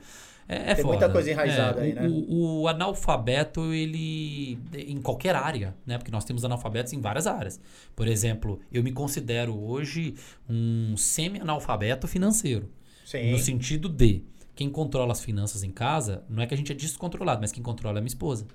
É, 0.48 0.72
é 0.72 0.74
Tem 0.74 0.84
foda. 0.84 0.98
muita 0.98 1.08
coisa 1.10 1.30
enraizada 1.30 1.80
É, 1.80 1.84
aí, 1.84 1.92
né? 1.94 2.06
O, 2.06 2.62
o 2.62 2.68
analfabeto, 2.68 3.72
ele. 3.72 4.58
Em 4.74 5.00
qualquer 5.00 5.34
área, 5.34 5.74
né? 5.86 5.96
Porque 5.98 6.10
nós 6.10 6.24
temos 6.24 6.44
analfabetos 6.44 6.92
em 6.92 7.00
várias 7.00 7.26
áreas. 7.26 7.60
Por 7.96 8.06
exemplo, 8.06 8.60
eu 8.70 8.82
me 8.82 8.92
considero 8.92 9.58
hoje 9.58 10.14
um 10.48 10.96
semi-analfabeto 10.96 12.06
financeiro. 12.06 12.68
Sim. 13.04 13.30
No 13.30 13.38
sentido 13.38 13.88
de 13.88 14.22
quem 14.54 14.70
controla 14.70 15.12
as 15.12 15.22
finanças 15.22 15.62
em 15.62 15.70
casa, 15.70 16.24
não 16.28 16.42
é 16.42 16.46
que 16.46 16.54
a 16.54 16.56
gente 16.56 16.70
é 16.72 16.74
descontrolado, 16.74 17.40
mas 17.40 17.50
quem 17.50 17.62
controla 17.62 17.98
é 17.98 18.00
minha 18.00 18.08
esposa. 18.08 18.46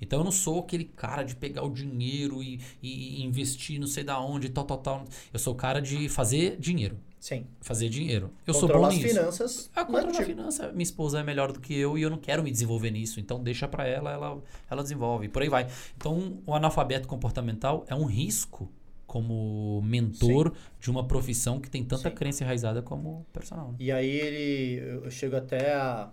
Então 0.00 0.20
eu 0.20 0.24
não 0.24 0.32
sou 0.32 0.60
aquele 0.60 0.84
cara 0.84 1.22
de 1.22 1.34
pegar 1.36 1.62
o 1.64 1.70
dinheiro 1.70 2.42
e, 2.42 2.60
e 2.82 3.22
investir 3.22 3.78
não 3.80 3.86
sei 3.86 4.04
da 4.04 4.20
onde, 4.20 4.48
tal, 4.48 4.64
tal, 4.64 4.78
tal. 4.78 5.04
Eu 5.32 5.38
sou 5.38 5.52
o 5.54 5.56
cara 5.56 5.80
de 5.80 6.08
fazer 6.08 6.56
dinheiro. 6.58 6.98
Sim. 7.20 7.46
Fazer 7.60 7.88
dinheiro. 7.88 8.30
Eu 8.46 8.54
sou 8.54 8.68
bom 8.68 8.84
as 8.86 8.94
nisso. 8.94 9.08
finanças. 9.08 9.70
A 9.74 9.80
não 9.84 9.98
é 9.98 10.02
controlar 10.02 10.22
a 10.22 10.26
finança, 10.26 10.72
minha 10.72 10.82
esposa 10.82 11.18
é 11.18 11.22
melhor 11.24 11.50
do 11.52 11.60
que 11.60 11.74
eu 11.74 11.98
e 11.98 12.02
eu 12.02 12.10
não 12.10 12.18
quero 12.18 12.42
me 12.42 12.50
desenvolver 12.50 12.90
nisso. 12.90 13.18
Então 13.18 13.42
deixa 13.42 13.66
pra 13.66 13.86
ela, 13.86 14.12
ela, 14.12 14.42
ela 14.70 14.82
desenvolve. 14.82 15.28
Por 15.28 15.42
aí 15.42 15.48
vai. 15.48 15.66
Então 15.96 16.38
o 16.46 16.54
analfabeto 16.54 17.08
comportamental 17.08 17.84
é 17.88 17.94
um 17.94 18.04
risco 18.04 18.70
como 19.06 19.80
mentor 19.82 20.52
de 20.78 20.90
uma 20.90 21.02
profissão 21.08 21.58
que 21.58 21.70
tem 21.70 21.82
tanta 21.82 22.10
Sim. 22.10 22.14
crença 22.14 22.44
enraizada 22.44 22.82
como 22.82 23.26
personal. 23.32 23.68
né? 23.72 23.76
E 23.80 23.90
aí 23.90 24.08
ele. 24.08 25.00
Eu 25.04 25.10
chego 25.10 25.34
até 25.34 25.74
a, 25.74 26.10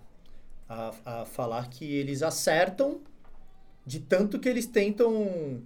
a, 0.67 0.93
a 1.05 1.25
falar 1.25 1.69
que 1.69 1.85
eles 1.85 2.23
acertam 2.23 3.01
de 3.85 3.99
tanto 3.99 4.39
que 4.39 4.49
eles 4.49 4.65
tentam 4.65 5.61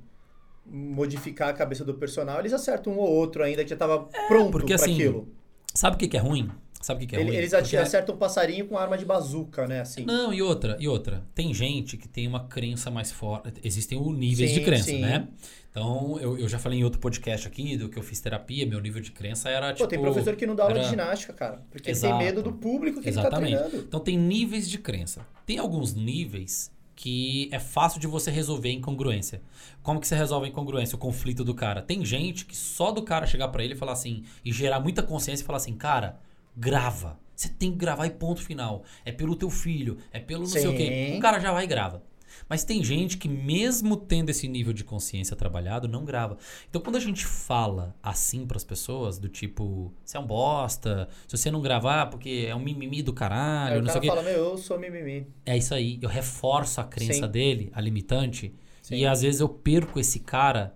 modificar 0.65 1.49
a 1.49 1.53
cabeça 1.53 1.84
do 1.84 1.93
personal, 1.95 2.39
eles 2.39 2.53
acertam 2.53 2.93
um 2.93 2.97
ou 2.97 3.08
outro 3.10 3.43
ainda 3.43 3.63
que 3.63 3.69
já 3.69 3.75
tava 3.75 4.08
pronto 4.27 4.49
É, 4.49 4.51
porque, 4.51 4.73
para 4.75 4.84
assim, 4.84 4.93
aquilo. 4.93 5.27
Sabe 5.73 5.95
o 5.95 5.99
que, 5.99 6.08
que 6.08 6.17
é 6.17 6.19
ruim? 6.19 6.49
Sabe 6.82 6.97
o 6.97 7.01
que, 7.01 7.08
que 7.08 7.15
é 7.15 7.19
Ele- 7.19 7.29
ruim? 7.29 7.38
eles 7.38 7.51
Porque 7.51 7.75
é- 7.75 7.82
acertam 7.82 8.15
um 8.15 8.17
passarinho 8.17 8.65
com 8.67 8.77
arma 8.77 8.97
de 8.97 9.03
bazuca, 9.05 9.67
né? 9.67 9.82
Assim. 9.82 10.05
Não, 10.05 10.34
e 10.34 10.41
outra, 10.41 10.77
e 10.79 10.88
outra. 10.88 11.23
Tem 11.36 11.53
gente 11.53 11.97
que 11.97 12.08
tem 12.08 12.25
uma 12.27 12.45
crença 12.45 12.89
mais 12.89 13.12
forte. 13.12 13.51
Existem 13.63 13.99
níveis 14.13 14.51
Sim, 14.51 14.60
de 14.60 14.65
crença, 14.65 14.84
sim. 14.86 14.99
né? 15.01 15.27
Então, 15.71 16.17
eu, 16.21 16.38
eu 16.38 16.47
já 16.47 16.58
falei 16.58 16.79
em 16.79 16.84
outro 16.84 16.99
podcast 16.99 17.47
aqui 17.47 17.75
do 17.77 17.89
que 17.89 17.97
eu 17.99 18.03
fiz 18.03 18.19
terapia, 18.21 18.65
meu 18.65 18.79
nível 18.79 19.01
de 19.01 19.12
crença 19.12 19.49
era 19.49 19.67
Pô, 19.69 19.73
tipo. 19.73 19.88
tem 19.89 19.99
professor 20.01 20.36
que 20.36 20.47
não 20.47 20.55
dá 20.55 20.63
aula 20.63 20.75
era- 20.75 20.84
de 20.84 20.89
ginástica, 20.89 21.34
cara. 21.34 21.62
Porque 21.69 21.89
ele 21.89 21.97
Exato. 21.97 22.17
tem 22.17 22.25
medo 22.25 22.41
do 22.41 22.53
público 22.53 23.01
que 23.01 23.10
Exatamente. 23.10 23.51
ele 23.53 23.55
tá 23.58 23.63
treinando. 23.65 23.86
Então 23.88 23.99
tem 23.99 24.17
níveis 24.17 24.69
de 24.69 24.77
crença. 24.77 25.25
Tem 25.45 25.58
alguns 25.58 25.93
níveis 25.93 26.71
que 26.99 27.47
é 27.53 27.59
fácil 27.59 27.97
de 27.97 28.07
você 28.07 28.29
resolver 28.29 28.73
incongruência. 28.73 29.41
Como 29.81 30.01
que 30.01 30.07
você 30.07 30.17
resolve 30.17 30.47
a 30.47 30.49
incongruência, 30.49 30.97
o 30.97 30.99
conflito 30.99 31.45
do 31.45 31.55
cara? 31.55 31.81
Tem 31.81 32.03
gente 32.03 32.45
que 32.45 32.53
só 32.53 32.91
do 32.91 33.03
cara 33.03 33.25
chegar 33.25 33.47
pra 33.47 33.63
ele 33.63 33.73
e 33.73 33.77
falar 33.77 33.93
assim, 33.93 34.25
e 34.43 34.51
gerar 34.51 34.81
muita 34.81 35.01
consciência 35.01 35.41
e 35.41 35.45
falar 35.45 35.59
assim, 35.59 35.77
cara, 35.77 36.19
grava. 36.57 37.17
Você 37.33 37.47
tem 37.47 37.71
que 37.71 37.77
gravar 37.77 38.05
e 38.05 38.09
ponto 38.09 38.41
final. 38.41 38.83
É 39.05 39.13
pelo 39.13 39.33
teu 39.33 39.49
filho, 39.49 39.97
é 40.12 40.19
pelo 40.19 40.41
não 40.41 40.49
sei 40.49 40.67
o 40.67 40.75
quê. 40.75 41.12
Sim. 41.13 41.17
O 41.17 41.21
cara 41.21 41.39
já 41.39 41.53
vai 41.53 41.63
e 41.63 41.67
grava. 41.67 42.03
Mas 42.49 42.63
tem 42.63 42.83
gente 42.83 43.17
que, 43.17 43.29
mesmo 43.29 43.95
tendo 43.95 44.29
esse 44.29 44.47
nível 44.47 44.73
de 44.73 44.83
consciência 44.83 45.35
trabalhado, 45.35 45.88
não 45.88 46.03
grava. 46.03 46.38
Então, 46.67 46.81
quando 46.81 46.95
a 46.95 46.99
gente 46.99 47.25
fala 47.25 47.95
assim 48.01 48.45
pras 48.47 48.63
pessoas, 48.63 49.19
do 49.19 49.29
tipo, 49.29 49.93
você 50.03 50.17
é 50.17 50.19
um 50.19 50.25
bosta, 50.25 51.07
se 51.27 51.38
você 51.38 51.51
não 51.51 51.62
gravar, 51.62 52.07
porque 52.07 52.45
é 52.47 52.55
um 52.55 52.59
mimimi 52.59 53.03
do 53.03 53.13
caralho, 53.13 53.79
o 53.79 53.81
não 53.83 53.89
sei 53.91 53.99
o 53.99 54.01
quê. 54.01 54.07
fala, 54.07 54.23
meu, 54.23 54.33
eu 54.33 54.57
sou 54.57 54.79
mimimi. 54.79 55.27
É 55.45 55.55
isso 55.55 55.75
aí. 55.75 55.99
Eu 56.01 56.09
reforço 56.09 56.81
a 56.81 56.83
crença 56.83 57.25
Sim. 57.27 57.31
dele, 57.31 57.69
a 57.73 57.79
limitante, 57.79 58.53
Sim. 58.81 58.95
e 58.95 59.05
às 59.05 59.21
vezes 59.21 59.39
eu 59.39 59.47
perco 59.47 59.99
esse 59.99 60.19
cara 60.19 60.75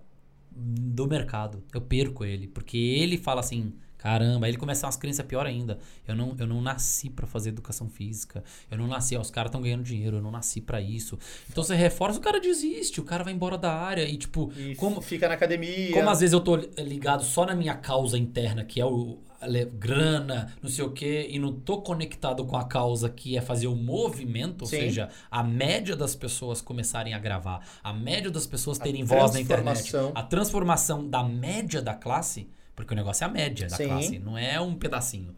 do 0.56 1.08
mercado. 1.08 1.64
Eu 1.74 1.80
perco 1.80 2.24
ele. 2.24 2.46
Porque 2.46 2.76
ele 2.76 3.18
fala 3.18 3.40
assim. 3.40 3.74
Caramba, 4.04 4.44
aí 4.44 4.50
ele 4.50 4.58
começa 4.58 4.86
umas 4.86 4.98
crenças 4.98 5.24
pior 5.24 5.46
ainda. 5.46 5.78
Eu 6.06 6.14
não, 6.14 6.36
eu 6.38 6.46
não 6.46 6.60
nasci 6.60 7.08
pra 7.08 7.26
fazer 7.26 7.48
educação 7.48 7.88
física. 7.88 8.44
Eu 8.70 8.76
não 8.76 8.86
nasci, 8.86 9.16
ó, 9.16 9.20
os 9.22 9.30
caras 9.30 9.48
estão 9.48 9.62
ganhando 9.62 9.82
dinheiro, 9.82 10.18
eu 10.18 10.22
não 10.22 10.30
nasci 10.30 10.60
pra 10.60 10.78
isso. 10.78 11.18
Então 11.50 11.64
você 11.64 11.74
reforça, 11.74 12.18
o 12.18 12.22
cara 12.22 12.38
desiste, 12.38 13.00
o 13.00 13.04
cara 13.04 13.24
vai 13.24 13.32
embora 13.32 13.56
da 13.56 13.72
área 13.72 14.06
e 14.06 14.18
tipo, 14.18 14.52
E 14.58 14.74
como, 14.74 15.00
fica 15.00 15.26
na 15.26 15.32
academia. 15.32 15.90
como 15.94 16.10
às 16.10 16.20
vezes 16.20 16.34
eu 16.34 16.40
tô 16.40 16.54
ligado 16.54 17.24
só 17.24 17.46
na 17.46 17.54
minha 17.54 17.74
causa 17.76 18.18
interna, 18.18 18.62
que 18.62 18.78
é 18.78 18.84
o 18.84 19.16
a 19.40 19.46
grana, 19.64 20.52
não 20.62 20.70
sei 20.70 20.84
o 20.84 20.90
quê, 20.90 21.26
e 21.30 21.38
não 21.38 21.52
tô 21.52 21.80
conectado 21.80 22.44
com 22.44 22.56
a 22.56 22.64
causa 22.64 23.08
que 23.10 23.36
é 23.38 23.40
fazer 23.40 23.66
o 23.68 23.74
movimento, 23.76 24.62
ou 24.62 24.66
Sim. 24.66 24.80
seja, 24.80 25.08
a 25.30 25.42
média 25.42 25.96
das 25.96 26.14
pessoas 26.14 26.60
começarem 26.60 27.12
a 27.14 27.18
gravar, 27.18 27.66
a 27.82 27.92
média 27.92 28.30
das 28.30 28.46
pessoas 28.46 28.78
A 28.80 28.84
terem 28.84 29.02
voz 29.04 29.32
na 29.32 29.40
internet, 29.40 29.92
a 30.14 30.22
transformação 30.22 31.08
da 31.08 31.22
média 31.22 31.82
da 31.82 31.94
classe, 31.94 32.48
porque 32.74 32.92
o 32.92 32.96
negócio 32.96 33.24
é 33.24 33.26
a 33.26 33.30
média 33.30 33.68
da 33.68 33.76
Sim. 33.76 33.86
classe, 33.88 34.18
não 34.18 34.36
é 34.36 34.60
um 34.60 34.74
pedacinho. 34.74 35.34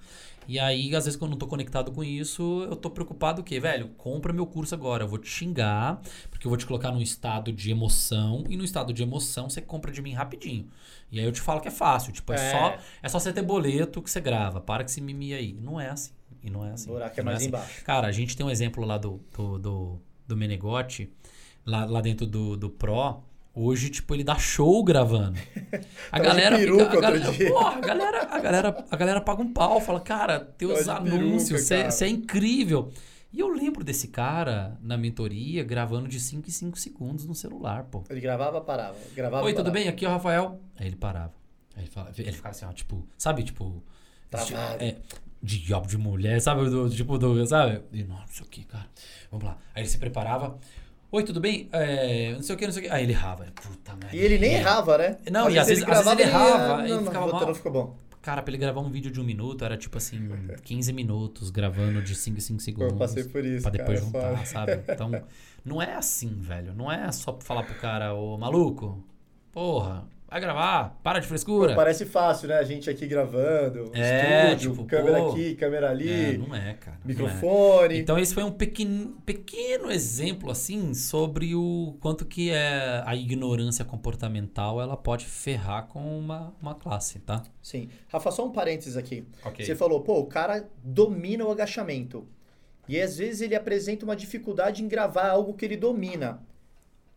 E 0.49 0.61
aí, 0.61 0.94
às 0.94 1.05
vezes, 1.05 1.18
quando 1.18 1.31
eu 1.31 1.33
não 1.33 1.38
tô 1.38 1.49
conectado 1.49 1.90
com 1.90 2.05
isso, 2.05 2.64
eu 2.70 2.77
tô 2.77 2.88
preocupado 2.88 3.40
o 3.40 3.44
quê? 3.44 3.59
Velho, 3.59 3.88
compra 3.96 4.33
meu 4.33 4.46
curso 4.46 4.77
agora. 4.77 5.03
Eu 5.03 5.09
vou 5.09 5.18
te 5.18 5.29
xingar, 5.29 6.01
porque 6.31 6.46
eu 6.46 6.49
vou 6.49 6.57
te 6.57 6.64
colocar 6.64 6.92
num 6.92 7.03
estado 7.03 7.51
de 7.51 7.68
emoção. 7.72 8.44
E 8.49 8.57
no 8.57 8.62
estado 8.62 8.92
de 8.92 9.03
emoção, 9.03 9.51
você 9.51 9.61
compra 9.61 9.90
de 9.90 10.01
mim 10.01 10.12
rapidinho. 10.12 10.68
E 11.11 11.18
aí 11.18 11.25
eu 11.27 11.33
te 11.33 11.40
falo 11.40 11.61
que 11.61 11.66
é 11.66 11.70
fácil. 11.72 12.12
Tipo, 12.12 12.33
é, 12.33 12.37
É. 12.37 12.51
só 12.53 12.79
é 13.03 13.09
só 13.09 13.18
você 13.18 13.33
ter 13.33 13.42
boleto 13.42 14.01
que 14.01 14.09
você 14.09 14.20
grava. 14.20 14.61
Para 14.61 14.85
que 14.85 14.90
se 14.92 15.01
mimir 15.01 15.37
aí. 15.37 15.53
Não 15.53 15.81
é 15.81 15.90
assim. 15.90 16.12
E 16.41 16.49
não 16.49 16.64
é 16.64 16.70
assim. 16.70 16.91
O 16.91 16.93
buraco 16.93 17.14
é 17.18 17.22
não 17.24 17.24
mais 17.24 17.39
assim. 17.39 17.49
embaixo. 17.49 17.84
Cara, 17.84 18.07
a 18.07 18.12
gente 18.12 18.37
tem 18.37 18.47
um 18.47 18.51
exemplo 18.51 18.84
lá 18.84 18.99
do, 18.99 19.20
do, 19.37 19.59
do, 19.59 20.01
do 20.28 20.37
Menegote, 20.37 21.11
lá, 21.64 21.84
lá 21.87 22.01
dentro 22.01 22.24
do, 22.24 22.57
do 22.57 22.70
Pro. 22.70 23.20
Hoje, 23.59 23.88
tipo, 23.88 24.14
ele 24.14 24.22
dá 24.22 24.36
show 24.36 24.84
gravando. 24.84 25.38
A 26.12 26.18
de 26.18 26.26
galera 26.26 26.59
peruca. 26.59 26.98
A 26.98 27.00
galera, 27.00 27.32
porra, 27.32 27.70
a 27.70 27.80
galera, 27.80 28.22
a, 28.30 28.38
galera, 28.38 28.84
a 28.90 28.96
galera 28.96 29.20
paga 29.22 29.42
um 29.42 29.50
pau, 29.50 29.80
fala, 29.80 29.98
cara, 29.98 30.40
teus 30.40 30.84
peruca, 30.84 30.92
anúncios, 30.92 31.62
você 31.62 32.04
é 32.04 32.09
incrível. 32.09 32.92
E 33.32 33.40
eu 33.40 33.48
lembro 33.48 33.82
desse 33.82 34.09
cara 34.09 34.78
na 34.82 34.98
mentoria 34.98 35.64
gravando 35.64 36.07
de 36.07 36.20
5 36.20 36.46
em 36.46 36.52
5 36.52 36.78
segundos 36.78 37.24
no 37.24 37.34
celular, 37.34 37.84
pô. 37.84 38.04
Ele 38.11 38.20
gravava, 38.20 38.61
parava. 38.61 38.96
Gravava, 39.14 39.44
Oi, 39.46 39.52
tudo 39.52 39.64
parava. 39.64 39.78
bem? 39.78 39.88
Aqui 39.88 40.04
é 40.04 40.09
o 40.09 40.12
Rafael. 40.12 40.61
Aí 40.78 40.86
ele 40.86 40.96
parava. 40.96 41.32
Aí 41.74 41.84
ele, 41.84 41.90
falava, 41.90 42.12
ele 42.18 42.32
ficava 42.32 42.54
assim, 42.54 42.66
ó, 42.66 42.72
tipo, 42.72 43.07
sabe, 43.16 43.42
tipo. 43.42 43.82
Travado. 44.30 44.84
É, 44.84 44.96
de 45.42 45.59
job 45.61 45.86
de 45.86 45.96
mulher, 45.96 46.40
sabe? 46.40 46.68
Do, 46.68 46.90
tipo, 46.90 47.16
do, 47.16 47.46
sabe? 47.46 47.82
E, 47.92 48.04
não, 48.04 48.16
não 48.16 48.26
sei 48.28 48.44
o 48.44 48.48
que, 48.48 48.64
cara. 48.64 48.86
Vamos 49.30 49.46
lá. 49.46 49.57
Aí 49.74 49.82
ele 49.82 49.88
se 49.88 49.98
preparava. 49.98 50.59
Oi, 51.17 51.23
tudo 51.25 51.41
bem? 51.41 51.67
É, 51.73 52.33
não 52.35 52.43
sei 52.43 52.55
o 52.55 52.59
que, 52.59 52.67
não 52.67 52.73
sei 52.75 52.83
o 52.83 52.87
que. 52.87 52.93
Aí 52.93 53.03
ele 53.05 53.12
errava. 53.12 53.47
Puta 53.55 53.93
merda. 53.97 54.14
E 54.14 54.19
ele 54.21 54.37
nem 54.37 54.55
é. 54.55 54.59
errava, 54.59 54.99
né? 54.99 55.17
Não, 55.31 55.49
e 55.49 55.59
às 55.59 55.67
vezes- 55.67 55.83
às 55.83 55.89
vezes 56.05 56.12
ele 56.12 56.23
errava, 56.25 56.83
aí 56.83 56.91
Não, 56.91 56.97
não, 56.99 57.05
ficava 57.07 57.33
mal. 57.33 57.47
não 57.47 57.55
ficou 57.55 57.73
bom. 57.73 57.97
Cara, 58.21 58.43
pra 58.43 58.51
ele 58.51 58.59
gravar 58.59 58.83
um 58.83 58.91
vídeo 58.91 59.11
de 59.11 59.19
um 59.19 59.25
minuto, 59.25 59.64
era 59.64 59.79
tipo 59.79 59.97
assim, 59.97 60.29
15 60.62 60.93
minutos, 60.93 61.49
gravando 61.49 62.03
de 62.03 62.14
5 62.14 62.37
em 62.37 62.41
5 62.41 62.61
segundos. 62.61 62.93
Eu 62.93 62.99
passei 62.99 63.25
por 63.25 63.43
isso, 63.43 63.62
Pra 63.62 63.71
depois 63.71 63.99
cara, 63.99 64.05
juntar, 64.12 64.31
foda. 64.37 64.45
sabe? 64.45 64.83
Então, 64.93 65.11
não 65.64 65.81
é 65.81 65.95
assim, 65.95 66.37
velho. 66.39 66.75
Não 66.75 66.93
é 66.93 67.11
só 67.12 67.39
falar 67.41 67.62
pro 67.62 67.77
cara, 67.77 68.12
ô 68.12 68.37
maluco, 68.37 69.03
porra, 69.53 70.05
vai 70.37 70.41
gravar, 70.41 70.99
para 71.03 71.18
de 71.18 71.26
frescura. 71.26 71.70
Pô, 71.70 71.76
parece 71.76 72.05
fácil, 72.05 72.49
né? 72.49 72.59
A 72.59 72.62
gente 72.62 72.91
aqui 72.91 73.07
gravando, 73.07 73.91
É, 73.95 74.53
estúdio, 74.53 74.72
tipo, 74.72 74.84
câmera 74.84 75.18
pô. 75.18 75.30
aqui, 75.30 75.55
câmera 75.55 75.91
ali, 75.91 76.34
É, 76.34 76.39
não 76.39 76.55
é, 76.55 76.74
cara. 76.74 76.99
é. 77.03 77.09
microfone. 77.09 77.99
Então 77.99 78.18
esse 78.18 78.34
foi 78.34 78.43
um 78.43 78.51
pequeno, 78.51 79.16
pequeno 79.24 79.91
exemplo 79.91 80.51
assim 80.51 80.93
sobre 80.95 81.55
o 81.55 81.97
quanto 82.01 82.24
que 82.26 82.51
é 82.51 83.03
a 83.07 83.16
ignorância 83.16 83.84
comportamental 83.84 84.80
ela 84.80 84.97
pode 84.97 85.24
ferrar 85.24 85.87
com 85.87 86.18
uma, 86.18 86.55
uma 86.61 86.74
classe, 86.74 87.18
tá? 87.20 87.43
Sim. 87.62 87.89
Rafa, 88.09 88.30
só 88.30 88.47
um 88.47 88.53
parênteses 88.53 88.97
aqui. 88.97 89.24
Ok. 89.45 89.64
Você 89.64 89.74
falou, 89.74 90.01
pô, 90.03 90.18
o 90.20 90.26
cara 90.26 90.68
domina 90.84 91.45
o 91.45 91.51
agachamento. 91.51 92.26
E 92.89 93.01
às 93.01 93.16
vezes 93.16 93.41
ele 93.41 93.55
apresenta 93.57 94.05
uma 94.05 94.14
dificuldade 94.14 94.82
em 94.84 94.87
gravar 94.89 95.30
algo 95.30 95.55
que 95.55 95.64
ele 95.64 95.76
domina. 95.76 96.41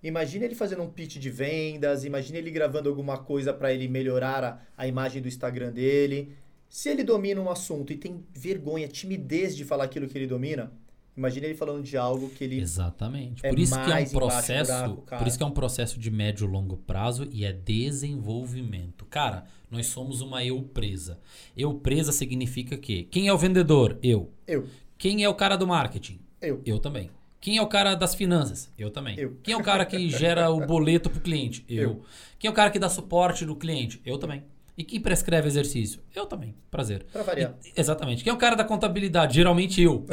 Imagina 0.01 0.45
ele 0.45 0.55
fazendo 0.55 0.81
um 0.81 0.89
pitch 0.89 1.17
de 1.17 1.29
vendas, 1.29 2.05
imagina 2.05 2.37
ele 2.37 2.51
gravando 2.51 2.87
alguma 2.87 3.17
coisa 3.17 3.53
para 3.53 3.73
ele 3.73 3.87
melhorar 3.87 4.43
a, 4.43 4.59
a 4.77 4.87
imagem 4.87 5.21
do 5.21 5.27
Instagram 5.27 5.71
dele. 5.71 6.33
Se 6.69 6.87
ele 6.89 7.03
domina 7.03 7.41
um 7.41 7.49
assunto 7.49 7.91
e 7.91 7.97
tem 7.97 8.23
vergonha, 8.33 8.87
timidez 8.87 9.57
de 9.57 9.65
falar 9.65 9.85
aquilo 9.85 10.07
que 10.07 10.17
ele 10.17 10.27
domina, 10.27 10.71
imagina 11.17 11.47
ele 11.47 11.55
falando 11.55 11.83
de 11.83 11.97
algo 11.97 12.29
que 12.29 12.43
ele 12.43 12.61
Exatamente. 12.61 13.45
é 13.45 13.49
Por 13.49 13.59
isso 13.59 13.73
que 13.73 13.91
é 13.91 13.95
um 13.95 14.09
processo, 14.09 14.71
buraco, 14.71 15.17
por 15.17 15.27
isso 15.27 15.37
que 15.37 15.43
é 15.43 15.47
um 15.47 15.51
processo 15.51 15.99
de 15.99 16.09
médio 16.09 16.47
e 16.47 16.51
longo 16.51 16.77
prazo 16.77 17.27
e 17.31 17.43
é 17.43 17.51
desenvolvimento. 17.51 19.05
Cara, 19.05 19.45
nós 19.69 19.87
somos 19.87 20.21
uma 20.21 20.45
eu 20.45 20.61
presa. 20.61 21.19
Eu 21.57 21.73
presa 21.73 22.13
significa 22.13 22.77
que 22.77 23.03
quem 23.03 23.27
é 23.27 23.33
o 23.33 23.37
vendedor? 23.37 23.97
Eu. 24.01 24.31
eu, 24.47 24.65
Quem 24.97 25.23
é 25.23 25.29
o 25.29 25.35
cara 25.35 25.57
do 25.57 25.67
marketing? 25.67 26.19
eu, 26.41 26.61
Eu 26.65 26.79
também. 26.79 27.09
Quem 27.41 27.57
é 27.57 27.61
o 27.61 27.67
cara 27.67 27.95
das 27.95 28.13
finanças? 28.15 28.69
Eu 28.77 28.91
também. 28.91 29.17
Eu. 29.17 29.37
Quem 29.41 29.53
é 29.53 29.57
o 29.57 29.63
cara 29.63 29.85
que 29.85 30.09
gera 30.09 30.49
o 30.49 30.65
boleto 30.65 31.09
pro 31.09 31.21
cliente? 31.21 31.63
Eu. 31.69 31.81
Eu. 31.83 32.01
Quem 32.37 32.47
é 32.47 32.51
o 32.51 32.55
cara 32.55 32.69
que 32.69 32.79
dá 32.79 32.89
suporte 32.89 33.45
no 33.45 33.55
cliente? 33.55 34.01
Eu 34.05 34.17
também. 34.17 34.43
E 34.77 34.83
quem 34.83 34.99
prescreve 35.01 35.45
exercício? 35.47 35.99
Eu 36.15 36.25
também. 36.25 36.55
Prazer. 36.71 37.05
Pra 37.11 37.21
variar. 37.21 37.53
E- 37.65 37.73
exatamente. 37.79 38.23
Quem 38.23 38.31
é 38.31 38.33
o 38.33 38.37
cara 38.37 38.55
da 38.55 38.63
contabilidade? 38.63 39.35
Geralmente 39.35 39.81
eu. 39.81 40.05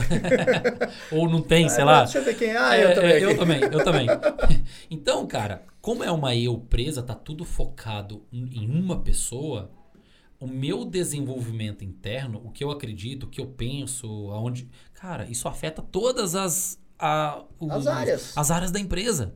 Ou 1.13 1.29
não 1.29 1.41
tem, 1.41 1.69
sei 1.69 1.83
Ah, 1.83 1.87
lá. 1.87 2.03
Deixa 2.05 2.19
eu 2.19 2.25
ver 2.25 2.37
quem 2.37 2.49
é. 2.49 2.57
Ah, 2.57 2.77
É, 2.77 2.85
eu 2.85 2.95
também. 2.95 3.11
é, 3.13 3.25
eu 3.25 3.37
também, 3.39 3.61
eu 3.61 3.85
também. 3.85 4.07
Então, 4.91 5.27
cara, 5.27 5.63
como 5.81 6.03
é 6.03 6.11
uma 6.11 6.35
eu 6.35 6.59
presa, 6.59 7.03
tá 7.03 7.15
tudo 7.15 7.45
focado 7.45 8.23
em 8.33 8.69
uma 8.69 9.01
pessoa, 9.01 9.71
o 10.41 10.47
meu 10.47 10.85
desenvolvimento 10.85 11.85
interno, 11.85 12.41
o 12.45 12.51
que 12.51 12.63
eu 12.65 12.71
acredito, 12.71 13.25
o 13.25 13.29
que 13.29 13.41
eu 13.41 13.47
penso, 13.47 14.07
aonde. 14.33 14.69
Cara, 14.95 15.27
isso 15.31 15.47
afeta 15.49 15.81
todas 15.83 16.35
as. 16.35 16.79
A- 16.99 17.45
o- 17.59 17.71
As 17.73 17.87
áreas. 17.87 18.33
As 18.37 18.51
áreas 18.51 18.71
da 18.71 18.81
empresa. 18.81 19.35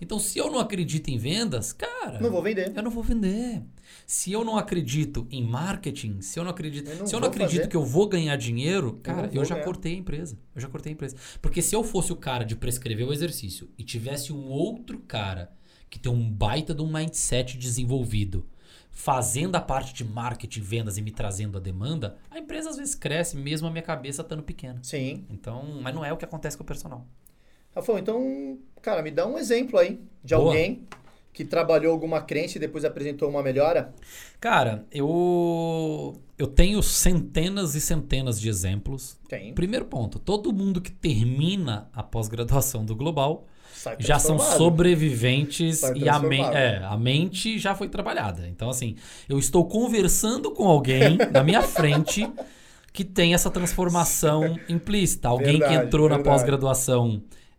Então, 0.00 0.18
se 0.18 0.36
eu 0.38 0.50
não 0.50 0.58
acredito 0.58 1.08
em 1.08 1.16
vendas, 1.18 1.72
cara. 1.72 2.18
Não 2.20 2.30
vou 2.30 2.42
vender. 2.42 2.72
Eu 2.74 2.82
não 2.82 2.90
vou 2.90 3.02
vender. 3.04 3.62
Se 4.06 4.32
eu 4.32 4.44
não 4.44 4.56
acredito 4.56 5.26
em 5.30 5.44
marketing, 5.46 6.20
se 6.20 6.38
eu 6.40 6.42
não 6.44 6.50
acredito, 6.50 6.90
Eu 6.90 6.96
não 6.96 7.06
se 7.06 7.14
eu 7.14 7.20
não 7.20 7.28
acredito 7.28 7.56
fazer. 7.58 7.68
que 7.68 7.76
eu 7.76 7.84
vou 7.84 8.08
ganhar 8.08 8.34
dinheiro, 8.36 8.98
cara, 9.02 9.26
eu, 9.28 9.34
vou 9.34 9.44
já 9.44 9.54
ganhar. 9.54 9.64
cortei 9.64 9.94
a 9.94 9.98
empresa. 9.98 10.36
Eu 10.54 10.60
já 10.60 10.68
cortei 10.68 10.92
a 10.92 10.94
empresa. 10.94 11.16
Porque 11.40 11.62
se 11.62 11.76
eu 11.76 11.84
fosse 11.84 12.12
o 12.12 12.16
cara 12.16 12.44
de 12.44 12.56
prescrever 12.56 13.06
o 13.06 13.12
exercício 13.12 13.68
e 13.78 13.84
tivesse 13.84 14.32
um 14.32 14.48
outro 14.48 14.98
cara 15.00 15.52
que 15.88 15.98
tem 16.00 16.10
um 16.10 16.28
baita 16.28 16.74
de 16.74 16.82
um 16.82 16.90
mindset 16.92 17.56
desenvolvido, 17.56 18.44
fazendo 18.92 19.56
a 19.56 19.60
parte 19.60 19.94
de 19.94 20.04
marketing, 20.04 20.60
vendas 20.60 20.98
e 20.98 21.02
me 21.02 21.10
trazendo 21.10 21.58
a 21.58 21.60
demanda, 21.60 22.16
a 22.30 22.38
empresa 22.38 22.70
às 22.70 22.76
vezes 22.76 22.94
cresce 22.94 23.36
mesmo 23.36 23.66
a 23.66 23.70
minha 23.70 23.82
cabeça 23.82 24.22
estando 24.22 24.42
pequena. 24.42 24.78
Sim. 24.82 25.24
Então, 25.30 25.80
mas 25.80 25.94
não 25.94 26.04
é 26.04 26.12
o 26.12 26.16
que 26.16 26.24
acontece 26.24 26.56
com 26.56 26.62
o 26.62 26.66
personal. 26.66 27.04
Rafael, 27.74 27.98
então, 27.98 28.58
cara, 28.82 29.02
me 29.02 29.10
dá 29.10 29.26
um 29.26 29.38
exemplo 29.38 29.78
aí 29.78 29.98
de 30.22 30.34
Boa. 30.34 30.48
alguém 30.48 30.86
que 31.32 31.44
trabalhou 31.44 31.92
alguma 31.92 32.20
crença 32.20 32.58
e 32.58 32.60
depois 32.60 32.84
apresentou 32.84 33.28
uma 33.30 33.42
melhora. 33.42 33.94
Cara, 34.38 34.86
eu 34.92 36.20
eu 36.38 36.46
tenho 36.46 36.82
centenas 36.82 37.74
e 37.74 37.80
centenas 37.80 38.38
de 38.38 38.50
exemplos. 38.50 39.18
Tem. 39.26 39.54
Primeiro 39.54 39.86
ponto, 39.86 40.18
todo 40.18 40.52
mundo 40.52 40.80
que 40.80 40.92
termina 40.92 41.88
a 41.94 42.02
pós-graduação 42.02 42.84
do 42.84 42.94
Global 42.94 43.46
já 43.98 44.18
são 44.18 44.38
sobreviventes 44.38 45.82
e 45.94 46.08
a, 46.08 46.18
transformado. 46.18 46.56
é, 46.56 46.84
a 46.84 46.96
mente 46.96 47.58
já 47.58 47.74
foi 47.74 47.88
trabalhada. 47.88 48.46
Então, 48.48 48.70
assim, 48.70 48.96
eu 49.28 49.38
estou 49.38 49.66
conversando 49.66 50.50
com 50.50 50.68
alguém 50.68 51.18
na 51.32 51.42
minha 51.42 51.62
frente 51.66 52.28
que 52.92 53.04
tem 53.04 53.34
essa 53.34 53.50
transformação 53.50 54.58
implícita. 54.68 55.28
Alguém 55.28 55.54
que 55.54 55.60
Verdade, 55.60 55.86
entrou 55.86 56.08
na 56.08 56.16
verdade. 56.16 56.28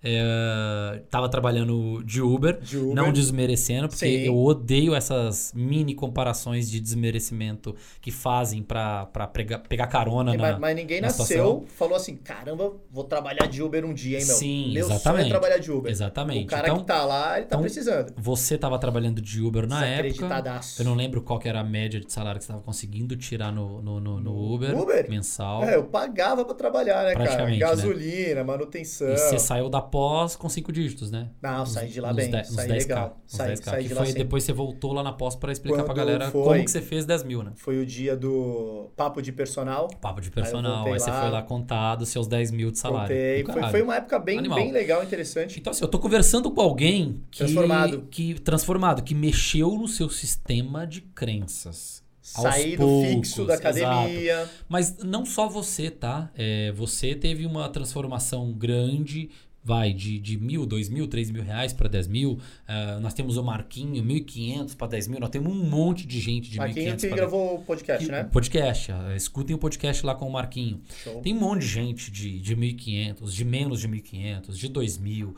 Pós-graduação 0.04 1.04
estava 1.04 1.30
trabalhando 1.30 2.04
de 2.04 2.22
Uber, 2.22 2.60
De 2.60 2.78
Uber. 2.78 2.95
não 2.95 3.12
desmerecendo, 3.12 3.88
porque 3.88 4.06
Sim. 4.06 4.26
eu 4.26 4.36
odeio 4.38 4.93
essas 4.95 5.51
mini 5.56 5.93
comparações 5.95 6.70
de 6.70 6.80
desmerecimento 6.80 7.76
que 8.01 8.12
fazem 8.12 8.62
pra, 8.62 9.06
pra 9.08 9.28
prega- 9.28 9.60
pegar 9.60 9.88
carona 9.88 10.34
É, 10.34 10.38
na, 10.38 10.43
mas, 10.51 10.60
mas 10.60 10.76
ninguém 10.76 11.01
na 11.01 11.08
nasceu, 11.08 11.26
situação. 11.26 11.66
falou 11.68 11.95
assim, 11.95 12.16
caramba, 12.16 12.74
vou 12.91 13.04
trabalhar 13.04 13.47
de 13.47 13.62
Uber 13.62 13.86
um 13.86 13.93
dia, 13.93 14.20
hein, 14.20 14.26
meu? 14.26 14.36
Sim, 14.36 14.74
meu 14.74 14.84
sonho 14.86 14.95
exatamente. 14.95 15.26
é 15.28 15.30
trabalhar 15.30 15.58
de 15.58 15.72
Uber. 15.72 15.91
Exatamente. 15.91 16.43
O 16.45 16.47
cara 16.47 16.68
Então- 16.68 16.78
que 16.80 16.86
tá 16.86 17.06
lá, 17.06 17.38
ele 17.38 17.41
tá 17.45 17.56
então, 17.56 17.62
precisando. 17.62 18.14
Você 18.18 18.56
estava 18.56 18.78
trabalhando 18.80 19.22
de 19.22 19.41
Uber 19.41 19.68
na 19.68 19.86
época. 19.86 20.43
Eu 20.80 20.86
não 20.86 20.95
lembro 20.95 21.22
qual 21.22 21.39
que 21.39 21.47
era 21.47 21.60
a 21.62 21.64
média 21.64 21.99
de 21.99 22.12
salário 22.12 22.39
que 22.39 22.45
você 22.45 22.51
estava 22.51 22.64
conseguindo 22.64 23.16
tirar 23.16 23.51
no, 23.51 23.82
no, 23.82 23.99
no, 23.99 24.20
no 24.20 24.54
Uber, 24.54 24.76
Uber? 24.78 25.10
mensal. 25.10 25.64
É, 25.64 25.76
eu 25.76 25.84
pagava 25.86 26.43
pra 26.45 26.54
trabalhar, 26.56 27.04
né, 27.06 27.14
cara? 27.14 27.45
Né? 27.45 27.58
Gasolina, 27.58 28.43
manutenção. 28.43 29.10
E 29.10 29.18
você 29.18 29.39
saiu 29.39 29.70
da 29.70 29.82
pós 29.94 30.36
com 30.36 30.50
cinco 30.50 30.72
dígitos, 30.72 31.12
né? 31.12 31.30
Não, 31.39 31.68
saí 31.68 31.88
de 31.88 32.02
lá 32.02 32.08
Nos 32.12 32.16
bem. 32.18 32.32
de- 32.32 32.48
saí 32.48 32.68
10K, 32.68 32.80
legal. 32.96 33.22
Saí, 33.28 33.50
10K, 33.52 33.64
saí 33.72 33.82
que 33.84 33.88
de 33.89 33.94
lá 33.94 34.02
foi 34.02 34.12
sim. 34.12 34.18
depois 34.18 34.44
você 34.44 34.52
voltou 34.52 34.91
lá 34.91 35.04
na 35.04 35.14
pós 35.14 35.36
para 35.36 35.52
explicar 35.52 35.84
pra 35.84 35.94
Quando 35.94 35.98
galera 35.98 36.32
foi- 36.32 36.44
como 36.44 36.66
que 36.66 36.72
você 36.72 36.82
fez 36.82 37.06
10 37.06 37.22
mil, 37.24 37.44
né? 37.44 37.52
Foi 37.56 37.78
o 37.80 37.86
dia 37.86 38.18
do 38.18 38.89
papo 38.98 39.22
de 39.22 39.32
personal. 39.32 39.88
Papo 40.02 40.20
de 40.20 40.32
personal, 40.32 40.78
voltei 40.78 40.94
aí, 40.94 41.00
você 41.00 41.12
foi 41.12 41.30
lá 41.30 41.44
contado 41.44 42.08
seus 42.08 42.26
10 42.26 42.50
mil 42.50 42.72
de 42.72 42.80
salário. 42.80 43.08
Contei. 43.46 43.62
Foi, 43.62 43.70
foi 43.70 43.82
uma 43.84 43.96
época 43.98 44.18
bem, 44.18 44.39
Animal. 44.39 44.58
bem 44.58 44.72
legal, 44.72 45.04
interessante. 45.04 45.60
Então, 45.60 45.70
assim, 45.70 45.84
eu 45.84 45.88
tô 45.88 46.00
conversando 46.00 46.50
com 46.50 46.60
alguém 46.62 47.22
que. 47.30 47.38
Transformado. 47.39 48.08
Que, 48.10 48.34
transformado, 48.39 49.04
que 49.04 49.14
mexeu 49.14 49.76
no 49.78 49.88
seu 49.88 50.10
sistema 50.10 50.88
de 50.88 51.02
crenças. 51.02 52.02
Saí 52.26 52.78
do 52.78 52.86
poucos, 52.86 53.10
fixo 53.10 53.46
da 53.46 53.56
academia. 53.56 54.50
Mas 54.70 54.98
não 55.04 55.26
só 55.26 55.50
você, 55.50 55.91
tá? 55.91 56.32
É, 56.34 56.72
você 56.72 57.14
teve 57.14 57.46
uma 57.46 57.68
transformação 57.68 58.54
grande, 58.54 59.30
vai, 59.64 59.93
de, 59.93 60.20
de 60.20 60.38
mil, 60.38 60.66
dois 60.66 60.89
mil, 60.89 61.07
três 61.07 61.32
mil 61.32 61.41
reais 61.41 61.72
para 61.72 61.88
10 61.88 62.07
mil. 62.07 62.38
Ah, 62.68 62.99
nós 63.01 63.14
temos 63.14 63.38
o 63.38 63.43
Marquinho, 63.43 64.03
1.500 64.03 64.76
para 64.76 64.88
10 64.88 65.07
mil. 65.07 65.20
Nós 65.20 65.30
temos 65.30 65.51
um 65.53 65.64
monte 65.70 66.05
de 66.05 66.20
gente 66.20 66.49
de 66.49 66.57
1.500 66.57 66.59
Marquinho 66.59 66.97
que 66.97 67.07
pra 67.07 67.16
gravou 67.18 67.55
o 67.55 67.59
podcast, 67.64 68.05
que- 68.05 68.11
né? 68.11 68.24
Podcast. 68.26 68.91
ah, 68.91 69.16
Escutem 69.16 69.55
o 69.55 69.59
podcast 69.59 70.05
lá 70.05 70.14
com 70.16 70.28
o 70.28 70.32
Marquinho. 70.32 70.82
Show. 71.03 71.22
Tem 71.22 71.34
um 71.34 71.39
monte 71.39 71.61
de 71.61 71.68
gente 71.68 72.11
de, 72.11 72.39
de 72.39 72.55
1.500, 72.55 73.32
de 73.32 73.45
menos 73.45 73.80
de 73.80 73.88
1.500, 73.88 74.53
de 74.57 74.70
2.000 74.70 75.34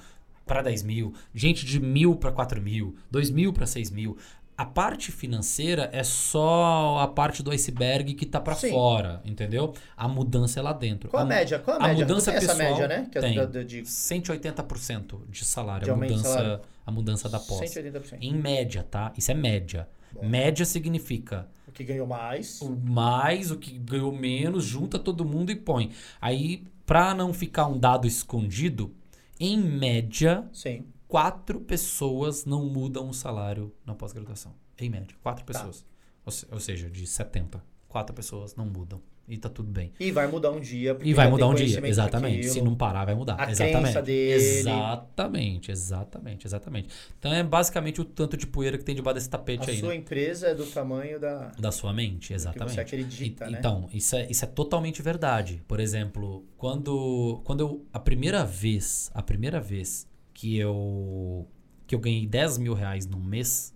para 0.45 0.61
10 0.61 0.83
mil, 0.83 1.13
gente 1.33 1.65
de 1.65 1.79
1.000 1.79 2.17
para 2.17 2.31
4 2.31 2.61
mil, 2.61 2.95
2.000 3.11 3.51
para 3.51 3.65
6 3.65 3.89
mil. 3.91 4.15
A 4.57 4.65
parte 4.65 5.11
financeira 5.11 5.89
é 5.91 6.01
só 6.01 6.99
a 6.99 7.07
parte 7.09 7.43
do 7.43 7.51
iceberg 7.51 8.13
que 8.13 8.25
tá 8.25 8.39
para 8.39 8.55
fora, 8.55 9.21
entendeu? 9.25 9.73
A 9.97 10.07
mudança 10.07 10.59
é 10.59 10.63
lá 10.63 10.71
dentro. 10.71 11.09
Qual 11.09 11.21
a 11.23 11.25
média? 11.25 11.59
Qual 11.59 11.75
a 11.77 11.83
a 11.83 11.87
média? 11.89 12.05
mudança 12.05 12.31
tem 12.31 12.37
essa 12.37 12.55
pessoal 12.55 12.69
média, 12.71 12.87
né? 12.87 13.07
Que 13.11 13.17
é 13.17 13.21
tem. 13.21 13.65
de 13.65 13.81
180% 13.81 15.19
de 15.29 15.43
salário, 15.45 15.85
De 15.85 15.91
a 15.91 15.95
mudança, 15.95 16.23
salário. 16.23 16.61
a 16.85 16.91
mudança 16.91 17.27
da 17.29 17.39
pós. 17.39 17.69
180%. 17.69 18.17
Em 18.21 18.33
média, 18.33 18.83
tá? 18.83 19.11
Isso 19.17 19.31
é 19.31 19.33
média. 19.33 19.87
Média 20.23 20.65
significa 20.65 21.45
O 21.67 21.71
que 21.73 21.83
ganhou 21.83 22.07
mais. 22.07 22.61
o 22.61 22.69
mais, 22.73 23.51
o 23.51 23.57
que 23.57 23.77
ganhou 23.77 24.13
menos, 24.13 24.63
junta 24.63 24.97
todo 24.97 25.25
mundo 25.25 25.51
e 25.51 25.55
põe. 25.57 25.91
Aí, 26.21 26.63
pra 26.85 27.13
não 27.13 27.33
ficar 27.33 27.67
um 27.67 27.77
dado 27.77 28.07
escondido, 28.07 28.95
em 29.37 29.57
média, 29.57 30.45
Sim. 30.53 30.85
Quatro 31.15 31.61
pessoas 31.61 32.43
não 32.43 32.65
mudam 32.65 33.07
o 33.07 33.13
salário 33.13 33.73
na 33.85 33.95
pós-graduação. 33.95 34.53
Em 34.77 34.89
média, 34.89 35.15
quatro 35.23 35.45
Tá. 35.45 35.53
pessoas. 35.53 35.85
Ou, 36.25 36.31
se- 36.33 36.45
ou 36.51 36.59
seja, 36.59 36.89
de 36.89 37.07
70, 37.07 37.63
quatro 37.87 38.13
pessoas 38.13 38.53
não 38.53 38.65
mudam. 38.65 39.01
E 39.25 39.37
tá 39.37 39.47
tudo 39.47 39.71
bem. 39.71 39.93
E 39.97 40.11
vai 40.11 40.27
mudar 40.27 40.51
um 40.51 40.59
dia. 40.59 40.97
E 41.01 41.13
vai 41.13 41.29
mudar 41.29 41.47
um 41.47 41.53
dia, 41.55 41.79
exatamente. 41.87 42.35
daquilo. 42.35 42.53
Se 42.53 42.61
não 42.61 42.75
parar, 42.75 43.05
vai 43.05 43.15
mudar. 43.15 43.39
A 43.41 43.49
exatamente. 43.49 44.01
dele. 44.01 44.33
Exatamente, 44.43 45.71
exatamente, 45.71 46.45
exatamente. 46.45 46.89
Então 47.17 47.33
é 47.33 47.41
basicamente 47.41 48.01
o 48.01 48.05
tanto 48.05 48.35
de 48.35 48.45
poeira 48.45 48.77
que 48.77 48.83
tem 48.83 48.93
debaixo 48.93 49.15
desse 49.15 49.29
tapete 49.29 49.69
A 49.69 49.73
aí, 49.73 49.79
sua 49.79 49.89
né? 49.89 49.95
empresa 49.95 50.47
é 50.47 50.53
do 50.53 50.65
tamanho 50.65 51.17
da 51.19 51.47
Da 51.57 51.71
sua 51.71 51.93
mente, 51.93 52.27
que 52.27 52.33
exatamente. 52.33 52.73
você 52.75 52.81
acredita, 52.81 53.47
E- 53.47 53.51
né? 53.51 53.57
Então, 53.59 53.87
isso 53.93 54.15
é, 54.17 54.29
isso 54.29 54.43
é 54.43 54.47
totalmente 54.49 55.01
verdade. 55.01 55.63
Por 55.65 55.79
exemplo, 55.79 56.43
quando, 56.57 57.41
quando 57.45 57.61
eu. 57.61 57.85
A 57.93 57.99
primeira 57.99 58.43
vez, 58.45 59.09
a 59.13 59.23
primeira 59.23 59.59
vez 59.61 60.05
que 60.35 60.55
eu. 60.57 61.47
que 61.87 61.95
eu 61.95 61.99
ganhei 61.99 62.27
10 62.27 62.57
mil 62.59 62.73
reais 62.75 63.07
num 63.07 63.19
mês, 63.23 63.73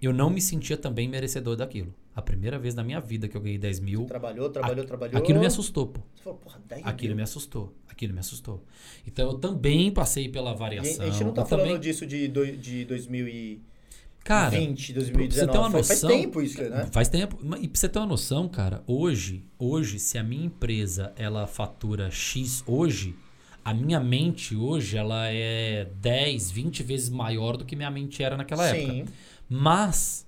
eu 0.00 0.12
não 0.14 0.30
me 0.30 0.40
sentia 0.40 0.76
também 0.78 1.06
merecedor 1.08 1.56
daquilo. 1.56 1.92
A 2.14 2.22
primeira 2.22 2.58
vez 2.58 2.74
na 2.74 2.82
minha 2.82 3.00
vida 3.00 3.28
que 3.28 3.36
eu 3.36 3.40
ganhei 3.40 3.56
10 3.58 3.80
mil, 3.80 4.04
Trabalhou, 4.04 4.50
trabalhou, 4.50 4.84
trabalhou. 4.84 5.16
aquilo 5.18 5.38
me 5.40 5.46
assustou, 5.46 5.86
pô. 5.86 6.00
Você 6.14 6.22
falou, 6.22 6.38
porra, 6.38 6.60
10 6.68 6.82
Aquilo 6.86 7.10
mil. 7.10 7.16
me 7.18 7.22
assustou. 7.22 7.74
Aquilo 7.88 8.12
me 8.14 8.20
assustou. 8.20 8.64
Então 9.06 9.30
eu 9.30 9.38
também 9.38 9.90
passei 9.92 10.28
pela 10.28 10.52
E 10.52 10.56
variação. 10.56 11.04
a 11.06 11.10
gente 11.10 11.24
não 11.24 11.32
tá 11.32 11.44
falando 11.46 11.66
também, 11.66 11.80
disso 11.80 12.04
de, 12.06 12.26
do, 12.28 12.44
de 12.56 12.84
2020, 12.84 13.62
Cara, 14.24 14.50
2019. 14.50 15.28
pra 15.28 15.30
você 15.30 15.46
ter 15.46 15.58
uma 15.58 15.70
Faz- 15.70 15.88
noção- 15.88 16.10
Faz 16.10 16.20
tempo 16.22 16.42
isso, 16.42 16.62
né? 16.62 16.88
Faz 16.92 17.08
tempo. 17.08 17.38
E 17.60 17.68
pra 17.68 17.80
você 17.80 17.88
ter 17.88 17.98
uma 18.00 18.06
noção, 18.06 18.48
cara, 18.48 18.82
hoje, 18.86 19.44
hoje, 19.58 19.98
se 19.98 20.18
a 20.18 20.22
minha 20.22 20.44
empresa 20.46 21.12
ela 21.16 21.46
fatura 21.46 22.10
X 22.10 22.62
hoje, 22.66 23.14
a 23.70 23.74
minha 23.74 24.00
mente 24.00 24.56
hoje 24.56 24.96
ela 24.96 25.28
é 25.28 25.84
10, 26.00 26.50
20 26.50 26.82
vezes 26.82 27.08
maior 27.08 27.56
do 27.56 27.64
que 27.64 27.76
minha 27.76 27.90
mente 27.90 28.20
era 28.20 28.36
naquela 28.36 28.66
época. 28.66 28.92
Sim. 28.92 29.04
Mas 29.48 30.26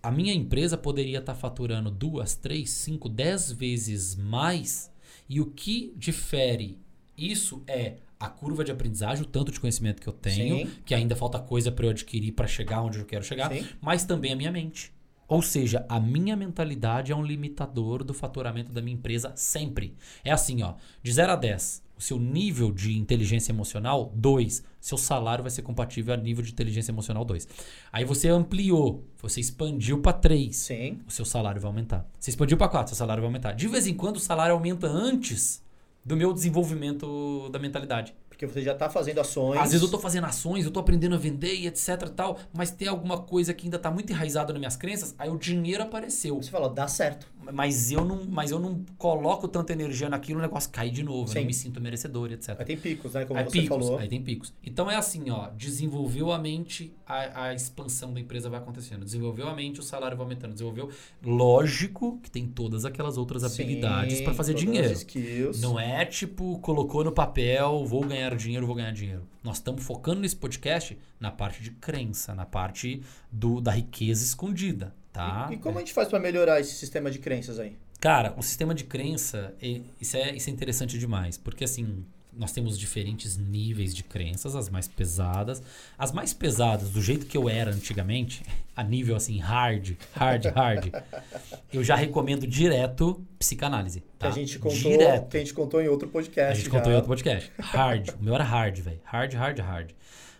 a 0.00 0.12
minha 0.12 0.32
empresa 0.32 0.78
poderia 0.78 1.18
estar 1.18 1.34
faturando 1.34 1.90
duas, 1.90 2.36
três, 2.36 2.70
cinco, 2.70 3.08
dez 3.08 3.50
vezes 3.50 4.14
mais. 4.14 4.92
E 5.28 5.40
o 5.40 5.46
que 5.46 5.92
difere 5.96 6.78
isso 7.16 7.64
é 7.66 7.96
a 8.18 8.28
curva 8.28 8.62
de 8.62 8.70
aprendizagem, 8.70 9.24
o 9.24 9.26
tanto 9.26 9.50
de 9.50 9.58
conhecimento 9.58 10.00
que 10.00 10.08
eu 10.08 10.12
tenho, 10.12 10.68
Sim. 10.68 10.72
que 10.86 10.94
ainda 10.94 11.16
falta 11.16 11.40
coisa 11.40 11.72
para 11.72 11.84
eu 11.84 11.90
adquirir 11.90 12.30
para 12.30 12.46
chegar 12.46 12.82
onde 12.82 13.00
eu 13.00 13.04
quero 13.04 13.24
chegar, 13.24 13.52
Sim. 13.52 13.66
mas 13.80 14.04
também 14.04 14.32
a 14.32 14.36
minha 14.36 14.52
mente. 14.52 14.92
Ou 15.26 15.42
seja, 15.42 15.84
a 15.88 15.98
minha 15.98 16.36
mentalidade 16.36 17.10
é 17.10 17.16
um 17.16 17.24
limitador 17.24 18.04
do 18.04 18.14
faturamento 18.14 18.72
da 18.72 18.80
minha 18.80 18.96
empresa 18.96 19.32
sempre. 19.34 19.96
É 20.24 20.30
assim, 20.30 20.62
ó, 20.62 20.74
de 21.02 21.12
0 21.12 21.32
a 21.32 21.36
10, 21.36 21.82
o 21.98 22.00
seu 22.00 22.18
nível 22.18 22.70
de 22.70 22.96
inteligência 22.96 23.50
emocional, 23.50 24.12
2. 24.14 24.62
Seu 24.80 24.96
salário 24.96 25.42
vai 25.42 25.50
ser 25.50 25.62
compatível 25.62 26.14
a 26.14 26.16
nível 26.16 26.44
de 26.44 26.52
inteligência 26.52 26.92
emocional, 26.92 27.24
2. 27.24 27.48
Aí 27.92 28.04
você 28.04 28.28
ampliou, 28.28 29.04
você 29.20 29.40
expandiu 29.40 30.00
para 30.00 30.12
3 30.12 30.56
Sim. 30.56 31.00
o 31.06 31.10
seu 31.10 31.24
salário 31.24 31.60
vai 31.60 31.68
aumentar. 31.68 32.08
Você 32.18 32.30
expandiu 32.30 32.56
para 32.56 32.68
4, 32.68 32.90
seu 32.90 32.96
salário 32.96 33.20
vai 33.20 33.28
aumentar. 33.28 33.52
De 33.52 33.66
vez 33.66 33.88
em 33.88 33.94
quando 33.94 34.16
o 34.16 34.20
salário 34.20 34.54
aumenta 34.54 34.86
antes 34.86 35.60
do 36.04 36.16
meu 36.16 36.32
desenvolvimento 36.32 37.48
da 37.50 37.58
mentalidade. 37.58 38.14
Porque 38.28 38.46
você 38.46 38.62
já 38.62 38.72
tá 38.72 38.88
fazendo 38.88 39.20
ações. 39.20 39.58
Às 39.58 39.72
vezes 39.72 39.82
eu 39.82 39.90
tô 39.90 39.98
fazendo 39.98 40.24
ações, 40.24 40.64
eu 40.64 40.70
tô 40.70 40.78
aprendendo 40.78 41.16
a 41.16 41.18
vender 41.18 41.54
e 41.56 41.66
etc 41.66 42.08
tal, 42.14 42.38
mas 42.52 42.70
tem 42.70 42.86
alguma 42.86 43.18
coisa 43.18 43.52
que 43.52 43.66
ainda 43.66 43.80
tá 43.80 43.90
muito 43.90 44.12
enraizado 44.12 44.52
nas 44.52 44.60
minhas 44.60 44.76
crenças, 44.76 45.16
aí 45.18 45.28
o 45.28 45.36
dinheiro 45.36 45.82
apareceu. 45.82 46.36
Você 46.36 46.48
fala, 46.48 46.70
dá 46.70 46.86
certo. 46.86 47.26
Mas 47.52 47.90
eu 47.90 48.04
não, 48.04 48.24
mas 48.28 48.50
eu 48.50 48.58
não 48.58 48.84
coloco 48.96 49.48
tanta 49.48 49.72
energia 49.72 50.08
naquilo, 50.08 50.38
o 50.38 50.42
negócio 50.42 50.70
cai 50.70 50.90
de 50.90 51.02
novo, 51.02 51.30
eu 51.30 51.34
não 51.34 51.46
me 51.46 51.54
sinto 51.54 51.80
merecedor 51.80 52.30
etc. 52.32 52.56
Aí 52.58 52.64
tem 52.64 52.76
picos, 52.76 53.12
né? 53.14 53.24
Como 53.24 53.38
Aí 53.38 53.44
você 53.44 53.62
picos, 53.62 53.68
falou. 53.68 53.98
aí 53.98 54.08
tem 54.08 54.22
picos. 54.22 54.52
Então 54.62 54.90
é 54.90 54.96
assim, 54.96 55.30
ó, 55.30 55.48
desenvolveu 55.50 56.32
a 56.32 56.38
mente, 56.38 56.92
a, 57.06 57.44
a 57.46 57.54
expansão 57.54 58.12
da 58.12 58.20
empresa 58.20 58.48
vai 58.50 58.60
acontecendo. 58.60 59.04
Desenvolveu 59.04 59.48
a 59.48 59.54
mente, 59.54 59.80
o 59.80 59.82
salário 59.82 60.16
vai 60.16 60.24
aumentando. 60.24 60.52
Desenvolveu, 60.52 60.90
lógico 61.24 62.18
que 62.22 62.30
tem 62.30 62.46
todas 62.46 62.84
aquelas 62.84 63.16
outras 63.16 63.44
habilidades 63.44 64.20
para 64.20 64.34
fazer 64.34 64.54
dinheiro. 64.54 64.92
skills. 64.92 65.60
Não 65.60 65.78
é 65.78 66.04
tipo, 66.04 66.58
colocou 66.58 67.04
no 67.04 67.12
papel, 67.12 67.84
vou 67.86 68.04
ganhar 68.04 68.34
dinheiro, 68.36 68.66
vou 68.66 68.74
ganhar 68.74 68.92
dinheiro. 68.92 69.26
Nós 69.42 69.56
estamos 69.56 69.82
focando 69.82 70.20
nesse 70.20 70.36
podcast 70.36 70.98
na 71.18 71.30
parte 71.30 71.62
de 71.62 71.70
crença, 71.70 72.34
na 72.34 72.44
parte 72.44 73.02
do, 73.30 73.60
da 73.60 73.72
riqueza 73.72 74.24
escondida, 74.24 74.94
tá? 75.18 75.48
E, 75.50 75.54
e 75.54 75.58
como 75.58 75.78
a 75.78 75.80
gente 75.80 75.92
faz 75.92 76.08
pra 76.08 76.18
melhorar 76.18 76.60
esse 76.60 76.74
sistema 76.74 77.10
de 77.10 77.18
crenças 77.18 77.58
aí? 77.58 77.76
Cara, 78.00 78.32
o 78.36 78.42
sistema 78.42 78.74
de 78.74 78.84
crença, 78.84 79.54
isso 80.00 80.16
é, 80.16 80.34
isso 80.34 80.48
é 80.48 80.52
interessante 80.52 80.96
demais, 80.98 81.36
porque 81.36 81.64
assim, 81.64 82.04
nós 82.32 82.52
temos 82.52 82.78
diferentes 82.78 83.36
níveis 83.36 83.92
de 83.92 84.04
crenças, 84.04 84.54
as 84.54 84.68
mais 84.70 84.86
pesadas. 84.86 85.60
As 85.98 86.12
mais 86.12 86.32
pesadas, 86.32 86.90
do 86.90 87.02
jeito 87.02 87.26
que 87.26 87.36
eu 87.36 87.48
era 87.48 87.72
antigamente, 87.72 88.44
a 88.76 88.84
nível 88.84 89.16
assim, 89.16 89.38
hard, 89.40 89.96
hard, 90.14 90.44
hard, 90.54 90.92
eu 91.72 91.82
já 91.82 91.96
recomendo 91.96 92.46
direto 92.46 93.20
psicanálise. 93.36 94.00
Que 94.00 94.06
Tá? 94.18 94.28
a 94.28 94.30
gente 94.30 94.58
contou, 94.60 94.78
Direto. 94.78 95.28
que 95.28 95.36
a 95.36 95.40
gente 95.40 95.54
contou 95.54 95.80
em 95.82 95.88
outro 95.88 96.08
podcast. 96.08 96.52
A 96.52 96.54
gente 96.54 96.66
já. 96.66 96.70
contou 96.70 96.92
em 96.92 96.94
outro 96.94 97.08
podcast. 97.08 97.50
Hard. 97.58 98.10
O 98.20 98.22
meu 98.24 98.34
era 98.36 98.44
hard, 98.44 98.78
velho. 98.78 99.00
Hard, 99.04 99.34
hard, 99.34 99.58
hard. 99.58 99.90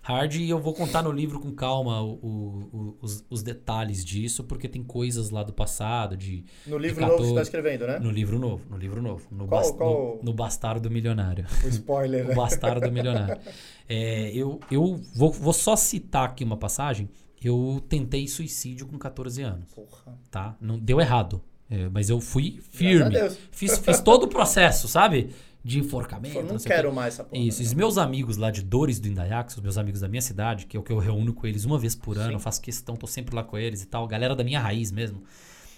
Hard 0.09 0.37
e 0.37 0.49
eu 0.49 0.59
vou 0.59 0.73
contar 0.73 1.03
no 1.03 1.13
livro 1.13 1.39
com 1.39 1.53
calma 1.53 2.01
o- 2.01 2.15
o- 2.15 2.69
o- 2.73 2.99
os, 3.03 3.23
os 3.29 3.43
detalhes 3.43 4.03
disso, 4.03 4.43
porque 4.43 4.67
tem 4.67 4.83
coisas 4.83 5.29
lá 5.29 5.43
do 5.43 5.53
passado, 5.53 6.17
de 6.17 6.45
No 6.67 6.79
livro 6.79 6.95
de 6.97 7.01
novo 7.03 7.17
que 7.19 7.23
você 7.25 7.29
14 7.29 7.35
tá 7.35 7.43
escrevendo, 7.43 7.87
né? 7.87 7.99
no 7.99 8.11
livro 8.11 8.39
novo, 8.39 8.65
no 8.71 8.79
livro 8.79 9.03
novo. 9.03 9.27
No, 9.31 9.47
Qual- 9.47 9.61
bas- 9.63 9.71
qual- 9.71 10.17
no, 10.17 10.23
no 10.23 10.33
Bastardo 10.33 10.91
Milionário. 10.91 11.45
O 11.63 11.69
spoiler, 11.69 12.25
O 12.25 12.29
né? 12.29 12.35
Bastardo 12.35 12.91
Milionário. 12.91 13.37
É, 13.91 14.31
eu 14.35 14.61
eu 14.71 15.01
vou, 15.15 15.33
vou 15.33 15.53
só 15.53 15.75
citar 15.75 16.25
aqui 16.27 16.45
uma 16.45 16.57
passagem. 16.59 17.09
Eu 17.43 17.83
tentei 17.89 18.27
suicídio 18.29 18.87
com 18.87 18.99
14 18.99 19.41
anos, 19.43 19.73
Porra. 19.75 20.19
tá? 20.31 20.57
Não, 20.61 20.79
deu 20.79 21.01
errado. 21.01 21.41
É, 21.71 21.89
mas 21.91 22.09
eu 22.11 22.19
fui 22.21 22.61
firme. 22.71 23.15
Fiz, 23.51 23.79
fiz 23.79 24.01
todo 24.01 24.25
o 24.25 24.29
processo, 24.29 24.89
sabe? 24.89 25.31
De 25.65 25.79
enforcamento. 25.81 26.35
Falou, 26.35 26.53
não 26.53 26.59
sei 26.59 26.67
o 26.67 26.71
quê. 26.71 26.77
quero 26.77 26.93
mais 26.95 27.15
essa 27.15 27.25
porra. 27.25 27.43
Isso, 27.43 27.61
e 27.63 27.65
os 27.65 27.75
meus 27.75 27.99
amigos 27.99 28.37
lá 28.37 28.51
de 28.51 28.63
Dores 28.63 28.99
do 29.01 29.09
Indaiax, 29.09 29.57
os 29.57 29.63
meus 29.63 29.77
amigos 29.77 30.01
da 30.01 30.09
minha 30.09 30.23
cidade, 30.23 30.67
que 30.67 30.77
é 30.77 30.81
o 30.81 30.83
que 30.83 30.93
eu 30.93 30.99
reúno 30.99 31.35
com 31.35 31.47
eles 31.47 31.65
uma 31.65 31.79
vez 31.79 31.95
por 31.95 32.17
ano, 32.17 32.29
Sim. 32.29 32.33
eu 32.35 32.39
faço 32.41 32.63
questão, 32.63 32.97
tô 32.97 33.07
sempre 33.07 33.35
lá 33.35 33.43
com 33.43 33.59
eles 33.59 33.83
e 33.83 33.87
tal, 33.87 34.07
galera 34.07 34.35
da 34.37 34.45
minha 34.45 34.61
raiz 34.61 34.91
mesmo. 34.93 35.23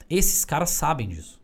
Esses 0.08 0.44
caras 0.44 0.70
sabem 0.70 1.08
disso. 1.08 1.40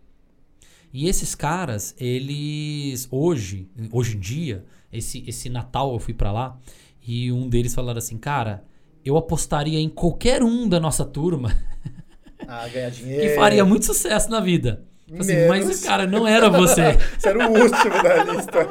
E 0.92 1.08
esses 1.08 1.34
caras, 1.34 1.94
eles 1.98 3.08
hoje, 3.10 3.68
hoje 3.90 4.16
em 4.16 4.20
dia, 4.20 4.64
esse 4.92 5.24
esse 5.26 5.48
Natal 5.48 5.92
eu 5.92 5.98
fui 5.98 6.14
pra 6.14 6.30
lá 6.30 6.58
e 7.06 7.32
um 7.32 7.48
deles 7.48 7.74
falaram 7.74 7.98
assim: 7.98 8.16
"Cara, 8.16 8.64
eu 9.04 9.16
apostaria 9.16 9.78
em 9.80 9.88
qualquer 9.88 10.42
um 10.42 10.68
da 10.68 10.78
nossa 10.80 11.04
turma 11.04 11.52
Ah, 12.46 12.68
ganhar 12.68 12.90
dinheiro. 12.92 13.22
que 13.28 13.34
faria 13.34 13.64
muito 13.64 13.84
sucesso 13.86 14.30
na 14.30 14.40
vida". 14.40 14.84
Falei 15.08 15.20
Assim, 15.20 15.48
mas 15.48 15.64
Menos. 15.66 15.80
cara, 15.84 16.06
não 16.06 16.26
era 16.26 16.50
você. 16.50 16.98
Você 17.18 17.28
era 17.28 17.48
o 17.48 17.52
último 17.52 17.70
da 18.02 18.24
lista. 18.24 18.68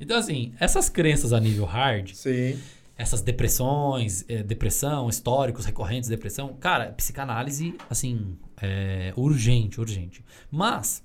Então 0.00 0.16
assim, 0.18 0.52
essas 0.58 0.88
crenças 0.88 1.32
a 1.32 1.38
nível 1.40 1.64
hard, 1.64 2.12
Sim. 2.14 2.58
essas 2.96 3.20
depressões, 3.20 4.24
eh, 4.28 4.42
depressão, 4.42 5.08
históricos 5.08 5.64
recorrentes 5.66 6.08
de 6.08 6.16
depressão, 6.16 6.54
cara, 6.58 6.86
psicanálise, 6.92 7.74
assim, 7.90 8.36
é 8.60 9.12
urgente, 9.16 9.78
urgente. 9.80 10.24
Mas, 10.50 11.02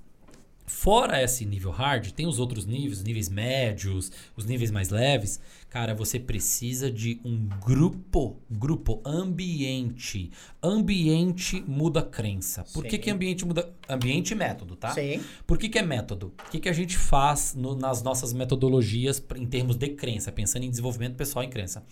fora 0.72 1.22
esse 1.22 1.46
nível 1.46 1.70
hard, 1.70 2.12
tem 2.12 2.26
os 2.26 2.40
outros 2.40 2.66
níveis, 2.66 3.04
níveis 3.04 3.30
médios, 3.30 4.12
os 4.36 4.46
níveis 4.46 4.72
mais 4.72 4.90
leves. 4.90 5.40
Cara, 5.70 5.94
você 5.94 6.20
precisa 6.20 6.90
de 6.92 7.20
um 7.24 7.48
grupo, 7.64 8.38
grupo, 8.50 9.02
ambiente. 9.06 10.32
Ambiente 10.62 11.62
muda 11.68 12.02
crença. 12.02 12.64
Por 12.74 12.84
que, 12.84 12.92
Sim. 12.92 12.98
que 13.00 13.10
ambiente 13.12 13.46
muda? 13.46 13.72
Ambiente 13.88 14.32
e 14.32 14.36
método, 14.36 14.76
tá? 14.76 14.90
Sim. 14.94 15.22
Por 15.46 15.58
que, 15.58 15.70
que 15.70 15.78
é 15.80 15.82
método? 15.82 16.34
O 16.48 16.52
que, 16.52 16.60
que 16.60 16.70
a 16.70 16.74
gente 16.74 16.98
faz 16.98 17.54
no- 17.56 17.76
nas 17.76 18.02
nossas 18.02 18.34
metodologias 18.34 19.24
em 19.36 19.46
termos 19.46 19.76
de 19.76 19.90
crença, 19.90 20.32
pensando 20.32 20.64
em 20.64 20.70
desenvolvimento 20.70 21.16
pessoal 21.16 21.44
em 21.44 21.50
crença? 21.50 21.84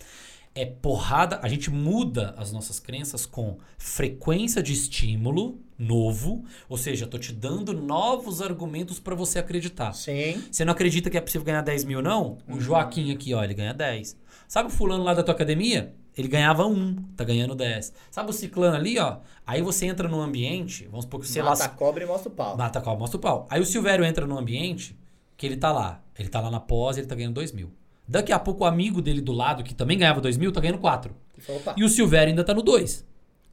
É 0.55 0.65
porrada, 0.65 1.39
a 1.41 1.47
gente 1.47 1.69
muda 1.69 2.33
as 2.37 2.51
nossas 2.51 2.79
crenças 2.79 3.25
com 3.25 3.57
frequência 3.77 4.61
de 4.61 4.73
estímulo 4.73 5.59
novo, 5.77 6.43
ou 6.67 6.77
seja, 6.77 7.07
tô 7.07 7.17
te 7.17 7.31
dando 7.31 7.71
novos 7.71 8.41
argumentos 8.41 8.99
para 8.99 9.15
você 9.15 9.39
acreditar. 9.39 9.93
Sim. 9.93 10.43
Você 10.51 10.65
não 10.65 10.73
acredita 10.73 11.09
que 11.09 11.17
é 11.17 11.21
possível 11.21 11.45
ganhar 11.45 11.61
10 11.61 11.85
mil, 11.85 12.01
não? 12.01 12.39
Uhum. 12.47 12.57
O 12.57 12.61
Joaquim 12.61 13.13
aqui, 13.13 13.33
ó, 13.33 13.41
ele 13.43 13.53
ganha 13.53 13.73
10. 13.73 14.17
Sabe 14.47 14.67
o 14.67 14.71
fulano 14.71 15.03
lá 15.03 15.13
da 15.13 15.23
tua 15.23 15.33
academia? 15.33 15.93
Ele 16.17 16.27
ganhava 16.27 16.65
1, 16.65 16.95
tá 17.15 17.23
ganhando 17.23 17.55
10. 17.55 17.93
Sabe 18.11 18.29
o 18.29 18.33
ciclano 18.33 18.75
ali, 18.75 18.99
ó? 18.99 19.19
Aí 19.47 19.61
você 19.61 19.85
entra 19.85 20.09
num 20.09 20.19
ambiente, 20.19 20.85
vamos 20.87 21.05
supor 21.05 21.21
que 21.21 21.27
você 21.27 21.41
Mata 21.41 21.59
lá 21.59 21.65
a 21.65 21.69
cobra 21.69 22.03
e 22.03 22.07
mostra 22.07 22.29
o 22.29 22.31
pau. 22.33 22.57
Mata 22.57 22.79
a 22.79 22.81
cobra, 22.81 22.99
mostra 22.99 23.17
o 23.17 23.21
pau. 23.21 23.47
Aí 23.49 23.61
o 23.61 23.65
Silvério 23.65 24.03
entra 24.03 24.27
num 24.27 24.37
ambiente 24.37 24.97
que 25.37 25.45
ele 25.45 25.55
tá 25.55 25.71
lá. 25.71 26.03
Ele 26.17 26.27
tá 26.27 26.41
lá 26.41 26.51
na 26.51 26.59
pós 26.59 26.97
e 26.97 26.99
ele 26.99 27.07
tá 27.07 27.15
ganhando 27.15 27.35
2 27.35 27.53
mil. 27.53 27.71
Daqui 28.09 28.31
a 28.31 28.39
pouco 28.39 28.63
o 28.63 28.67
amigo 28.67 29.03
dele 29.03 29.21
do 29.21 29.31
lado, 29.31 29.63
que 29.63 29.75
também 29.75 29.95
ganhava 29.95 30.19
2 30.19 30.35
mil, 30.35 30.51
tá 30.51 30.59
ganhando 30.59 30.79
4. 30.79 31.13
Ele 31.35 31.45
falou, 31.45 31.61
opa, 31.61 31.75
E 31.77 31.83
o 31.83 31.89
Silvério 31.89 32.31
ainda 32.31 32.43
tá 32.43 32.55
no 32.55 32.63
2. 32.63 33.05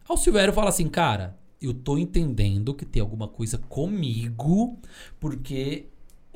Aí 0.09 0.15
o 0.15 0.17
Silvério 0.17 0.55
fala 0.55 0.71
assim, 0.71 0.89
cara, 0.89 1.37
eu 1.61 1.75
tô 1.75 1.99
entendendo 1.99 2.73
que 2.73 2.87
tem 2.87 3.03
alguma 3.03 3.29
coisa 3.29 3.59
comigo, 3.69 4.79
porque 5.21 5.85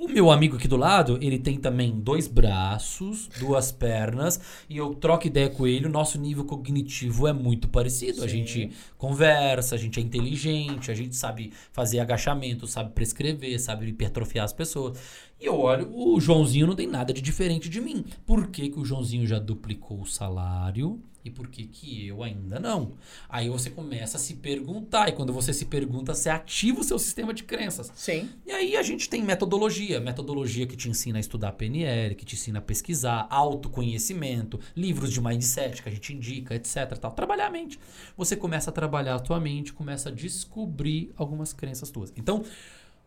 O 0.01 0.09
meu 0.09 0.31
amigo 0.31 0.57
aqui 0.57 0.67
do 0.67 0.79
lado, 0.79 1.19
ele 1.21 1.39
tem 1.39 1.59
também 1.59 2.01
dois 2.01 2.27
braços, 2.27 3.29
duas 3.39 3.71
pernas, 3.71 4.41
e 4.67 4.79
eu 4.79 4.95
troco 4.95 5.27
ideia 5.27 5.51
com 5.51 5.67
ele, 5.67 5.85
o 5.85 5.91
nosso 5.91 6.19
nível 6.19 6.43
cognitivo 6.47 7.29
é 7.29 7.35
muito 7.35 7.69
parecido. 7.69 8.25
A 8.25 8.29
Sim. 8.29 8.39
gente 8.39 8.71
conversa, 8.97 9.75
a 9.75 9.79
gente 9.79 10.01
é 10.01 10.03
inteligente, 10.03 10.91
a 10.91 10.95
gente 10.95 11.15
sabe 11.15 11.53
fazer 11.71 12.01
agachamento, 12.01 12.67
sabe 12.67 12.93
prescrever, 12.95 13.61
sabe 13.61 13.89
hipertrofiar 13.89 14.47
as 14.47 14.55
pessoas. 14.55 14.99
E 15.39 15.45
eu 15.45 15.61
olho, 15.61 15.95
o 15.95 16.19
Joãozinho 16.19 16.67
não 16.67 16.75
tem 16.75 16.87
nada 16.87 17.13
de 17.13 17.21
diferente 17.21 17.69
de 17.69 17.79
mim. 17.79 18.03
Por 18.25 18.47
que, 18.47 18.71
que 18.71 18.81
o 18.81 18.85
Joãozinho 18.87 19.27
já 19.27 19.39
duplicou 19.39 20.01
o 20.01 20.07
salário? 20.07 20.99
E 21.25 21.31
por 21.31 21.49
que, 21.49 21.65
que 21.67 22.07
eu 22.07 22.23
ainda 22.23 22.59
não? 22.59 22.95
Aí 23.29 23.49
você 23.49 23.69
começa 23.69 24.17
a 24.17 24.21
se 24.21 24.35
perguntar, 24.35 25.09
e 25.09 25.13
quando 25.13 25.33
você 25.33 25.53
se 25.53 25.67
pergunta, 25.67 26.15
você 26.15 26.31
ativa 26.31 26.81
o 26.81 26.85
seu 26.85 26.99
sistema 26.99 27.35
de 27.35 27.45
crenças. 27.45 27.93
Sim. 27.95 28.31
E 28.47 28.53
aí 28.53 28.77
a 28.77 28.83
gente 28.83 29.09
tem 29.09 29.23
metodologia, 29.23 30.01
metodologia 30.01 30.67
que 30.67 30.77
te 30.77 30.89
ensina 30.89 31.19
a 31.19 31.21
estudar 31.21 31.53
PNL, 31.53 32.15
que 32.15 32.25
te 32.25 32.35
ensina 32.35 32.59
a 32.59 32.63
pesquisar, 32.63 33.27
autoconhecimento, 33.31 34.59
livros 34.75 35.13
de 35.13 35.21
mindset 35.21 35.83
que 35.83 35.89
a 35.89 35.93
gente 35.93 36.15
indica, 36.15 36.55
etc. 36.55 36.97
Tal. 36.99 37.13
Trabalhar 37.13 37.49
a 37.49 37.51
mente. 37.51 37.79
Você 38.17 38.35
começa 38.35 38.71
a 38.71 38.73
trabalhar 38.73 39.17
a 39.17 39.21
tua 39.21 39.39
mente, 39.39 39.73
começa 39.73 40.09
a 40.09 40.13
descobrir 40.13 41.13
algumas 41.17 41.53
crenças 41.53 41.91
tuas. 41.91 42.13
Então, 42.17 42.45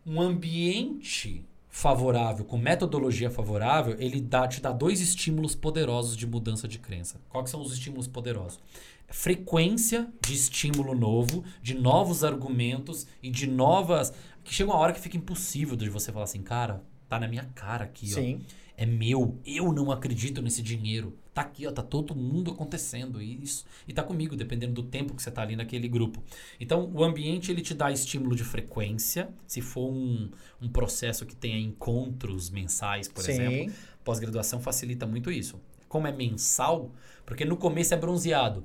um 0.06 0.20
ambiente 0.20 1.44
favorável, 1.74 2.44
com 2.44 2.56
metodologia 2.56 3.28
favorável, 3.28 3.96
ele 3.98 4.20
dá, 4.20 4.46
te 4.46 4.60
dá 4.60 4.70
dois 4.70 5.00
estímulos 5.00 5.56
poderosos 5.56 6.16
de 6.16 6.24
mudança 6.24 6.68
de 6.68 6.78
crença. 6.78 7.20
Quais 7.28 7.50
são 7.50 7.60
os 7.60 7.72
estímulos 7.72 8.06
poderosos? 8.06 8.60
Frequência 9.08 10.08
de 10.24 10.34
estímulo 10.34 10.94
novo, 10.94 11.42
de 11.60 11.74
novos 11.74 12.22
argumentos 12.22 13.08
e 13.20 13.28
de 13.28 13.48
novas. 13.48 14.14
Que 14.44 14.54
chega 14.54 14.70
uma 14.70 14.78
hora 14.78 14.92
que 14.92 15.00
fica 15.00 15.16
impossível 15.16 15.74
de 15.74 15.90
você 15.90 16.12
falar 16.12 16.26
assim, 16.26 16.42
cara, 16.42 16.80
tá 17.14 17.20
na 17.20 17.28
minha 17.28 17.44
cara 17.54 17.84
aqui, 17.84 18.08
ó. 18.12 18.14
Sim. 18.14 18.40
É 18.76 18.84
meu, 18.84 19.38
eu 19.46 19.72
não 19.72 19.92
acredito 19.92 20.42
nesse 20.42 20.60
dinheiro. 20.60 21.16
Tá 21.32 21.42
aqui, 21.42 21.66
ó, 21.66 21.70
tá 21.70 21.82
todo 21.82 22.14
mundo 22.14 22.50
acontecendo 22.50 23.22
isso 23.22 23.64
e 23.86 23.92
tá 23.92 24.02
comigo, 24.02 24.34
dependendo 24.34 24.74
do 24.74 24.82
tempo 24.82 25.14
que 25.14 25.22
você 25.22 25.30
tá 25.30 25.42
ali 25.42 25.54
naquele 25.54 25.88
grupo. 25.88 26.22
Então, 26.58 26.90
o 26.92 27.04
ambiente 27.04 27.52
ele 27.52 27.60
te 27.60 27.72
dá 27.72 27.90
estímulo 27.92 28.34
de 28.34 28.42
frequência. 28.42 29.28
Se 29.46 29.60
for 29.60 29.90
um, 29.90 30.28
um 30.60 30.68
processo 30.68 31.24
que 31.24 31.36
tenha 31.36 31.58
encontros 31.58 32.50
mensais, 32.50 33.06
por 33.06 33.22
Sim. 33.22 33.32
exemplo, 33.32 33.74
pós-graduação 34.02 34.60
facilita 34.60 35.06
muito 35.06 35.30
isso. 35.30 35.60
Como 35.88 36.08
é 36.08 36.12
mensal, 36.12 36.90
porque 37.24 37.44
no 37.44 37.56
começo 37.56 37.94
é 37.94 37.96
bronzeado. 37.96 38.64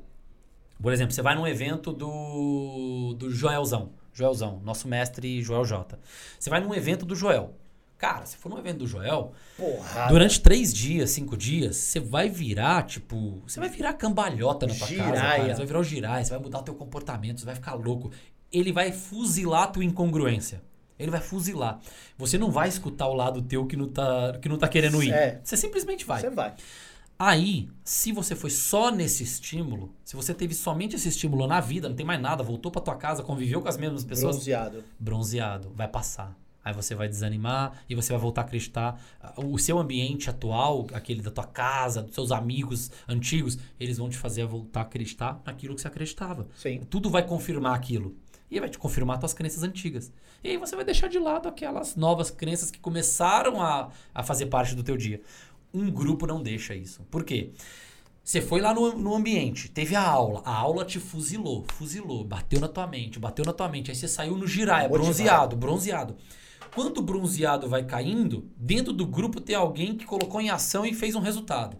Por 0.82 0.91
exemplo, 0.91 1.14
você 1.14 1.22
vai 1.22 1.36
num 1.36 1.45
evento 1.45 1.91
do, 1.91 3.14
do 3.18 3.30
Joelzão. 3.30 3.91
Joelzão, 4.12 4.60
nosso 4.64 4.88
mestre 4.88 5.41
Joel 5.41 5.66
J. 5.66 6.00
Você 6.39 6.50
vai 6.50 6.60
num 6.60 6.74
evento 6.74 7.06
do 7.06 7.16
Joel. 7.16 7.56
Cara, 8.00 8.26
se 8.26 8.38
for 8.38 8.47
num 8.47 8.58
evento 8.58 8.78
do 8.78 8.88
Joel, 8.88 9.34
durante 10.08 10.39
três 10.39 10.74
dias, 10.74 11.12
cinco 11.12 11.36
dias, 11.36 11.76
você 11.76 12.00
vai 12.00 12.30
virar, 12.30 12.84
tipo, 12.86 13.41
você 13.45 13.60
vai 13.60 13.68
virar 13.68 13.91
cambalhota 13.93 14.66
na 14.66 14.74
tua 14.74 14.88
casa, 14.88 14.93
Giraia. 14.93 15.12
cara. 15.20 15.50
Você 15.50 15.58
vai 15.58 15.66
virar 15.68 15.80
o 15.80 15.84
giraia, 15.84 16.24
você 16.24 16.30
vai 16.32 16.39
mudar 16.39 16.60
o 16.60 16.64
teu 16.64 16.74
comportamento, 16.76 17.41
você 17.41 17.45
vai 17.45 17.56
ficar 17.56 17.74
louco. 17.74 18.10
Ele 18.52 18.72
vai 18.72 18.93
fuzilar 18.93 19.64
a 19.64 19.68
tua 19.68 19.84
incongruência. 19.84 20.62
Ele 20.97 21.12
vai 21.12 21.20
fuzilar. 21.20 21.78
Você 22.18 22.38
não 22.38 22.50
vai 22.50 22.70
escutar 22.70 23.06
o 23.08 23.14
lado 23.14 23.41
teu 23.41 23.66
que 23.68 23.76
não 23.76 23.89
tá, 23.89 24.39
que 24.41 24.47
não 24.47 24.58
tá 24.58 24.70
querendo 24.70 25.04
ir. 25.04 25.12
É. 25.12 25.41
Você 25.43 25.58
simplesmente 25.58 26.06
vai. 26.06 26.22
Você 26.22 26.30
vai. 26.30 26.56
Aí, 27.22 27.70
se 27.84 28.14
você 28.14 28.34
foi 28.34 28.50
só 28.50 28.89
nesse 28.89 29.24
estímulo, 29.24 29.93
se 30.06 30.16
você 30.16 30.34
teve 30.34 30.54
somente 30.54 30.95
esse 30.95 31.10
estímulo 31.10 31.47
na 31.47 31.60
vida, 31.60 31.89
não 31.89 31.95
tem 31.97 32.06
mais 32.06 32.22
nada, 32.22 32.41
voltou 32.43 32.72
pra 32.72 32.82
tua 32.82 32.95
casa, 32.95 33.24
conviveu 33.24 33.62
com 33.62 33.68
as 33.68 33.76
mesmas 33.76 34.06
pessoas, 34.06 34.38
Bronzeado. 34.38 34.84
bronzeado, 34.97 35.74
vai 35.76 35.89
passar. 35.89 36.34
Aí 36.70 36.76
você 36.76 36.94
vai 36.94 37.10
desanimar 37.10 37.84
e 37.90 37.96
você 37.96 38.14
vai 38.14 38.22
voltar 38.22 38.42
a 38.42 38.46
acreditar. 38.46 39.02
O 39.36 39.58
seu 39.58 39.80
ambiente 39.80 40.30
atual, 40.30 40.86
aquele 40.94 41.22
da 41.22 41.32
tua 41.32 41.46
casa, 41.46 42.04
dos 42.04 42.14
seus 42.14 42.32
amigos 42.32 42.92
antigos, 43.08 43.58
eles 43.80 43.98
vão 43.98 44.08
te 44.08 44.18
fazer 44.18 44.46
voltar 44.46 44.82
a 44.82 44.84
acreditar 44.84 45.42
naquilo 45.46 45.74
que 45.74 45.82
você 45.82 45.88
acreditava. 45.88 46.48
Sim. 46.56 46.82
Tudo 46.90 47.10
vai 47.10 47.26
confirmar 47.26 47.76
aquilo. 47.76 48.16
E 48.52 48.60
vai 48.60 48.70
te 48.70 48.78
confirmar 48.78 49.20
tuas 49.20 49.34
crenças 49.34 49.64
antigas. 49.64 50.12
E 50.44 50.50
aí 50.50 50.58
você 50.58 50.76
vai 50.76 50.86
deixar 50.86 51.08
de 51.08 51.20
lado 51.20 51.48
aquelas 51.48 51.96
novas 51.96 52.30
crenças 52.30 52.72
que 52.72 52.80
começaram 52.80 53.62
a, 53.62 53.90
a 54.14 54.24
fazer 54.24 54.46
parte 54.46 54.76
do 54.76 54.84
teu 54.84 54.96
dia. 54.96 55.22
Um 55.74 55.90
grupo 55.90 56.26
não 56.26 56.42
deixa 56.42 56.76
isso. 56.76 57.04
Por 57.12 57.24
quê? 57.24 57.52
Você 58.24 58.42
foi 58.42 58.62
lá 58.62 58.76
no, 58.76 58.96
no 58.96 59.16
ambiente, 59.16 59.70
teve 59.72 59.96
a 59.96 60.08
aula, 60.08 60.44
a 60.46 60.54
aula 60.54 60.86
te 60.86 61.00
fuzilou, 61.00 61.66
fuzilou, 61.74 62.24
bateu 62.24 62.60
na 62.60 62.68
tua 62.68 62.86
mente, 62.86 63.18
bateu 63.18 63.44
na 63.44 63.52
tua 63.52 63.68
mente. 63.68 63.90
Aí 63.90 63.96
você 63.96 64.08
saiu 64.08 64.38
no 64.38 64.46
giraia, 64.46 64.88
bronzeado, 64.88 65.56
bronzeado. 65.56 66.16
Quando 66.74 67.00
o 67.00 67.02
bronzeado 67.02 67.68
vai 67.68 67.84
caindo, 67.84 68.50
dentro 68.56 68.94
do 68.94 69.06
grupo 69.06 69.42
tem 69.42 69.56
alguém 69.56 69.96
que 69.96 70.06
colocou 70.06 70.40
em 70.40 70.50
ação 70.50 70.86
e 70.86 70.94
fez 70.94 71.16
um 71.16 71.20
resultado. 71.20 71.78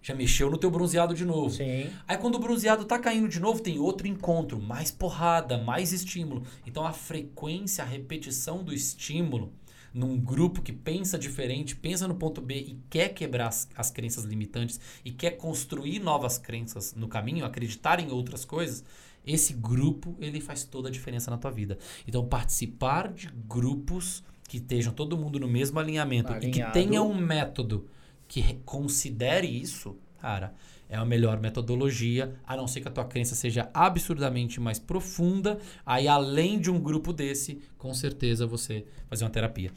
Já 0.00 0.14
mexeu 0.14 0.50
no 0.50 0.58
teu 0.58 0.70
bronzeado 0.70 1.14
de 1.14 1.24
novo. 1.24 1.50
Sim. 1.50 1.88
Aí 2.08 2.16
quando 2.16 2.34
o 2.34 2.38
bronzeado 2.38 2.84
tá 2.84 2.98
caindo 2.98 3.28
de 3.28 3.38
novo, 3.38 3.62
tem 3.62 3.78
outro 3.78 4.08
encontro, 4.08 4.60
mais 4.60 4.90
porrada, 4.90 5.58
mais 5.58 5.92
estímulo. 5.92 6.42
Então 6.66 6.84
a 6.84 6.92
frequência, 6.92 7.84
a 7.84 7.86
repetição 7.86 8.64
do 8.64 8.74
estímulo 8.74 9.52
num 9.94 10.18
grupo 10.18 10.62
que 10.62 10.72
pensa 10.72 11.18
diferente, 11.18 11.76
pensa 11.76 12.08
no 12.08 12.14
ponto 12.14 12.40
B 12.40 12.54
e 12.54 12.78
quer 12.88 13.10
quebrar 13.10 13.48
as, 13.48 13.68
as 13.76 13.90
crenças 13.90 14.24
limitantes 14.24 14.80
e 15.04 15.10
quer 15.10 15.32
construir 15.32 16.00
novas 16.00 16.38
crenças 16.38 16.94
no 16.94 17.08
caminho, 17.08 17.44
acreditar 17.44 18.00
em 18.00 18.10
outras 18.10 18.44
coisas, 18.44 18.82
esse 19.26 19.52
grupo 19.52 20.16
ele 20.20 20.40
faz 20.40 20.64
toda 20.64 20.88
a 20.88 20.92
diferença 20.92 21.30
na 21.30 21.38
tua 21.38 21.50
vida. 21.50 21.78
Então 22.06 22.24
participar 22.26 23.12
de 23.12 23.28
grupos 23.48 24.22
que 24.48 24.56
estejam 24.58 24.92
todo 24.92 25.16
mundo 25.16 25.38
no 25.40 25.48
mesmo 25.48 25.78
alinhamento 25.78 26.32
e 26.32 26.38
que 26.40 26.46
Alinhado. 26.46 26.72
tenha 26.72 27.02
um 27.02 27.14
método 27.14 27.86
que 28.28 28.40
re- 28.40 28.60
considere 28.64 29.46
isso, 29.46 29.96
cara, 30.20 30.54
é 30.88 30.96
a 30.96 31.04
melhor 31.06 31.40
metodologia, 31.40 32.34
a 32.46 32.54
não 32.56 32.66
ser 32.68 32.82
que 32.82 32.88
a 32.88 32.90
tua 32.90 33.04
crença 33.04 33.34
seja 33.34 33.70
absurdamente 33.72 34.60
mais 34.60 34.78
profunda. 34.78 35.58
Aí, 35.86 36.06
além 36.06 36.60
de 36.60 36.70
um 36.70 36.78
grupo 36.78 37.14
desse, 37.14 37.60
com 37.78 37.94
certeza 37.94 38.46
você 38.46 38.84
fazer 39.08 39.24
uma 39.24 39.30
terapia. 39.30 39.70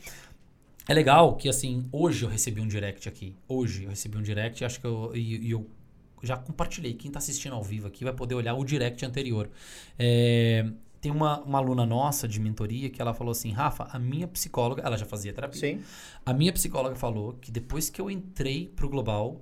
É 0.87 0.93
legal 0.93 1.35
que, 1.35 1.47
assim, 1.49 1.85
hoje 1.91 2.23
eu 2.25 2.29
recebi 2.29 2.61
um 2.61 2.67
direct 2.67 3.07
aqui. 3.09 3.35
Hoje 3.47 3.85
eu 3.85 3.89
recebi 3.89 4.17
um 4.17 4.21
direct, 4.21 4.63
acho 4.63 4.79
que 4.79 4.85
eu, 4.85 5.11
e, 5.15 5.47
e 5.47 5.51
eu 5.51 5.65
já 6.26 6.38
compartilhei. 6.38 6.93
Quem 6.93 7.09
está 7.09 7.19
assistindo 7.19 7.53
ao 7.53 7.63
vivo 7.63 7.88
aqui 7.88 8.03
vai 8.03 8.13
poder 8.13 8.36
olhar 8.36 8.53
o 8.55 8.63
direct 8.63 9.05
anterior. 9.05 9.49
É, 9.97 10.65
tem 11.05 11.11
uma, 11.11 11.39
uma 11.41 11.59
aluna 11.59 11.86
nossa 11.86 12.28
de 12.28 12.39
mentoria 12.39 12.89
que 12.89 13.01
ela 13.01 13.13
falou 13.13 13.32
assim: 13.32 13.51
Rafa, 13.51 13.88
a 13.91 13.99
minha 13.99 14.28
psicóloga, 14.28 14.82
ela 14.82 14.97
já 14.97 15.05
fazia 15.05 15.32
terapia. 15.32 15.59
Sim. 15.59 15.82
A 16.26 16.34
minha 16.34 16.51
psicóloga 16.51 16.95
falou 16.95 17.34
que 17.34 17.51
depois 17.51 17.89
que 17.89 18.01
eu 18.01 18.09
entrei 18.09 18.71
pro 18.76 18.89
Global, 18.89 19.41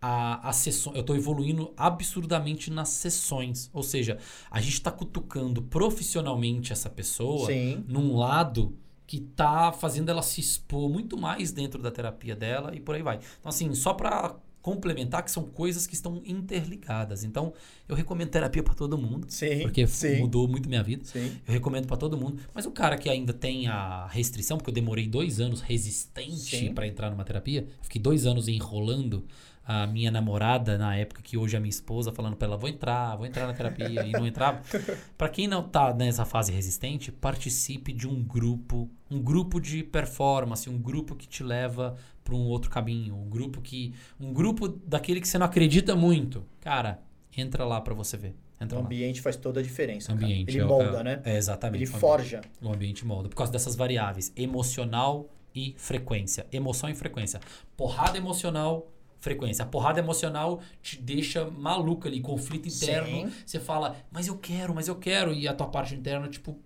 a, 0.00 0.48
a 0.48 0.52
sessão, 0.52 0.92
eu 0.94 1.00
estou 1.00 1.16
evoluindo 1.16 1.72
absurdamente 1.76 2.70
nas 2.70 2.90
sessões. 2.90 3.70
Ou 3.72 3.82
seja, 3.82 4.18
a 4.50 4.60
gente 4.60 4.74
está 4.74 4.90
cutucando 4.90 5.62
profissionalmente 5.62 6.72
essa 6.72 6.90
pessoa 6.90 7.46
Sim. 7.46 7.84
num 7.88 8.16
lado 8.16 8.76
que 9.06 9.20
tá 9.20 9.72
fazendo 9.72 10.10
ela 10.10 10.22
se 10.22 10.40
expor 10.40 10.90
muito 10.90 11.16
mais 11.16 11.52
dentro 11.52 11.80
da 11.80 11.90
terapia 11.90 12.34
dela 12.34 12.74
e 12.74 12.80
por 12.80 12.94
aí 12.94 13.02
vai. 13.02 13.16
Então, 13.38 13.48
assim, 13.48 13.72
só 13.74 13.94
para 13.94 14.36
complementar 14.66 15.22
que 15.22 15.30
são 15.30 15.44
coisas 15.44 15.86
que 15.86 15.94
estão 15.94 16.20
interligadas. 16.24 17.22
Então, 17.22 17.52
eu 17.88 17.94
recomendo 17.94 18.30
terapia 18.30 18.64
para 18.64 18.74
todo 18.74 18.98
mundo, 18.98 19.24
Sim. 19.30 19.60
porque 19.62 19.86
Sim. 19.86 20.18
mudou 20.18 20.48
muito 20.48 20.68
minha 20.68 20.82
vida. 20.82 21.04
Sim. 21.04 21.36
Eu 21.46 21.54
recomendo 21.54 21.86
pra 21.86 21.96
todo 21.96 22.16
mundo. 22.18 22.42
Mas 22.52 22.66
o 22.66 22.72
cara 22.72 22.98
que 22.98 23.08
ainda 23.08 23.32
tem 23.32 23.68
a 23.68 24.08
restrição, 24.08 24.58
porque 24.58 24.70
eu 24.70 24.74
demorei 24.74 25.06
dois 25.06 25.38
anos 25.38 25.60
resistente 25.60 26.68
pra 26.70 26.84
entrar 26.84 27.12
numa 27.12 27.22
terapia, 27.22 27.68
fiquei 27.80 28.02
dois 28.02 28.26
anos 28.26 28.48
enrolando 28.48 29.24
a 29.68 29.86
minha 29.86 30.10
namorada 30.12 30.78
na 30.78 30.96
época 30.96 31.20
que 31.22 31.36
hoje 31.36 31.56
é 31.56 31.58
minha 31.58 31.70
esposa, 31.70 32.12
falando 32.12 32.36
pra 32.36 32.46
ela, 32.46 32.56
vou 32.56 32.68
entrar, 32.68 33.16
vou 33.16 33.26
entrar 33.26 33.46
na 33.48 33.52
terapia, 33.52 34.04
e 34.06 34.12
não 34.12 34.24
entrava. 34.26 34.62
Pra 35.18 35.28
quem 35.28 35.48
não 35.48 35.62
tá 35.62 35.92
nessa 35.92 36.24
fase 36.24 36.52
resistente, 36.52 37.10
participe 37.10 37.92
de 37.92 38.06
um 38.06 38.22
grupo, 38.22 38.88
um 39.10 39.20
grupo 39.20 39.60
de 39.60 39.82
performance, 39.82 40.70
um 40.70 40.78
grupo 40.78 41.16
que 41.16 41.26
te 41.26 41.42
leva 41.42 41.96
pra 42.22 42.34
um 42.34 42.46
outro 42.46 42.70
caminho, 42.70 43.16
um 43.16 43.28
grupo 43.28 43.60
que, 43.60 43.92
um 44.20 44.32
grupo 44.32 44.68
daquele 44.68 45.20
que 45.20 45.26
você 45.26 45.36
não 45.38 45.46
acredita 45.46 45.96
muito. 45.96 46.44
Cara, 46.60 47.00
entra 47.36 47.64
lá 47.64 47.80
pra 47.80 47.92
você 47.94 48.16
ver. 48.16 48.34
Entra 48.60 48.78
O 48.78 48.80
lá. 48.80 48.86
ambiente 48.86 49.20
faz 49.20 49.36
toda 49.36 49.60
a 49.60 49.62
diferença. 49.62 50.12
Ambiente. 50.12 50.48
Ele 50.50 50.60
é 50.60 50.64
molda, 50.64 51.00
é- 51.00 51.02
né? 51.04 51.20
É, 51.24 51.36
exatamente. 51.36 51.82
Ele 51.82 51.90
o 51.90 51.96
ambiente. 51.96 52.00
forja. 52.00 52.40
O 52.62 52.72
ambiente 52.72 53.04
molda. 53.04 53.28
Por 53.28 53.34
causa 53.36 53.52
dessas 53.52 53.74
variáveis. 53.76 54.32
Emocional 54.36 55.28
e 55.54 55.74
frequência. 55.76 56.46
Emoção 56.52 56.88
e 56.88 56.94
frequência. 56.94 57.40
Porrada 57.76 58.16
emocional, 58.16 58.90
frequência. 59.20 59.64
A 59.64 59.66
porrada 59.68 59.98
emocional 60.00 60.60
te 60.82 61.00
deixa 61.00 61.44
maluco 61.50 62.06
ali, 62.06 62.20
conflito 62.20 62.68
interno. 62.68 63.28
Sim. 63.28 63.32
Você 63.44 63.58
fala, 63.60 63.96
mas 64.10 64.26
eu 64.26 64.36
quero, 64.38 64.74
mas 64.74 64.88
eu 64.88 64.96
quero. 64.96 65.32
E 65.32 65.46
a 65.48 65.54
tua 65.54 65.66
parte 65.68 65.94
interna, 65.94 66.28
tipo, 66.28 66.58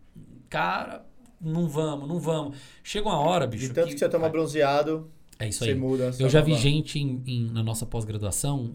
cara, 0.48 1.05
não 1.40 1.68
vamos, 1.68 2.09
não 2.09 2.18
vamos. 2.18 2.57
Chega 2.82 3.09
uma 3.09 3.18
hora, 3.18 3.46
bicho. 3.46 3.68
De 3.68 3.72
tanto 3.74 3.92
que 3.92 3.98
você 3.98 4.09
toma 4.09 4.28
bronzeado, 4.28 5.11
É 5.38 5.48
isso 5.48 5.64
você 5.64 5.70
aí. 5.70 5.74
muda. 5.78 6.11
Eu 6.18 6.28
já 6.28 6.40
vi 6.42 6.55
gente 6.55 6.98
em- 6.98 7.22
em- 7.26 7.51
na 7.51 7.62
nossa 7.62 7.86
pós-graduação, 7.86 8.74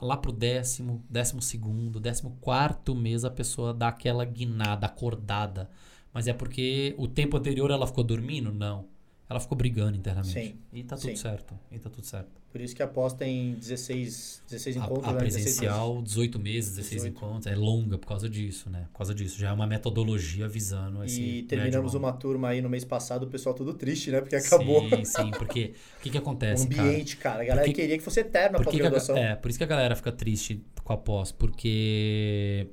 lá 0.00 0.16
pro 0.16 0.32
décimo, 0.32 1.04
décimo 1.08 1.40
segundo, 1.40 2.00
décimo 2.00 2.36
quarto 2.40 2.94
mês, 2.94 3.24
a 3.24 3.30
pessoa 3.30 3.72
dá 3.72 3.88
aquela 3.88 4.24
guinada, 4.24 4.86
acordada. 4.86 5.70
Mas 6.12 6.26
é 6.26 6.32
porque 6.32 6.94
o 6.98 7.06
tempo 7.08 7.36
anterior 7.36 7.70
ela 7.70 7.86
ficou 7.86 8.02
dormindo? 8.04 8.52
Não. 8.52 8.84
Ela 9.28 9.40
ficou 9.40 9.56
brigando 9.56 9.96
internamente. 9.96 10.32
Sim, 10.32 10.54
E 10.72 10.82
tá 10.84 10.96
tudo 10.96 11.08
sim. 11.10 11.16
certo. 11.16 11.58
E 11.70 11.78
tá 11.78 11.88
tudo 11.88 12.04
certo. 12.04 12.42
Por 12.50 12.60
isso 12.60 12.76
que 12.76 12.82
aposta 12.82 13.24
em 13.24 13.54
16, 13.54 14.42
16 14.46 14.76
A, 14.76 14.80
encontros. 14.80 15.08
a 15.08 15.12
né? 15.14 15.18
16 15.20 15.34
meses. 15.44 15.56
presencial, 15.58 16.02
18 16.02 16.38
meses, 16.38 16.70
16 16.76 17.02
18. 17.04 17.16
encontros. 17.16 17.46
É 17.46 17.54
longa 17.56 17.96
por 17.96 18.06
causa 18.06 18.28
disso, 18.28 18.68
né? 18.68 18.88
Por 18.92 18.98
causa 18.98 19.14
disso. 19.14 19.38
Já 19.38 19.48
é 19.48 19.52
uma 19.52 19.66
metodologia 19.66 20.46
visando 20.46 21.02
esse. 21.02 21.18
E 21.22 21.42
terminamos 21.44 21.94
uma 21.94 22.12
turma 22.12 22.48
aí 22.48 22.60
no 22.60 22.68
mês 22.68 22.84
passado, 22.84 23.22
o 23.22 23.26
pessoal 23.26 23.54
tudo 23.54 23.72
triste, 23.72 24.10
né? 24.10 24.20
Porque 24.20 24.36
acabou 24.36 24.86
Sim, 24.90 25.02
sim, 25.06 25.30
porque 25.30 25.72
o 25.98 26.02
que, 26.02 26.10
que 26.10 26.18
o 26.18 26.20
acontece, 26.20 26.68
cara? 26.68 26.88
ambiente, 26.88 27.16
cara. 27.16 27.42
A 27.42 27.46
galera 27.46 27.66
Porque- 27.66 27.80
queria 27.80 27.96
que 27.96 28.04
fosse 28.04 28.20
eterno 28.20 28.58
a 28.58 28.60
a, 28.60 28.64
pós-graduação. 28.64 29.16
é, 29.16 29.34
por 29.34 29.48
isso 29.48 29.56
que 29.58 29.64
a 29.64 29.68
galera 29.68 29.96
fica 29.96 30.12
triste 30.12 30.62
com 30.84 30.92
a 30.92 30.96
pós, 30.98 31.32
porque 31.32 32.66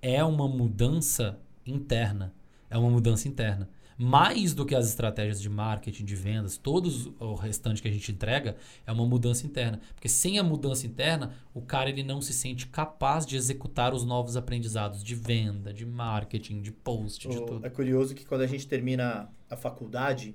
é 0.00 0.22
uma 0.22 0.46
mudança 0.46 1.40
interna. 1.66 2.32
É 2.70 2.78
uma 2.78 2.90
mudança 2.90 3.26
interna. 3.26 3.68
Mais 3.96 4.54
do 4.54 4.66
que 4.66 4.74
as 4.74 4.88
estratégias 4.88 5.40
de 5.40 5.48
marketing, 5.48 6.04
de 6.04 6.16
vendas, 6.16 6.56
todos 6.56 7.06
o 7.18 7.34
restante 7.34 7.80
que 7.80 7.88
a 7.88 7.90
gente 7.92 8.10
entrega, 8.10 8.56
é 8.86 8.92
uma 8.92 9.06
mudança 9.06 9.46
interna. 9.46 9.80
Porque 9.94 10.08
sem 10.08 10.38
a 10.38 10.42
mudança 10.42 10.86
interna, 10.86 11.34
o 11.52 11.62
cara 11.62 11.90
ele 11.90 12.02
não 12.02 12.20
se 12.20 12.32
sente 12.32 12.66
capaz 12.66 13.24
de 13.24 13.36
executar 13.36 13.94
os 13.94 14.04
novos 14.04 14.36
aprendizados 14.36 15.02
de 15.02 15.14
venda, 15.14 15.72
de 15.72 15.86
marketing, 15.86 16.60
de 16.60 16.72
post, 16.72 17.28
de 17.28 17.36
tudo. 17.36 17.64
É 17.64 17.70
curioso 17.70 18.14
que 18.14 18.24
quando 18.24 18.40
a 18.40 18.46
gente 18.46 18.66
termina 18.66 19.30
a 19.48 19.56
faculdade, 19.56 20.34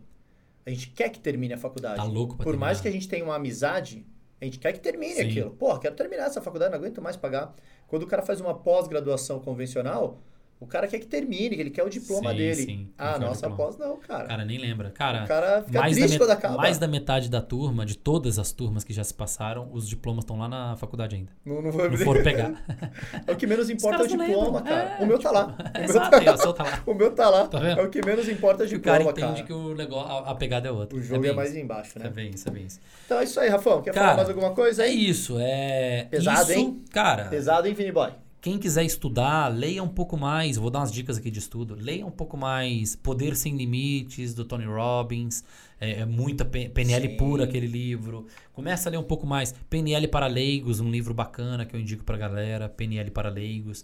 a 0.65 0.69
gente 0.69 0.89
quer 0.89 1.09
que 1.09 1.19
termine 1.19 1.53
a 1.53 1.57
faculdade. 1.57 1.97
Tá 1.97 2.03
louco 2.03 2.35
pra 2.35 2.43
Por 2.43 2.55
mais 2.55 2.77
terminar. 2.77 2.81
que 2.81 2.87
a 2.87 2.91
gente 2.91 3.09
tenha 3.09 3.25
uma 3.25 3.35
amizade, 3.35 4.05
a 4.39 4.45
gente 4.45 4.59
quer 4.59 4.71
que 4.71 4.79
termine 4.79 5.15
Sim. 5.15 5.21
aquilo. 5.23 5.51
Pô, 5.51 5.77
quero 5.79 5.95
terminar 5.95 6.25
essa 6.25 6.41
faculdade, 6.41 6.71
não 6.71 6.79
aguento 6.79 7.01
mais 7.01 7.17
pagar. 7.17 7.53
Quando 7.87 8.03
o 8.03 8.07
cara 8.07 8.21
faz 8.21 8.39
uma 8.39 8.53
pós-graduação 8.53 9.39
convencional, 9.39 10.19
o 10.59 10.67
cara 10.67 10.87
quer 10.87 10.99
que 10.99 11.07
termine, 11.07 11.55
que 11.55 11.61
ele 11.61 11.69
quer 11.69 11.83
o 11.83 11.89
diploma 11.89 12.31
Sim, 12.31 12.37
dele. 12.37 12.55
sim, 12.55 12.89
ah, 12.97 13.17
nossa 13.17 13.47
diploma. 13.47 13.55
pós 13.71 13.77
não, 13.77 13.97
cara. 13.97 14.25
Cara, 14.25 14.43
nem 14.45 14.57
lembra. 14.57 14.89
Cara, 14.91 15.23
o 15.23 15.27
cara 15.27 15.63
fica 15.63 15.79
mais, 15.79 15.95
da 15.95 15.99
triste 16.01 16.13
met- 16.13 16.19
quando 16.19 16.31
acaba. 16.37 16.57
mais 16.57 16.77
da 16.77 16.87
metade 16.87 17.29
da 17.29 17.41
turma, 17.41 17.85
de 17.85 17.97
todas 17.97 18.37
as 18.37 18.51
turmas 18.51 18.83
que 18.83 18.91
já 18.91 19.03
se 19.03 19.13
passaram, 19.13 19.69
os 19.71 19.87
diplomas 19.87 20.23
estão 20.25 20.37
lá 20.37 20.47
na 20.49 20.75
faculdade 20.75 21.15
ainda. 21.15 21.31
Não, 21.45 21.61
não. 21.61 21.71
Não 21.71 21.97
foram 21.97 22.23
pegar. 22.23 22.53
é 23.25 23.31
o 23.31 23.35
que 23.37 23.47
menos 23.47 23.65
Os 23.65 23.69
importa 23.71 24.03
é 24.03 24.05
o 24.05 24.07
diploma, 24.07 24.61
cara. 24.61 24.97
É, 24.99 25.03
o 25.03 25.07
meu 25.07 25.17
tá 25.19 25.31
lá. 25.31 25.55
O 25.55 25.79
meu 25.79 25.93
tá, 25.93 26.17
aí, 26.17 26.27
ó, 26.29 26.53
tá 26.53 26.63
lá. 26.63 26.83
o 26.85 26.93
meu 26.93 27.11
tá 27.15 27.29
lá. 27.29 27.47
Tá? 27.47 27.67
É 27.69 27.81
o 27.81 27.89
que 27.89 28.05
menos 28.05 28.27
importa 28.27 28.63
é 28.63 28.65
o 28.65 28.69
Que 28.69 28.75
o 28.75 28.81
cara 28.81 28.97
diploma, 29.03 29.11
entende 29.17 29.43
cara. 29.43 29.47
que 29.47 29.53
o 29.53 29.73
negócio, 29.75 30.11
a, 30.11 30.31
a 30.31 30.35
pegada 30.35 30.67
é 30.67 30.71
outra. 30.71 30.97
O 30.97 31.01
jogo 31.01 31.25
é, 31.25 31.29
é, 31.29 31.33
mais 31.33 31.51
isso. 31.51 31.59
embaixo, 31.59 31.97
É 31.97 32.03
né? 32.03 32.09
bem 32.09 32.31
isso, 32.31 32.47
é 32.47 32.51
bem 32.51 32.65
isso. 32.65 32.79
Então 33.05 33.19
é 33.19 33.23
isso 33.23 33.39
aí, 33.39 33.47
Rafão. 33.49 33.81
Quer 33.81 33.93
Cara, 33.93 34.05
falar 34.07 34.17
mais 34.17 34.29
alguma 34.29 34.51
coisa 34.53 34.83
É 34.83 34.89
isso, 34.89 35.37
é. 35.39 36.07
Pesado, 36.11 36.41
isso, 36.41 36.51
hein? 36.51 36.83
Cara, 36.91 37.25
Pesado, 37.25 37.67
hein, 37.67 37.73
Vini 37.73 37.91
Boy? 37.91 38.11
Quem 38.41 38.57
quiser 38.57 38.85
estudar, 38.85 39.47
leia 39.49 39.83
um 39.83 39.87
pouco 39.87 40.15
mais. 40.15 40.55
Vou 40.55 40.69
dar 40.69 40.79
umas 40.79 40.91
dicas 40.91 41.17
aqui 41.17 41.29
de 41.29 41.39
estudo. 41.39 41.75
Leia 41.75 42.05
um 42.05 42.11
pouco 42.11 42.37
mais 42.37 42.95
Poder 42.95 43.35
Sem 43.35 43.57
Limites, 43.57 44.33
do 44.33 44.45
Tony 44.45 44.65
Robbins. 44.65 45.43
É, 45.79 46.01
é 46.01 46.05
muita 46.05 46.45
PNL 46.45 47.09
Sim. 47.09 47.17
pura 47.17 47.43
aquele 47.43 47.67
livro. 47.67 48.27
Começa 48.53 48.87
a 48.87 48.91
ler 48.91 48.97
um 48.97 49.03
pouco 49.03 49.27
mais. 49.27 49.53
PNL 49.69 50.07
para 50.07 50.27
leigos, 50.27 50.79
um 50.79 50.89
livro 50.89 51.13
bacana 51.13 51.65
que 51.65 51.75
eu 51.75 51.79
indico 51.79 52.03
pra 52.03 52.17
galera. 52.17 52.69
PNL 52.69 53.11
para 53.11 53.29
leigos. 53.29 53.83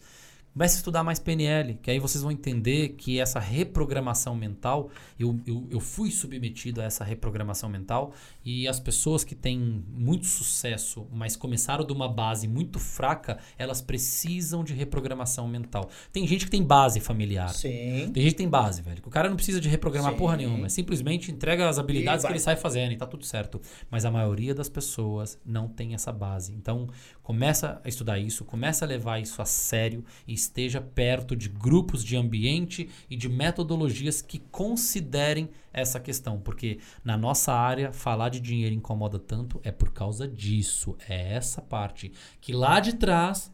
Comece 0.56 0.76
a 0.76 0.78
estudar 0.78 1.04
mais 1.04 1.20
PNL, 1.20 1.78
que 1.82 1.92
aí 1.92 2.00
vocês 2.00 2.22
vão 2.22 2.32
entender 2.32 2.96
que 2.98 3.20
essa 3.20 3.42
reprogramação 3.42 4.34
mental, 4.34 4.90
eu, 5.20 5.38
eu, 5.46 5.68
eu 5.70 5.82
fui 5.82 6.10
submetido 6.10 6.80
a 6.80 6.86
essa 6.86 7.04
reprogramação 7.04 7.68
mental 7.68 8.14
e 8.42 8.66
as 8.66 8.80
pessoas 8.80 9.26
que 9.26 9.36
têm 9.36 9.84
muito 9.90 10.26
sucesso, 10.26 11.10
mas 11.12 11.36
começaram 11.36 11.86
de 11.86 11.92
uma 11.92 12.08
base 12.08 12.48
muito 12.48 12.80
fraca, 12.80 13.38
elas 13.58 13.82
precisam 13.82 14.64
de 14.64 14.74
reprogramação 14.74 15.46
mental. 15.46 15.90
Tem 16.14 16.26
gente 16.26 16.46
que 16.46 16.52
tem 16.52 16.64
base 16.64 17.02
familiar. 17.02 17.50
Sim. 17.50 18.10
Tem 18.14 18.24
gente 18.24 18.32
que 18.32 18.38
tem 18.38 18.48
base, 18.48 18.82
velho. 18.82 19.02
que 19.02 19.08
O 19.10 19.12
cara 19.12 19.28
não 19.28 19.36
precisa 19.36 19.60
de 19.60 19.68
reprogramar 19.68 20.14
Sim. 20.14 20.18
porra 20.18 20.38
nenhuma. 20.38 20.68
É 20.68 20.70
simplesmente 20.70 21.34
entrega 21.34 21.68
as 21.68 21.78
habilidades 21.78 22.24
que 22.24 22.32
ele 22.32 22.40
sai 22.40 22.56
fazendo 22.56 22.94
e 22.94 22.96
tá 22.96 23.06
tudo 23.06 23.26
certo. 23.26 23.60
Mas 23.92 24.06
a 24.06 24.12
maioria 24.12 24.56
das 24.56 24.70
pessoas 24.70 25.38
não 25.46 25.68
tem 25.68 25.94
essa 25.94 26.14
base. 26.14 26.54
Então, 26.54 26.88
começa 27.22 27.82
a 27.84 27.90
estudar 27.90 28.20
isso, 28.20 28.46
começa 28.46 28.86
a 28.86 28.88
levar 28.88 29.20
isso 29.20 29.42
a 29.42 29.46
sério 29.46 30.06
e 30.26 30.45
esteja 30.46 30.80
perto 30.82 31.36
de 31.36 31.50
grupos 31.50 32.04
de 32.04 32.16
ambiente 32.16 32.90
e 33.10 33.16
de 33.16 33.28
metodologias 33.30 34.22
que 34.22 34.40
considerem 34.40 35.50
essa 35.74 36.00
questão. 36.00 36.40
Porque 36.40 36.80
na 37.04 37.18
nossa 37.18 37.54
área, 37.54 37.92
falar 37.92 38.30
de 38.30 38.40
dinheiro 38.40 38.74
incomoda 38.74 39.20
tanto 39.20 39.60
é 39.64 39.72
por 39.72 39.92
causa 39.92 40.28
disso. 40.28 40.96
É 41.08 41.34
essa 41.34 41.62
parte. 41.62 42.12
Que 42.40 42.54
lá 42.54 42.80
de 42.80 42.94
trás, 42.94 43.52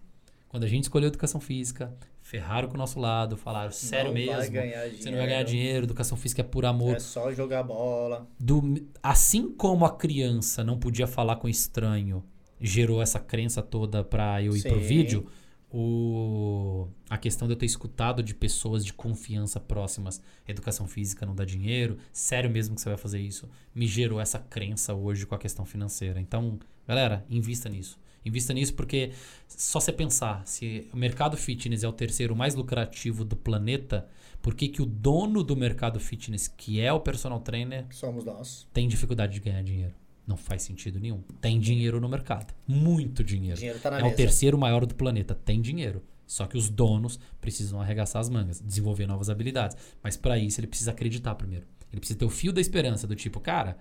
quando 0.50 0.64
a 0.64 0.68
gente 0.68 0.84
escolheu 0.84 1.08
educação 1.08 1.40
física, 1.42 1.94
ferraram 2.22 2.68
com 2.68 2.76
o 2.76 2.78
nosso 2.78 3.00
lado, 3.00 3.36
falaram, 3.36 3.72
sério 3.72 4.08
Não 4.08 4.14
mesmo. 4.14 4.34
Vai 4.36 4.50
ganhar 4.50 4.82
dinheiro. 4.84 4.98
Você 5.04 5.10
não 5.12 5.18
vai 5.18 5.28
ganhar 5.28 5.44
dinheiro, 5.44 5.86
educação 5.86 6.18
física 6.18 6.42
é 6.42 6.46
por 6.46 6.66
amor. 6.66 6.96
É 6.96 7.00
só 7.00 7.32
jogar 7.34 7.64
bola. 7.64 8.28
Do- 8.40 8.86
assim 9.02 9.52
como 9.52 9.86
a 9.86 9.96
criança 9.96 10.64
não 10.64 10.78
podia 10.78 11.08
falar 11.08 11.38
com 11.38 11.50
estranho, 11.50 12.24
gerou 12.60 13.02
essa 13.02 13.20
crença 13.20 13.62
toda 13.62 14.04
pra 14.04 14.42
eu 14.42 14.56
ir 14.56 14.62
pro 14.62 14.80
Sim. 14.80 14.86
vídeo, 14.86 15.26
o, 15.72 16.88
a 17.10 17.18
questão 17.18 17.48
de 17.48 17.54
eu 17.54 17.58
ter 17.58 17.66
escutado 17.66 18.22
de 18.22 18.34
pessoas 18.34 18.84
de 18.86 18.94
confiança 18.94 19.60
próximas, 19.60 20.22
educação 20.48 20.88
física 20.88 21.26
não 21.26 21.34
dá 21.34 21.46
dinheiro, 21.46 21.98
sério 22.12 22.50
mesmo 22.50 22.76
que 22.76 22.82
você 22.82 22.90
vai 22.90 22.98
fazer 22.98 23.20
isso, 23.20 23.50
me 23.74 23.88
gerou 23.88 24.20
essa 24.20 24.38
crença 24.38 24.94
hoje 24.94 25.26
com 25.26 25.34
a 25.34 25.40
questão 25.40 25.66
financeira. 25.66 26.20
Então, 26.20 26.60
galera, 26.88 27.26
invista 27.30 27.70
nisso. 27.70 28.00
Invista 28.24 28.54
nisso 28.54 28.74
porque 28.76 29.14
só 29.48 29.80
você 29.80 29.92
pensar, 29.92 30.46
se 30.46 30.88
o 30.94 30.98
mercado 30.98 31.36
fitness 31.36 31.84
é 31.84 31.88
o 31.88 31.94
terceiro 31.94 32.36
mais 32.36 32.54
lucrativo 32.54 33.26
do 33.26 33.36
planeta, 33.36 34.08
por 34.42 34.54
que, 34.54 34.68
que 34.68 34.82
o 34.82 34.86
dono 34.86 35.44
do 35.44 35.56
mercado 35.56 36.00
fitness, 36.00 36.48
que 36.48 36.80
é 36.80 36.92
o 36.94 37.00
personal 37.00 37.40
trainer, 37.40 37.86
Somos 37.92 38.24
nós. 38.24 38.68
tem 38.74 38.88
dificuldade 38.88 39.34
de 39.34 39.40
ganhar 39.40 39.64
dinheiro? 39.64 39.94
Não 40.26 40.38
faz 40.38 40.62
sentido 40.62 41.00
nenhum. 41.00 41.22
Tem 41.42 41.60
dinheiro 41.60 42.00
no 42.00 42.08
mercado. 42.08 42.54
Muito 42.68 43.24
dinheiro. 43.24 43.58
Dinheiro 43.58 43.80
tá 43.80 43.90
é 43.90 44.02
mesa. 44.04 44.08
o 44.08 44.16
terceiro 44.16 44.58
maior 44.58 44.86
do 44.86 44.96
planeta. 44.96 45.34
Tem 45.36 45.60
dinheiro. 45.62 46.02
Só 46.28 46.46
que 46.46 46.58
os 46.58 46.70
donos 46.70 47.20
precisam 47.42 47.82
arregaçar 47.82 48.22
as 48.22 48.30
mangas, 48.30 48.62
desenvolver 48.62 49.06
novas 49.06 49.30
habilidades. 49.30 49.76
Mas 50.02 50.16
para 50.16 50.38
isso 50.38 50.60
ele 50.62 50.68
precisa 50.68 50.92
acreditar 50.92 51.36
primeiro. 51.36 51.66
Ele 51.92 52.00
precisa 52.00 52.18
ter 52.18 52.24
o 52.26 52.30
fio 52.30 52.54
da 52.54 52.62
esperança 52.62 53.06
do 53.06 53.16
tipo, 53.16 53.40
cara, 53.42 53.78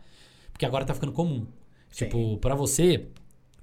porque 0.52 0.66
agora 0.66 0.84
tá 0.84 0.92
ficando 0.92 1.12
comum. 1.12 1.46
Sim. 1.90 2.06
Tipo, 2.06 2.38
para 2.38 2.56
você, 2.56 3.06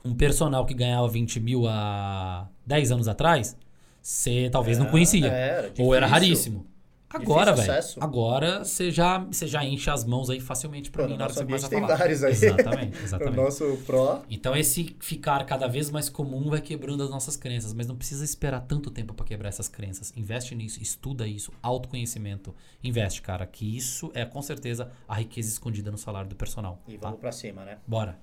um 0.06 0.14
personal 0.16 0.66
que 0.66 0.74
ganhava 0.74 1.08
20 1.10 1.40
mil 1.42 1.68
há 1.68 2.48
10 2.66 2.92
anos 2.94 3.08
atrás, 3.10 3.58
você 4.02 4.50
talvez 4.50 4.78
não 4.78 4.86
É, 4.86 4.90
conhecia. 4.90 5.28
era 5.28 5.74
ou 5.80 5.94
era 5.94 6.08
raríssimo. 6.08 6.66
Agora, 7.10 7.54
velho. 7.54 7.72
Agora 8.02 8.66
você 8.66 8.92
já, 8.92 9.20
você 9.20 9.48
já 9.48 9.64
enche 9.64 9.90
as 9.90 10.04
mãos 10.04 10.30
aí 10.30 10.42
facilmente 10.42 10.92
Pô, 10.92 11.04
mim 11.08 11.16
na 11.16 11.24
hora 11.24 11.34
que 11.34 11.40
você 11.40 11.46
começa 11.46 11.68
a 11.68 11.70
falar. 11.70 11.88
tem 11.88 11.98
vários 11.98 12.24
aí. 12.24 12.34
Exatamente, 12.34 13.00
O 13.00 13.04
exatamente. 13.04 13.36
nosso 13.38 13.78
Pro. 13.86 14.22
Então 14.30 14.56
esse 14.56 14.94
ficar 15.00 15.46
cada 15.46 15.68
vez 15.68 15.90
mais 15.90 16.10
comum 16.10 16.50
vai 16.50 16.60
quebrando 16.60 17.02
as 17.04 17.10
nossas 17.10 17.38
crenças, 17.38 17.74
mas 17.74 17.88
não 17.88 17.96
precisa 17.96 18.26
esperar 18.26 18.60
tanto 18.62 18.92
tempo 18.92 19.14
pra 19.14 19.26
quebrar 19.26 19.48
essas 19.48 19.70
crenças. 19.70 20.12
Investe 20.18 20.54
nisso, 20.54 20.82
estuda 20.82 21.26
isso, 21.26 21.52
autoconhecimento. 21.64 22.54
Investe, 22.84 23.22
cara, 23.22 23.46
que 23.46 23.78
isso 23.78 24.12
é 24.14 24.26
com 24.26 24.42
certeza 24.42 24.92
a 25.08 25.16
riqueza 25.16 25.48
escondida 25.48 25.90
no 25.90 25.98
salário 25.98 26.30
do 26.30 26.36
personal. 26.36 26.82
E 26.88 26.98
tá? 26.98 27.08
vamos 27.08 27.22
pra 27.22 27.32
cima, 27.32 27.64
né? 27.64 27.78
Bora. 27.88 28.18